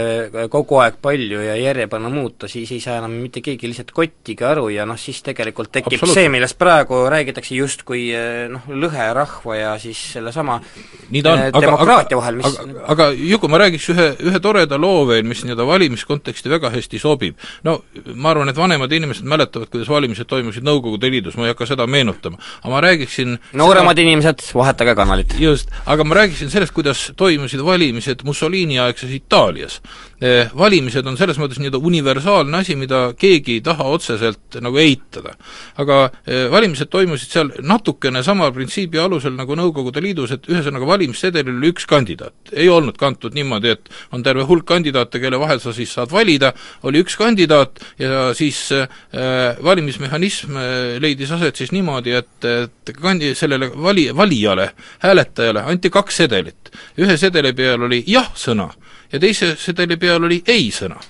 kogu 0.53 0.81
aeg 0.83 0.99
palju 1.03 1.43
ja 1.45 1.57
järjepanu 1.59 2.11
muuta, 2.13 2.49
siis 2.49 2.71
ei 2.73 2.81
saa 2.81 2.99
enam 3.03 3.15
mitte 3.19 3.43
keegi 3.45 3.69
lihtsalt 3.71 3.93
kottigi 3.95 4.45
aru 4.45 4.69
ja 4.73 4.87
noh, 4.89 4.99
siis 5.01 5.21
tegelikult 5.27 5.73
tekib 5.75 6.05
see, 6.09 6.29
millest 6.33 6.59
praegu 6.61 7.01
räägitakse 7.11 7.57
justkui 7.57 8.09
eh, 8.15 8.47
noh, 8.53 8.67
lõhe 8.69 9.09
rahva 9.17 9.57
ja 9.57 9.75
siis 9.83 10.01
sellesama 10.15 10.59
nii 11.11 11.23
ta 11.25 11.35
on, 11.35 11.43
eh, 11.47 11.53
demokraatia 11.55 12.19
vahel, 12.19 12.39
mis 12.41 12.49
aga, 12.49 12.85
aga 12.95 13.09
Juku, 13.19 13.51
ma 13.51 13.61
räägiks 13.63 13.89
ühe, 13.95 14.09
ühe 14.31 14.41
toreda 14.45 14.79
loo 14.81 15.05
veel, 15.09 15.27
mis 15.29 15.43
nii-öelda 15.45 15.67
valimiskonteksti 15.69 16.53
väga 16.53 16.73
hästi 16.75 17.01
sobib. 17.03 17.39
no 17.67 17.79
ma 18.15 18.33
arvan, 18.35 18.53
et 18.53 18.59
vanemad 18.59 18.93
inimesed 18.93 19.29
mäletavad, 19.29 19.71
kuidas 19.73 19.91
valimised 19.93 20.29
toimusid 20.29 20.67
Nõukogude 20.69 21.11
Liidus, 21.11 21.37
ma 21.39 21.47
ei 21.47 21.55
hakka 21.55 21.69
seda 21.71 21.87
meenutama. 21.87 22.38
Aga 22.63 22.73
ma 22.73 22.83
räägiksin 22.85 23.39
nooremad 23.53 23.97
seda... 23.97 24.07
inimesed, 24.07 24.45
vahetage 24.55 24.95
kanalit. 24.99 25.35
just, 25.41 25.71
aga 25.87 26.05
ma 26.05 26.21
räägiksin 26.23 26.51
sellest, 26.53 26.75
kuidas 26.77 27.09
toimusid 27.17 27.63
valimised 27.65 28.25
Mussolini-aegses 28.25 29.13
Itaalias. 29.15 29.81
Eh, 30.19 30.51
valimised 30.59 31.07
on 31.07 31.15
selles 31.15 31.39
mõttes 31.39 31.61
nii-öelda 31.63 31.79
universaalne 31.79 32.59
asi, 32.59 32.75
mida 32.75 33.13
keegi 33.19 33.59
ei 33.59 33.63
taha 33.63 33.85
otseselt 33.87 34.59
nagu 34.65 34.81
eitada. 34.83 35.37
aga 35.79 35.99
eh, 36.27 36.49
valimised 36.51 36.91
toimusid 36.91 37.31
seal 37.31 37.53
natukene 37.63 38.23
sama 38.27 38.51
printsiibi 38.51 38.99
alusel 38.99 39.37
nagu 39.37 39.55
Nõukogude 39.59 40.03
Liidus, 40.03 40.33
et 40.35 40.49
ühesõnaga 40.51 40.87
valimissedelil 40.87 41.61
oli 41.61 41.71
üks 41.73 41.87
kandidaat. 41.87 42.35
ei 42.53 42.69
olnud 42.69 42.99
kantud 42.99 43.35
niimoodi, 43.35 43.71
et 43.77 43.89
on 44.13 44.23
terve 44.23 44.43
hulk 44.49 44.67
kandidaate, 44.67 45.21
kelle 45.21 45.39
vahel 45.39 45.61
sa 45.61 45.73
siis 45.73 45.93
saad 45.95 46.11
valida, 46.11 46.53
oli 46.83 47.03
üks 47.05 47.17
kandidaat 47.17 47.79
ja 47.99 48.33
siis 48.35 48.73
äh, 48.73 48.89
valimismehhanism 49.63 50.59
leidis 50.99 51.31
aset 51.31 51.57
siis 51.57 51.73
niimoodi, 51.73 52.17
et, 52.19 52.28
et 52.45 52.93
kandi-, 53.01 53.35
sellele 53.35 53.71
vali, 53.83 54.09
valijale, 54.17 54.71
hääletajale 55.03 55.63
anti 55.67 55.91
kaks 55.91 56.17
sedelit. 56.23 56.73
ühe 56.99 57.17
sedeli 57.17 57.53
peal 57.53 57.83
oli 57.83 58.03
jah-sõna 58.07 58.69
ja 59.13 59.19
teise 59.19 59.57
sedeli 59.57 59.97
peal 59.97 60.25
oli 60.25 60.43
ei 60.47 60.71
sõna 60.71 61.01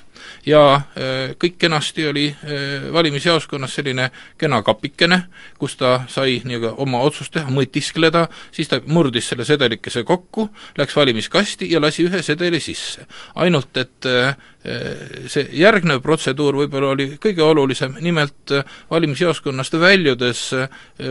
ja 0.46 0.62
äh, 0.74 1.34
kõik 1.40 1.58
kenasti 1.58 2.06
oli 2.08 2.26
äh, 2.30 2.92
valimisjaoskonnas 2.92 3.74
selline 3.78 4.10
kena 4.38 4.62
kapikene, 4.62 5.22
kus 5.58 5.76
ta 5.80 6.02
sai 6.10 6.38
nii-öelda 6.44 6.74
oma 6.82 7.00
otsust 7.06 7.34
teha, 7.34 7.50
mõtiskleda, 7.52 8.26
siis 8.54 8.70
ta 8.70 8.80
murdis 8.86 9.28
selle 9.30 9.46
sedelikese 9.48 10.04
kokku, 10.08 10.48
läks 10.78 10.96
valimiskasti 10.96 11.70
ja 11.72 11.82
lasi 11.82 12.06
ühe 12.08 12.22
sedeli 12.22 12.60
sisse. 12.60 13.06
ainult 13.34 13.76
et 13.76 14.06
äh, 14.06 14.36
see 14.59 15.44
järgnev 15.54 16.00
protseduur 16.02 16.56
võib-olla 16.59 16.88
oli 16.96 17.06
kõige 17.22 17.44
olulisem, 17.46 17.94
nimelt 18.02 18.50
valimisjaoskonnast 18.90 19.76
väljudes 19.80 20.40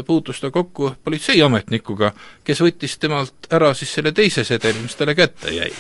puutus 0.06 0.42
ta 0.44 0.52
kokku 0.52 0.92
politseiametnikuga, 1.04 2.12
kes 2.44 2.62
võttis 2.62 2.98
temalt 3.00 3.48
ära 3.56 3.72
siis 3.74 3.94
selle 3.98 4.12
teise 4.12 4.44
sedeli, 4.48 4.84
mis 4.84 4.96
talle 5.00 5.16
kätte 5.16 5.56
jäi. 5.56 5.72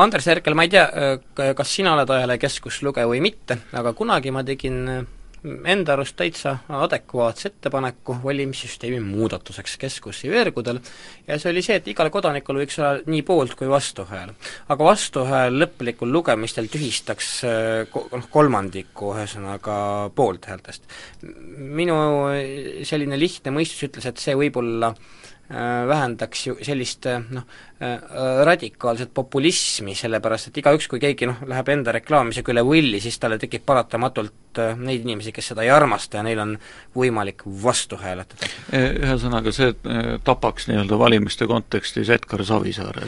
Andres 0.00 0.26
Herkel, 0.26 0.54
ma 0.54 0.66
ei 0.66 0.72
tea, 0.72 0.84
äh, 0.88 1.54
kas 1.56 1.74
sina 1.74 1.94
oled 1.94 2.10
ajalehekeskust 2.10 2.84
lugeja 2.86 3.08
või 3.10 3.22
mitte, 3.24 3.58
aga 3.76 3.92
kunagi 3.96 4.32
ma 4.34 4.44
tegin 4.46 4.78
äh, 4.88 5.02
enda 5.40 5.94
arust 5.94 6.16
täitsa 6.18 6.56
adekvaatse 6.68 7.48
ettepaneku 7.48 8.16
valimissüsteemi 8.24 9.00
muudatuseks 9.00 9.76
Keskusi 9.80 10.28
veergudel 10.30 10.80
ja 11.28 11.38
see 11.40 11.52
oli 11.52 11.62
see, 11.64 11.78
et 11.80 11.88
igal 11.88 12.10
kodanikul 12.12 12.60
võiks 12.60 12.76
olla 12.80 13.00
nii 13.08 13.22
poolt- 13.24 13.56
kui 13.56 13.70
vastuhääl. 13.70 14.34
aga 14.68 14.84
vastuhääl 14.84 15.56
lõplikul 15.62 16.12
lugemistel 16.12 16.68
tühistaks 16.68 17.30
äh, 17.48 18.02
noh, 18.12 18.28
kolmandiku 18.30 19.14
ühesõnaga 19.14 20.10
poolthäältest. 20.14 20.84
minu 21.56 21.96
selline 22.84 23.18
lihtne 23.18 23.54
mõistus 23.56 23.88
ütles, 23.88 24.06
et 24.06 24.20
see 24.20 24.36
võib 24.36 24.60
olla 24.60 24.92
äh, 24.92 25.88
vähendaks 25.88 26.46
ju 26.46 26.58
sellist 26.60 27.08
äh, 27.08 27.24
noh, 27.30 27.48
radikaalset 28.44 29.14
populismi, 29.14 29.94
sellepärast 29.96 30.50
et 30.50 30.58
igaüks, 30.60 30.84
kui 30.88 31.00
keegi 31.00 31.30
noh, 31.30 31.40
läheb 31.48 31.72
enda 31.72 31.96
reklaamisega 31.96 32.52
üle 32.52 32.66
võlli, 32.66 33.00
siis 33.00 33.16
talle 33.18 33.40
tekib 33.40 33.64
paratamatult 33.64 34.49
neid 34.58 35.04
inimesi, 35.04 35.32
kes 35.32 35.52
seda 35.52 35.62
ei 35.62 35.70
armasta 35.70 36.18
ja 36.18 36.24
neil 36.26 36.40
on 36.42 36.56
võimalik 36.96 37.44
vastu 37.62 37.98
hääletada. 38.00 38.48
Ühesõnaga, 38.74 39.52
see 39.54 39.74
tapaks 40.26 40.66
nii-öelda 40.70 40.98
valimiste 40.98 41.46
kontekstis 41.50 42.10
Edgar 42.10 42.42
Savisaare? 42.46 43.06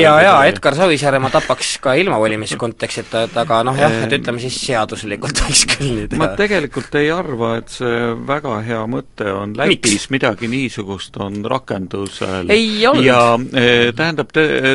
jaa, 0.00 0.16
jaa, 0.22 0.36
Edgar 0.50 0.76
Savisaare 0.76 1.20
ma 1.22 1.30
tapaks 1.32 1.74
ka 1.82 1.94
ilma 2.00 2.18
valimiste 2.20 2.58
kontekstita, 2.60 3.24
et 3.28 3.38
aga 3.40 3.62
noh 3.66 3.78
jah, 3.78 3.96
et 4.04 4.16
ütleme 4.18 4.42
siis 4.42 4.58
seaduslikult 4.66 5.40
võiks 5.46 5.64
küll 5.72 5.94
nii 5.96 6.10
teha. 6.12 6.20
ma 6.20 6.30
tegelikult 6.38 7.00
ei 7.00 7.10
arva, 7.14 7.54
et 7.62 7.72
see 7.72 8.12
väga 8.28 8.58
hea 8.66 8.82
mõte 8.90 9.32
on 9.32 9.56
Lätis 9.56 10.08
midagi 10.12 10.50
niisugust 10.52 11.16
on 11.22 11.40
rakendusel 11.48 12.52
ja 13.02 13.22
tähendab, 13.96 14.32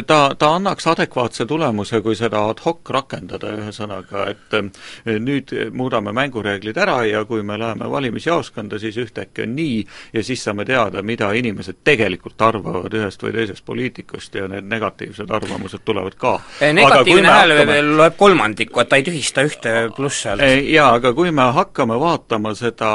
ta, 0.08 0.20
ta 0.38 0.52
annaks 0.56 0.88
adekvaatse 0.90 1.46
tulemuse, 1.50 2.02
kui 2.06 2.18
seda 2.18 2.48
ad 2.50 2.62
hoc 2.66 2.90
rakendada, 2.94 3.54
ühesõnaga, 3.62 4.28
et 4.34 4.58
nüüd 5.22 5.54
muudame 5.78 6.07
mängureeglid 6.14 6.78
ära 6.78 6.98
ja 7.06 7.24
kui 7.26 7.44
me 7.44 7.58
läheme 7.60 7.90
valimisjaoskonda, 7.92 8.80
siis 8.80 8.98
ühtäkki 8.98 9.44
on 9.44 9.56
nii 9.56 9.78
ja 10.14 10.24
siis 10.24 10.44
saame 10.44 10.66
teada, 10.66 11.02
mida 11.02 11.32
inimesed 11.32 11.82
tegelikult 11.84 12.42
arvavad 12.42 12.94
ühest 12.94 13.24
või 13.24 13.34
teisest 13.36 13.66
poliitikust 13.66 14.36
ja 14.36 14.48
need 14.52 14.70
negatiivsed 14.70 15.32
arvamused 15.32 15.84
tulevad 15.86 16.16
ka. 16.20 16.38
Eh, 16.62 16.74
negatiivne 16.74 17.34
hääl 17.34 17.56
hakkame... 17.58 17.82
loeb 17.98 18.18
kolmandikku, 18.18 18.82
et 18.82 18.90
ta 18.90 19.02
ei 19.02 19.08
tühista 19.08 19.46
ühte 19.48 19.76
plusshäält. 19.96 20.46
Eh, 20.46 20.72
jaa, 20.74 20.94
aga 21.00 21.14
kui 21.18 21.32
me 21.32 21.50
hakkame 21.58 22.00
vaatama 22.00 22.54
seda 22.58 22.94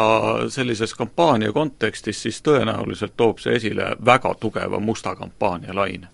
sellises 0.52 0.94
kampaania 0.94 1.52
kontekstis, 1.52 2.22
siis 2.22 2.42
tõenäoliselt 2.46 3.16
toob 3.16 3.42
see 3.42 3.56
esile 3.60 3.94
väga 4.04 4.34
tugeva 4.40 4.80
musta 4.80 5.16
kampaania 5.16 5.74
laine 5.76 6.12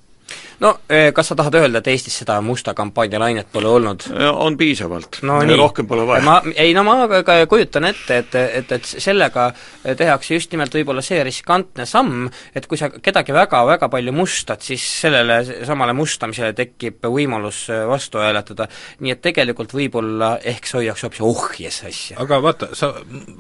no 0.60 0.72
eh, 0.88 1.12
kas 1.14 1.30
sa 1.30 1.36
tahad 1.38 1.54
öelda, 1.54 1.82
et 1.82 1.90
Eestis 1.92 2.18
seda 2.22 2.38
musta 2.44 2.74
kampaania 2.74 3.20
lainet 3.22 3.50
pole 3.52 3.68
olnud? 3.70 4.06
on 4.32 4.56
piisavalt 4.58 5.20
no,, 5.26 5.38
rohkem 5.58 5.86
pole 5.86 6.06
vaja. 6.08 6.24
ma, 6.26 6.38
ei 6.56 6.74
no 6.76 6.84
ma 6.86 7.06
ka 7.26 7.38
kujutan 7.50 7.88
ette, 7.90 8.18
et, 8.24 8.34
et, 8.34 8.72
et 8.78 8.90
sellega 8.90 9.48
tehakse 9.98 10.34
just 10.34 10.52
nimelt 10.52 10.74
võib-olla 10.74 11.04
see 11.04 11.20
riskantne 11.26 11.86
samm, 11.88 12.26
et 12.54 12.66
kui 12.66 12.80
sa 12.80 12.90
kedagi 12.90 13.34
väga-väga 13.36 13.90
palju 13.92 14.14
mustad, 14.16 14.62
siis 14.64 14.84
sellele 15.04 15.40
samale 15.66 15.94
mustamisele 15.96 16.52
tekib 16.58 17.06
võimalus 17.06 17.66
vastu 17.88 18.22
hääletada, 18.22 18.68
nii 19.04 19.14
et 19.14 19.22
tegelikult 19.24 19.74
võib-olla 19.76 20.34
ehk 20.42 20.66
see 20.66 20.82
hoiaks 20.82 21.06
hoopis 21.06 21.24
ohjes 21.24 21.82
asja. 21.88 22.18
aga 22.24 22.42
vaata, 22.42 22.72
sa 22.78 22.92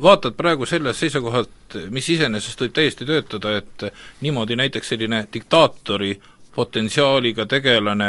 vaatad 0.02 0.38
praegu 0.38 0.66
sellest 0.68 1.02
seisukohalt, 1.02 1.78
mis 1.90 2.08
iseenesest 2.14 2.62
võib 2.62 2.74
täiesti 2.78 3.06
töötada, 3.08 3.58
et 3.58 3.88
niimoodi 4.24 4.56
näiteks 4.58 4.94
selline 4.94 5.24
diktaatori 5.32 6.14
potentsiaaliga 6.58 7.46
tegelane 7.46 8.08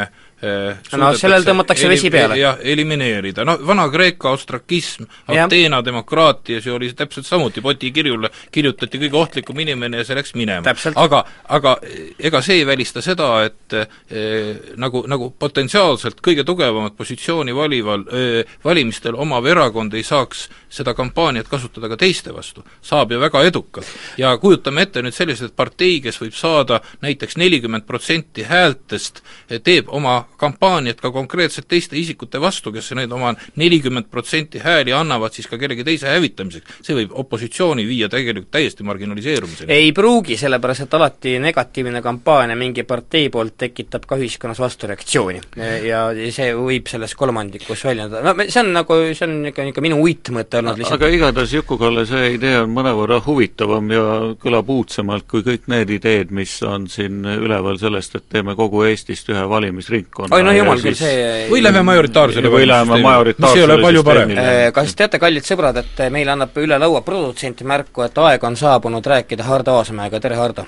no 0.96 1.10
sellel 1.18 1.44
tõmmatakse 1.44 1.88
vesi 1.90 2.10
peale. 2.12 2.38
jah, 2.40 2.58
elimineerida, 2.64 3.44
noh, 3.44 3.60
Vana-Kreeka 3.66 4.32
ostrakism, 4.32 5.04
Ateena 5.28 5.82
demokraatias 5.84 6.66
ju 6.66 6.74
oli 6.74 6.92
täpselt 6.96 7.26
samuti, 7.26 7.60
poti 7.60 7.90
kirjule 7.92 8.30
kirjutati 8.52 8.98
kõige 9.02 9.20
ohtlikum 9.20 9.60
inimene 9.60 10.00
ja 10.00 10.06
see 10.08 10.16
läks 10.16 10.34
minema. 10.38 10.74
aga, 10.94 11.24
aga 11.48 11.76
ega 12.18 12.42
see 12.42 12.62
ei 12.62 12.66
välista 12.66 13.02
seda, 13.04 13.28
et 13.44 13.76
eh, 13.76 14.56
nagu, 14.80 15.04
nagu 15.10 15.30
potentsiaalselt 15.38 16.22
kõige 16.24 16.44
tugevamat 16.48 16.96
positsiooni 16.96 17.54
valival 17.56 18.06
eh,, 18.08 18.56
valimistel 18.64 19.18
omav 19.20 19.46
erakond 19.46 19.94
ei 19.94 20.06
saaks 20.06 20.48
seda 20.70 20.94
kampaaniat 20.94 21.48
kasutada 21.50 21.90
ka 21.92 22.00
teiste 22.00 22.32
vastu. 22.34 22.64
saab 22.82 23.12
ju 23.12 23.20
väga 23.20 23.44
edukalt. 23.44 23.86
ja 24.16 24.36
kujutame 24.38 24.82
ette 24.82 25.02
nüüd 25.02 25.14
selliseid 25.14 25.52
partei, 25.56 26.00
kes 26.00 26.20
võib 26.22 26.34
saada 26.34 26.80
näiteks 27.02 27.36
nelikümmend 27.36 27.84
protsenti 27.86 28.42
häältest, 28.48 29.22
teeb 29.64 29.88
oma 29.88 30.29
kampaaniat 30.40 31.00
ka 31.00 31.10
konkreetselt 31.12 31.68
teiste 31.68 31.96
isikute 31.98 32.40
vastu, 32.40 32.72
kes 32.72 32.90
need 32.96 33.12
oma 33.12 33.32
nelikümmend 33.60 34.08
protsenti 34.10 34.60
hääli 34.62 34.92
annavad 34.96 35.34
siis 35.36 35.48
ka 35.50 35.58
kellegi 35.60 35.84
teise 35.84 36.08
hävitamiseks, 36.10 36.80
see 36.86 36.96
võib 36.96 37.14
opositsiooni 37.22 37.84
viia 37.88 38.08
tegelikult 38.12 38.50
täiesti 38.54 38.86
marginaliseerumiseni. 38.88 39.72
ei 39.72 39.92
pruugi, 39.96 40.36
sellepärast 40.40 40.86
et 40.86 40.96
alati 40.98 41.36
negatiivne 41.42 42.02
kampaania 42.02 42.56
mingi 42.56 42.84
partei 42.88 43.28
poolt 43.30 43.58
tekitab 43.60 44.06
ka 44.08 44.18
ühiskonnas 44.20 44.60
vastureaktsiooni. 44.62 45.40
ja 45.86 46.06
see 46.32 46.54
võib 46.56 46.88
selles 46.90 47.14
kolmandikus 47.14 47.84
väljendada, 47.84 48.32
no 48.32 48.48
see 48.48 48.62
on 48.62 48.72
nagu, 48.76 49.00
see 49.14 49.28
on 49.28 49.52
ikka, 49.52 49.68
ikka 49.74 49.84
minu 49.84 50.00
uitmõte 50.04 50.62
olnud 50.62 50.80
lihtsalt. 50.80 51.00
aga 51.00 51.12
igatahes 51.16 51.54
Juku-Kalle, 51.58 52.06
see 52.08 52.34
idee 52.38 52.56
on 52.62 52.72
mõnevõrra 52.74 53.20
huvitavam 53.26 53.92
ja 53.92 54.06
kõlab 54.40 54.72
uudsemalt 54.72 55.28
kui 55.30 55.44
kõik 55.46 55.68
need 55.72 55.92
ideed, 56.00 56.32
mis 56.34 56.56
on 56.66 56.88
siin 56.88 57.24
üleval 57.24 57.78
sellest, 57.80 58.16
et 58.16 58.28
teeme 58.32 58.56
kogu 58.58 58.84
Eestist 58.88 59.28
ühe 59.30 59.42
valimisringkonna 59.48 60.19
oi 60.30 60.42
no 60.44 60.52
jumal 60.54 60.82
küll, 60.82 60.96
see 60.98 61.46
või 61.50 61.62
lähme 61.64 61.82
majoritaarsele 61.86 62.52
või 62.52 62.66
läheme 62.68 63.00
majoritaarsele 63.04 63.78
süsteemile. 63.80 64.44
Äh, 64.66 64.66
kas 64.76 64.94
teate, 64.98 65.20
kallid 65.22 65.46
sõbrad, 65.46 65.80
et 65.80 66.04
meile 66.12 66.34
annab 66.34 66.56
üle 66.60 66.78
laua 66.80 67.00
produtsent 67.06 67.62
märku, 67.62 68.04
et 68.06 68.18
aeg 68.18 68.44
on 68.44 68.58
saabunud 68.60 69.06
rääkida 69.06 69.46
Hardo 69.48 69.78
Aasmäega, 69.78 70.20
tere 70.20 70.38
Hardo! 70.40 70.66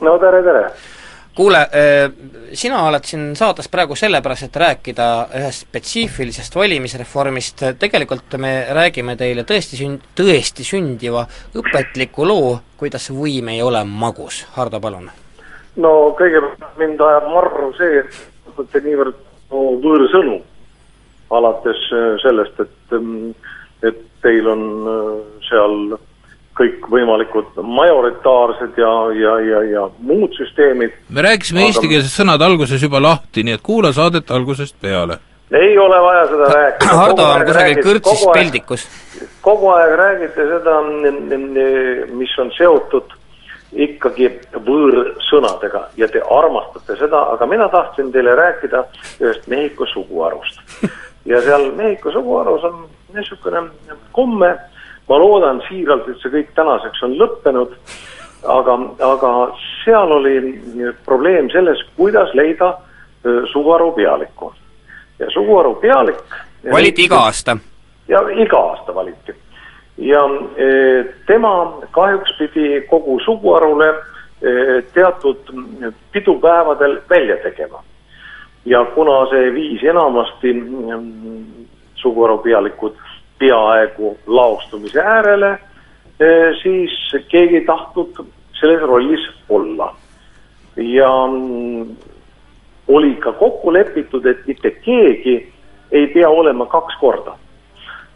no 0.00 0.18
tere, 0.20 0.42
tere! 0.44 0.68
kuule, 1.36 1.58
äh, 1.58 2.12
sina 2.52 2.80
oled 2.88 3.04
siin 3.04 3.28
saates 3.36 3.68
praegu 3.68 3.96
sellepärast, 3.98 4.48
et 4.48 4.56
rääkida 4.62 5.08
ühest 5.40 5.66
spetsiifilisest 5.66 6.56
valimisreformist, 6.56 7.66
tegelikult 7.78 8.38
me 8.40 8.54
räägime 8.76 9.16
teile 9.20 9.44
tõesti 9.48 9.80
sünd-, 9.80 10.08
tõesti 10.16 10.64
sündiva 10.64 11.26
õpetliku 11.56 12.24
loo, 12.28 12.56
kuidas 12.80 13.10
võim 13.12 13.52
ei 13.52 13.62
ole 13.62 13.84
magus. 13.84 14.46
Hardo, 14.56 14.80
palun! 14.80 15.10
no 15.76 15.92
kõigepealt 16.16 16.80
mind 16.80 17.02
ajab 17.04 17.28
marru 17.28 17.68
see, 17.76 18.00
et 18.00 18.35
kasutate 18.56 18.84
niivõrd 18.86 19.16
no, 19.50 19.62
võõrsõnu, 19.84 20.40
alates 21.36 21.80
äh, 21.92 22.16
sellest, 22.22 22.60
et, 22.60 22.94
ähm, 22.96 23.30
et 23.82 23.98
teil 24.22 24.48
on 24.48 24.62
äh, 24.88 25.08
seal 25.48 25.96
kõikvõimalikud 26.56 27.58
majoritaarsed 27.60 28.78
ja, 28.80 28.92
ja, 29.12 29.34
ja, 29.44 29.62
ja 29.74 29.82
muud 29.98 30.32
süsteemid. 30.38 30.94
me 31.10 31.22
rääkisime 31.26 31.60
aga... 31.60 31.72
eestikeelsed 31.72 32.12
sõnad 32.14 32.42
alguses 32.42 32.82
juba 32.82 33.02
lahti, 33.02 33.44
nii 33.44 33.58
et 33.58 33.64
kuula 33.64 33.92
saadet 33.92 34.30
algusest 34.30 34.78
peale. 34.80 35.18
ei 35.52 35.76
ole 35.78 36.00
vaja 36.02 36.24
seda 36.30 36.48
rääkida. 36.54 36.96
Hardo 36.96 37.28
on 37.28 37.44
kusagil 37.50 37.82
kõrtsis 37.84 38.24
peldikus. 38.32 38.88
kogu 39.44 39.68
aeg 39.74 39.94
räägite 40.00 40.48
seda, 40.54 40.80
mis 42.16 42.38
on 42.40 42.50
seotud 42.56 43.15
ikkagi 43.72 44.28
võõrsõnadega 44.66 45.82
ja 45.96 46.08
te 46.08 46.22
armastate 46.30 46.96
seda, 47.00 47.22
aga 47.34 47.46
mina 47.46 47.68
tahtsin 47.68 48.12
teile 48.14 48.34
rääkida 48.38 48.84
ühest 49.20 49.46
Mehhiko 49.50 49.86
suguharust. 49.92 50.60
ja 51.24 51.42
seal 51.42 51.72
Mehhiko 51.72 52.12
suguharus 52.12 52.64
on 52.64 52.86
niisugune 53.14 53.62
komme, 54.12 54.56
ma 55.08 55.18
loodan 55.18 55.62
siiralt, 55.68 56.08
et 56.08 56.22
see 56.22 56.32
kõik 56.32 56.52
tänaseks 56.54 57.02
on 57.02 57.16
lõppenud, 57.18 57.74
aga, 58.42 58.78
aga 59.12 59.32
seal 59.84 60.12
oli 60.20 60.36
probleem 61.04 61.50
selles, 61.50 61.82
kuidas 61.96 62.34
leida 62.34 62.76
suguharu 63.52 63.92
pealikku. 63.92 64.52
ja 65.18 65.30
suguharu 65.30 65.74
pealik 65.74 66.22
valiti 66.72 67.04
iga 67.04 67.24
aasta? 67.26 67.56
ja 68.08 68.20
iga 68.30 68.58
aasta 68.58 68.94
valiti 68.94 69.34
ja 69.98 70.20
e, 70.56 71.04
tema 71.26 71.80
kahjuks 71.90 72.36
pidi 72.38 72.80
kogu 72.90 73.20
suguharule 73.24 73.88
e, 74.42 74.82
teatud 74.94 75.38
pidupäevadel 76.12 77.00
välja 77.10 77.36
tegema. 77.36 77.82
ja 78.64 78.84
kuna 78.84 79.26
see 79.30 79.54
viis 79.54 79.82
enamasti 79.84 80.52
mm, 80.52 81.44
suguharu 81.94 82.38
pealikud 82.38 82.96
peaaegu 83.38 84.18
laostumise 84.26 85.00
äärele, 85.00 85.58
e, 86.20 86.26
siis 86.62 86.90
keegi 87.28 87.56
ei 87.56 87.64
tahtnud 87.64 88.26
selles 88.60 88.82
rollis 88.82 89.30
olla. 89.48 89.94
ja 90.76 91.26
mm, 91.26 91.96
oli 92.88 93.14
ka 93.14 93.32
kokku 93.32 93.72
lepitud, 93.72 94.26
et 94.26 94.46
mitte 94.46 94.70
keegi 94.70 95.52
ei 95.92 96.06
pea 96.06 96.28
olema 96.28 96.66
kaks 96.66 96.96
korda 97.00 97.38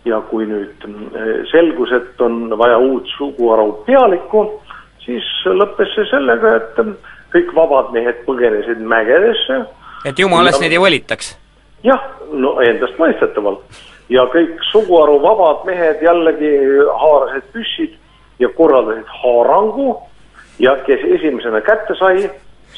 ja 0.04 0.20
kui 0.30 0.46
nüüd 0.48 0.86
eh, 0.86 1.30
selgus, 1.50 1.92
et 1.92 2.20
on 2.24 2.48
vaja 2.58 2.78
uut 2.80 3.08
suguharu 3.16 3.72
pealikku, 3.86 4.46
siis 5.04 5.26
lõppes 5.44 5.92
see 5.96 6.08
sellega, 6.12 6.56
et 6.60 6.80
eh, 6.84 6.92
kõik 7.34 7.52
vabad 7.56 7.92
mehed 7.96 8.24
põgenesid 8.26 8.80
mägedesse. 8.80 9.62
et 10.04 10.18
jumalast 10.18 10.58
ja... 10.58 10.64
neid 10.64 10.76
ei 10.76 10.82
volitaks? 10.82 11.34
jah, 11.84 12.02
no 12.32 12.56
endastmõistetavalt. 12.64 13.82
ja 14.08 14.24
kõik 14.32 14.56
suguharu 14.72 15.20
vabad 15.22 15.66
mehed 15.68 16.02
jällegi 16.04 16.54
haarasid 17.02 17.52
püssid 17.52 17.98
ja 18.40 18.48
korraldasid 18.56 19.08
haarangu 19.22 19.98
ja 20.58 20.76
kes 20.86 21.04
esimesena 21.18 21.60
kätte 21.60 21.96
sai, 21.98 22.30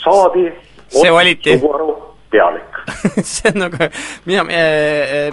saadi 0.02 0.48
see 0.90 1.12
valiti 1.12 1.58
suguharu 1.58 1.94
pealik 2.30 2.71
see 3.32 3.52
on 3.52 3.62
nagu, 3.64 3.88
mina, 4.28 4.44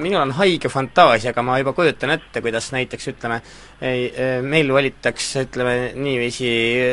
minul 0.02 0.22
on 0.22 0.34
haige 0.39 0.72
fantaasia, 0.72 1.34
aga 1.34 1.43
ma 1.45 1.58
juba 1.62 1.74
kujutan 1.78 2.14
ette, 2.16 2.43
kuidas 2.45 2.72
näiteks 2.76 3.12
ütleme, 3.14 3.39
ei, 3.82 4.10
meil 4.45 4.72
valitakse, 4.76 5.45
ütleme 5.47 5.76
niiviisi, 5.97 6.52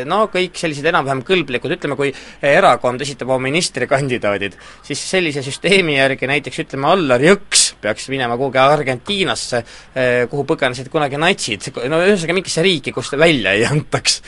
no 0.09 0.25
kõik 0.33 0.59
sellised 0.59 0.87
enam-vähem 0.93 1.23
kõlblikud, 1.27 1.77
ütleme 1.79 1.99
kui 1.99 2.13
erakond 2.47 3.03
esitab 3.05 3.33
oma 3.35 3.49
ministrikandidaadid, 3.49 4.57
siis 4.87 5.03
sellise 5.11 5.45
süsteemi 5.47 5.99
järgi 5.99 6.31
näiteks 6.31 6.65
ütleme, 6.67 6.91
Allar 6.93 7.25
Jõks 7.25 7.67
peaks 7.83 8.09
minema 8.13 8.37
kuhugi 8.39 8.61
Argentiinasse, 8.63 9.63
kuhu 10.31 10.45
põgenesid 10.49 10.89
kunagi 10.93 11.21
natsid, 11.21 11.69
no 11.91 12.01
ühesõnaga 12.05 12.37
mingisse 12.39 12.65
riiki, 12.65 12.95
kus 12.95 13.13
ta 13.13 13.21
välja 13.21 13.53
ei 13.57 13.67
antaks. 13.69 14.21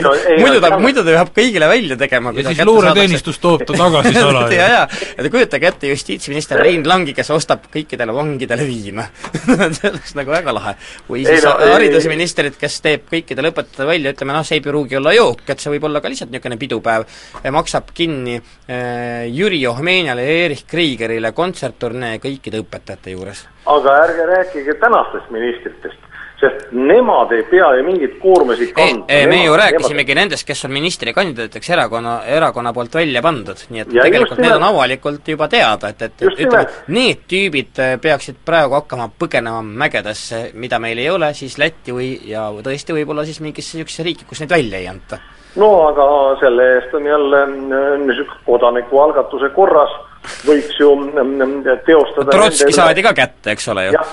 No, 0.00 0.14
muidu 0.40 0.60
ta, 0.62 0.72
muidu 0.80 1.04
ta 1.04 1.12
peab 1.12 1.32
kõigile 1.36 1.68
välja 1.70 1.98
tegema. 2.00 2.32
ja 2.36 2.50
siis 2.50 2.64
luureteenistus 2.66 3.40
toob 3.42 3.64
ta 3.66 3.76
tagasi 3.76 4.14
salaja 4.24 4.56
ja, 4.56 4.68
ja, 4.74 4.82
ja 5.16 5.24
te 5.26 5.32
kujutage 5.50 5.66
ette 5.66 5.88
justiitsminister 5.90 6.60
Rein 6.62 6.84
Langi, 6.86 7.12
kes 7.14 7.30
ostab 7.34 7.64
kõikidele 7.72 8.14
vangidele 8.14 8.64
viina 8.66 9.06
see 9.76 9.90
oleks 9.90 10.14
nagu 10.14 10.30
väga 10.30 10.54
lahe. 10.54 10.74
või 11.08 11.24
siis 11.26 11.42
no, 11.44 11.56
haridusministrit, 11.72 12.58
kes 12.60 12.78
teeb 12.84 13.08
kõikidele 13.10 13.50
õpetajatele 13.50 13.88
välja, 13.88 14.12
ütleme 14.14 14.36
noh, 14.36 14.46
see 14.46 14.60
ei 14.60 14.64
pruugi 14.64 14.98
olla 15.00 15.14
jook, 15.16 15.42
et 15.50 15.62
see 15.62 15.72
võib 15.74 15.88
olla 15.88 16.02
ka 16.02 16.12
lihtsalt 16.12 16.30
niisugune 16.30 16.58
pidupäev, 16.60 17.06
maksab 17.50 17.90
kinni 17.94 18.36
äh, 18.38 19.26
Jüri 19.26 19.64
Ohmeniale 19.66 20.26
ja 20.26 20.44
Erich 20.46 20.68
Kriegerile 20.70 21.32
kontsertturnee 21.34 22.20
kõikide 22.22 22.62
õpetajate 22.62 23.16
juures. 23.16 23.42
aga 23.66 23.96
ärge 24.04 24.30
rääkige 24.30 24.78
tänastest 24.78 25.34
ministritest 25.34 26.09
sest 26.40 26.70
nemad 26.72 27.32
ei 27.36 27.42
pea 27.50 27.68
ju 27.76 27.84
mingeid 27.84 28.16
koormasid 28.22 28.72
kandma. 28.76 29.04
me 29.28 29.40
ju 29.44 29.56
rääkisimegi 29.56 30.14
nemad... 30.14 30.22
nendest, 30.22 30.46
kes 30.48 30.64
on 30.64 30.72
ministrikandidaatideks 30.72 31.70
erakonna, 31.76 32.14
erakonna 32.38 32.72
poolt 32.76 32.94
välja 33.00 33.22
pandud, 33.24 33.64
nii 33.70 33.84
et 33.84 33.92
ja 33.96 34.06
tegelikult 34.08 34.40
need 34.40 34.56
on 34.56 34.68
avalikult 34.70 35.28
juba 35.34 35.48
teada, 35.52 35.92
et, 35.92 36.06
et 36.08 36.24
ütleme, 36.30 36.64
need 36.96 37.26
tüübid 37.30 37.82
äh, 37.82 37.96
peaksid 38.02 38.40
praegu 38.46 38.78
hakkama 38.78 39.10
põgenema 39.20 39.60
mägedesse, 39.84 40.50
mida 40.54 40.80
meil 40.82 40.98
ei 40.98 41.10
ole, 41.12 41.34
siis 41.36 41.58
Lätti 41.60 41.92
või, 41.94 42.14
ja 42.30 42.48
tõesti 42.64 42.96
võib-olla 42.96 43.26
siis 43.28 43.42
mingisse 43.44 43.76
niisugusesse 43.76 44.06
riiki, 44.06 44.28
kus 44.28 44.40
neid 44.42 44.56
välja 44.56 44.80
ei 44.80 44.88
anta. 44.90 45.20
No 45.56 45.70
aga 45.88 46.06
selle 46.40 46.68
eest 46.76 46.94
on 46.94 47.06
jälle 47.06 47.42
äh, 47.42 47.98
niisugune 48.04 48.44
kodanikualgatuse 48.46 49.50
korras 49.56 49.96
võiks 50.44 50.76
ju 50.80 50.90
mm, 50.94 51.30
mm, 51.42 51.68
teostada 51.86 52.34
Trotski 52.34 52.74
saadi 52.76 53.04
ka 53.04 53.12
kätte, 53.16 53.54
eks 53.54 53.68
ole 53.72 53.86
ju? 53.88 53.96
jah, 53.96 54.10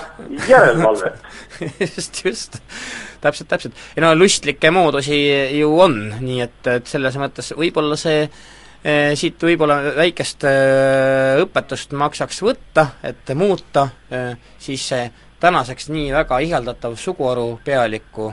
järelevalvet 0.48 1.20
just, 1.84 2.22
just. 2.24 2.58
täpselt, 3.20 3.48
täpselt. 3.48 3.82
ja 3.96 4.04
no 4.06 4.14
lustlikke 4.16 4.72
moodusi 4.74 5.18
ju 5.58 5.72
on, 5.80 5.98
nii 6.20 6.40
et, 6.46 6.60
et 6.78 6.90
selles 6.90 7.18
mõttes 7.20 7.52
võib-olla 7.58 7.98
see 8.00 8.24
eh, 8.24 9.12
siit 9.18 9.42
võib-olla 9.50 9.80
väikest 10.00 10.48
eh, 10.48 11.38
õpetust 11.44 11.94
maksaks 11.98 12.42
võtta, 12.46 12.88
et 13.04 13.34
muuta 13.36 13.88
eh, 14.10 14.34
siis 14.58 14.88
see 14.94 15.08
tänaseks 15.38 15.90
nii 15.92 16.10
väga 16.16 16.40
ihaldatav 16.48 16.96
suguharu 16.98 17.58
pealiku 17.64 18.32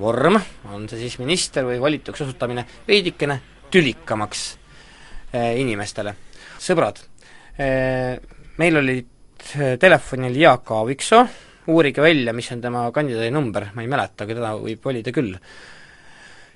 vorm, 0.00 0.38
on 0.72 0.86
see 0.88 1.02
siis 1.02 1.18
minister 1.20 1.66
või 1.68 1.80
valituks 1.82 2.24
osutamine, 2.24 2.64
veidikene 2.88 3.40
tülikamaks 3.72 4.44
eh, 5.32 5.58
inimestele 5.60 6.14
sõbrad, 6.64 7.00
eh, 7.58 8.16
meil 8.60 8.80
olid 8.80 9.48
eh, 9.58 9.74
telefonil 9.80 10.36
Jaak 10.40 10.70
Aaviksoo, 10.72 11.24
uurige 11.74 12.04
välja, 12.04 12.32
mis 12.36 12.50
on 12.52 12.62
tema 12.64 12.86
kandidaadi 12.92 13.32
number, 13.32 13.70
ma 13.74 13.84
ei 13.84 13.90
mäleta, 13.90 14.24
aga 14.24 14.36
teda 14.36 14.54
võib 14.60 14.84
valida 14.84 15.12
küll. 15.14 15.34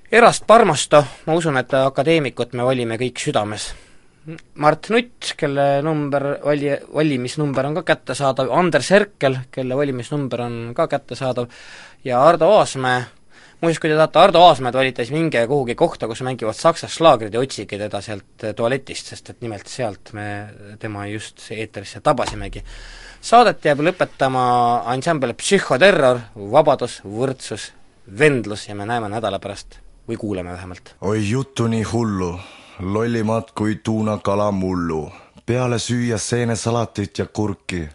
Erast 0.09 0.47
Parmasto, 0.49 1.03
ma 1.26 1.37
usun, 1.37 1.59
et 1.61 1.74
akadeemikut 1.76 2.55
me 2.57 2.64
valime 2.64 2.97
kõik 3.01 3.20
südames. 3.20 3.68
Mart 4.61 4.91
Nutt, 4.93 5.33
kelle 5.41 5.81
number, 5.85 6.24
vali, 6.45 6.74
valimisnumber 6.93 7.68
on 7.68 7.79
ka 7.79 7.85
kättesaadav, 7.93 8.51
Anders 8.53 8.91
Herkel, 8.93 9.39
kelle 9.53 9.76
valimisnumber 9.76 10.43
on 10.45 10.59
ka 10.76 10.89
kättesaadav, 10.89 11.49
ja 12.05 12.20
Ardo 12.24 12.51
Aasmäe, 12.57 13.07
muuseas, 13.61 13.80
kui 13.82 13.90
te 13.90 13.96
tahate 13.96 14.20
Ardo 14.22 14.42
Aasmäed 14.46 14.76
valida, 14.76 15.04
siis 15.04 15.14
minge 15.14 15.42
kuhugi 15.50 15.74
kohta, 15.78 16.09
kus 16.09 16.22
mängivad 16.26 16.56
saksa 16.56 16.88
slaagrid 16.90 17.34
ja 17.34 17.42
otsige 17.42 17.78
teda 17.80 18.00
sealt 18.04 18.44
eh, 18.46 18.54
tualetist, 18.54 19.12
sest 19.12 19.32
et 19.34 19.42
nimelt 19.42 19.66
sealt 19.70 20.12
me 20.16 20.28
tema 20.78 21.06
just 21.11 21.48
eetrisse 21.54 22.00
tabasimegi. 22.04 22.62
Saadet 23.20 23.64
jääb 23.64 23.82
lõpetama 23.82 24.44
ansambel 24.92 25.34
Psühhoterror, 25.34 26.20
Vabadus, 26.52 27.00
võrdsus, 27.02 27.72
vendlus 28.18 28.68
ja 28.68 28.76
me 28.78 28.86
näeme 28.86 29.11
nädala 29.11 29.40
pärast 29.42 29.80
või 30.09 30.16
kuuleme 30.16 30.54
vähemalt. 30.54 30.94
oi 31.00 31.30
juttu 31.30 31.66
nii 31.66 31.82
hullu, 31.82 32.38
lollimad 32.80 33.50
kui 33.54 33.80
tuunakala 33.84 34.50
mullu, 34.52 35.09
peale 35.46 35.78
süüa 35.78 36.18
seenesalatit 36.18 37.18
ja 37.18 37.26
kurki, 37.26 37.88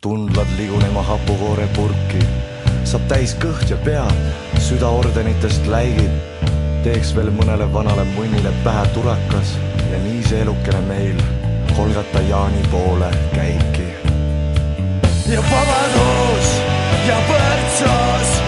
tundlad 0.00 0.52
ligunema 0.60 1.02
hapukoorepurki 1.02 2.22
saab 2.88 3.08
täis 3.10 3.34
kõht 3.36 3.68
ja 3.68 3.76
pea, 3.84 4.04
süda 4.68 4.88
ordenitest 4.92 5.66
läigib. 5.72 6.12
teeks 6.84 7.14
veel 7.16 7.30
mõnele 7.38 7.66
vanale 7.72 8.04
munnile 8.10 8.52
pähe 8.64 8.84
turakas 8.94 9.54
ja 9.92 10.00
nii 10.02 10.20
see 10.28 10.42
elukene 10.44 10.82
meil 10.90 11.24
Kolgata 11.76 12.20
Jaani 12.28 12.62
poole 12.74 13.08
käibki. 13.32 13.88
ja 15.32 15.40
vabadus 15.50 16.54
ja 17.08 17.18
võrdsus 17.32 18.38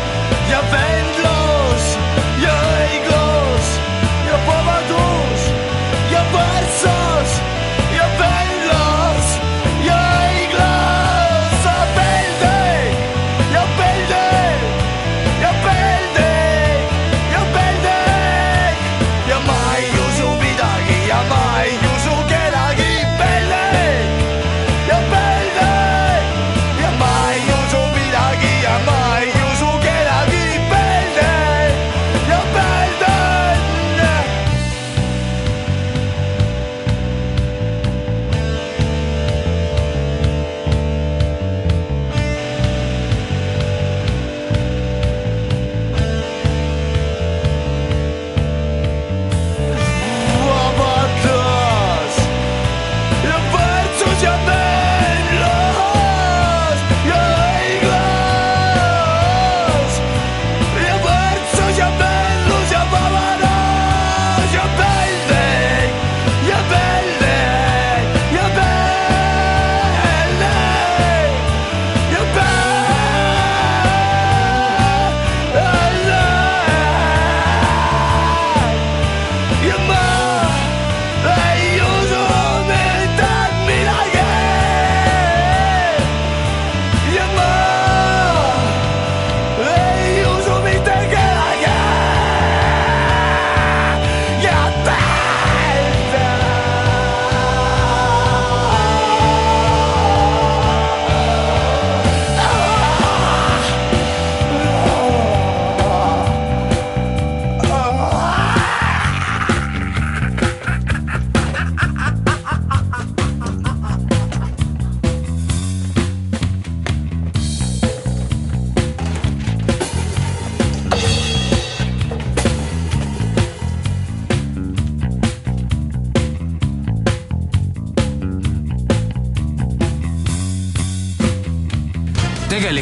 ja 0.53 0.63
vendlus 0.71 0.90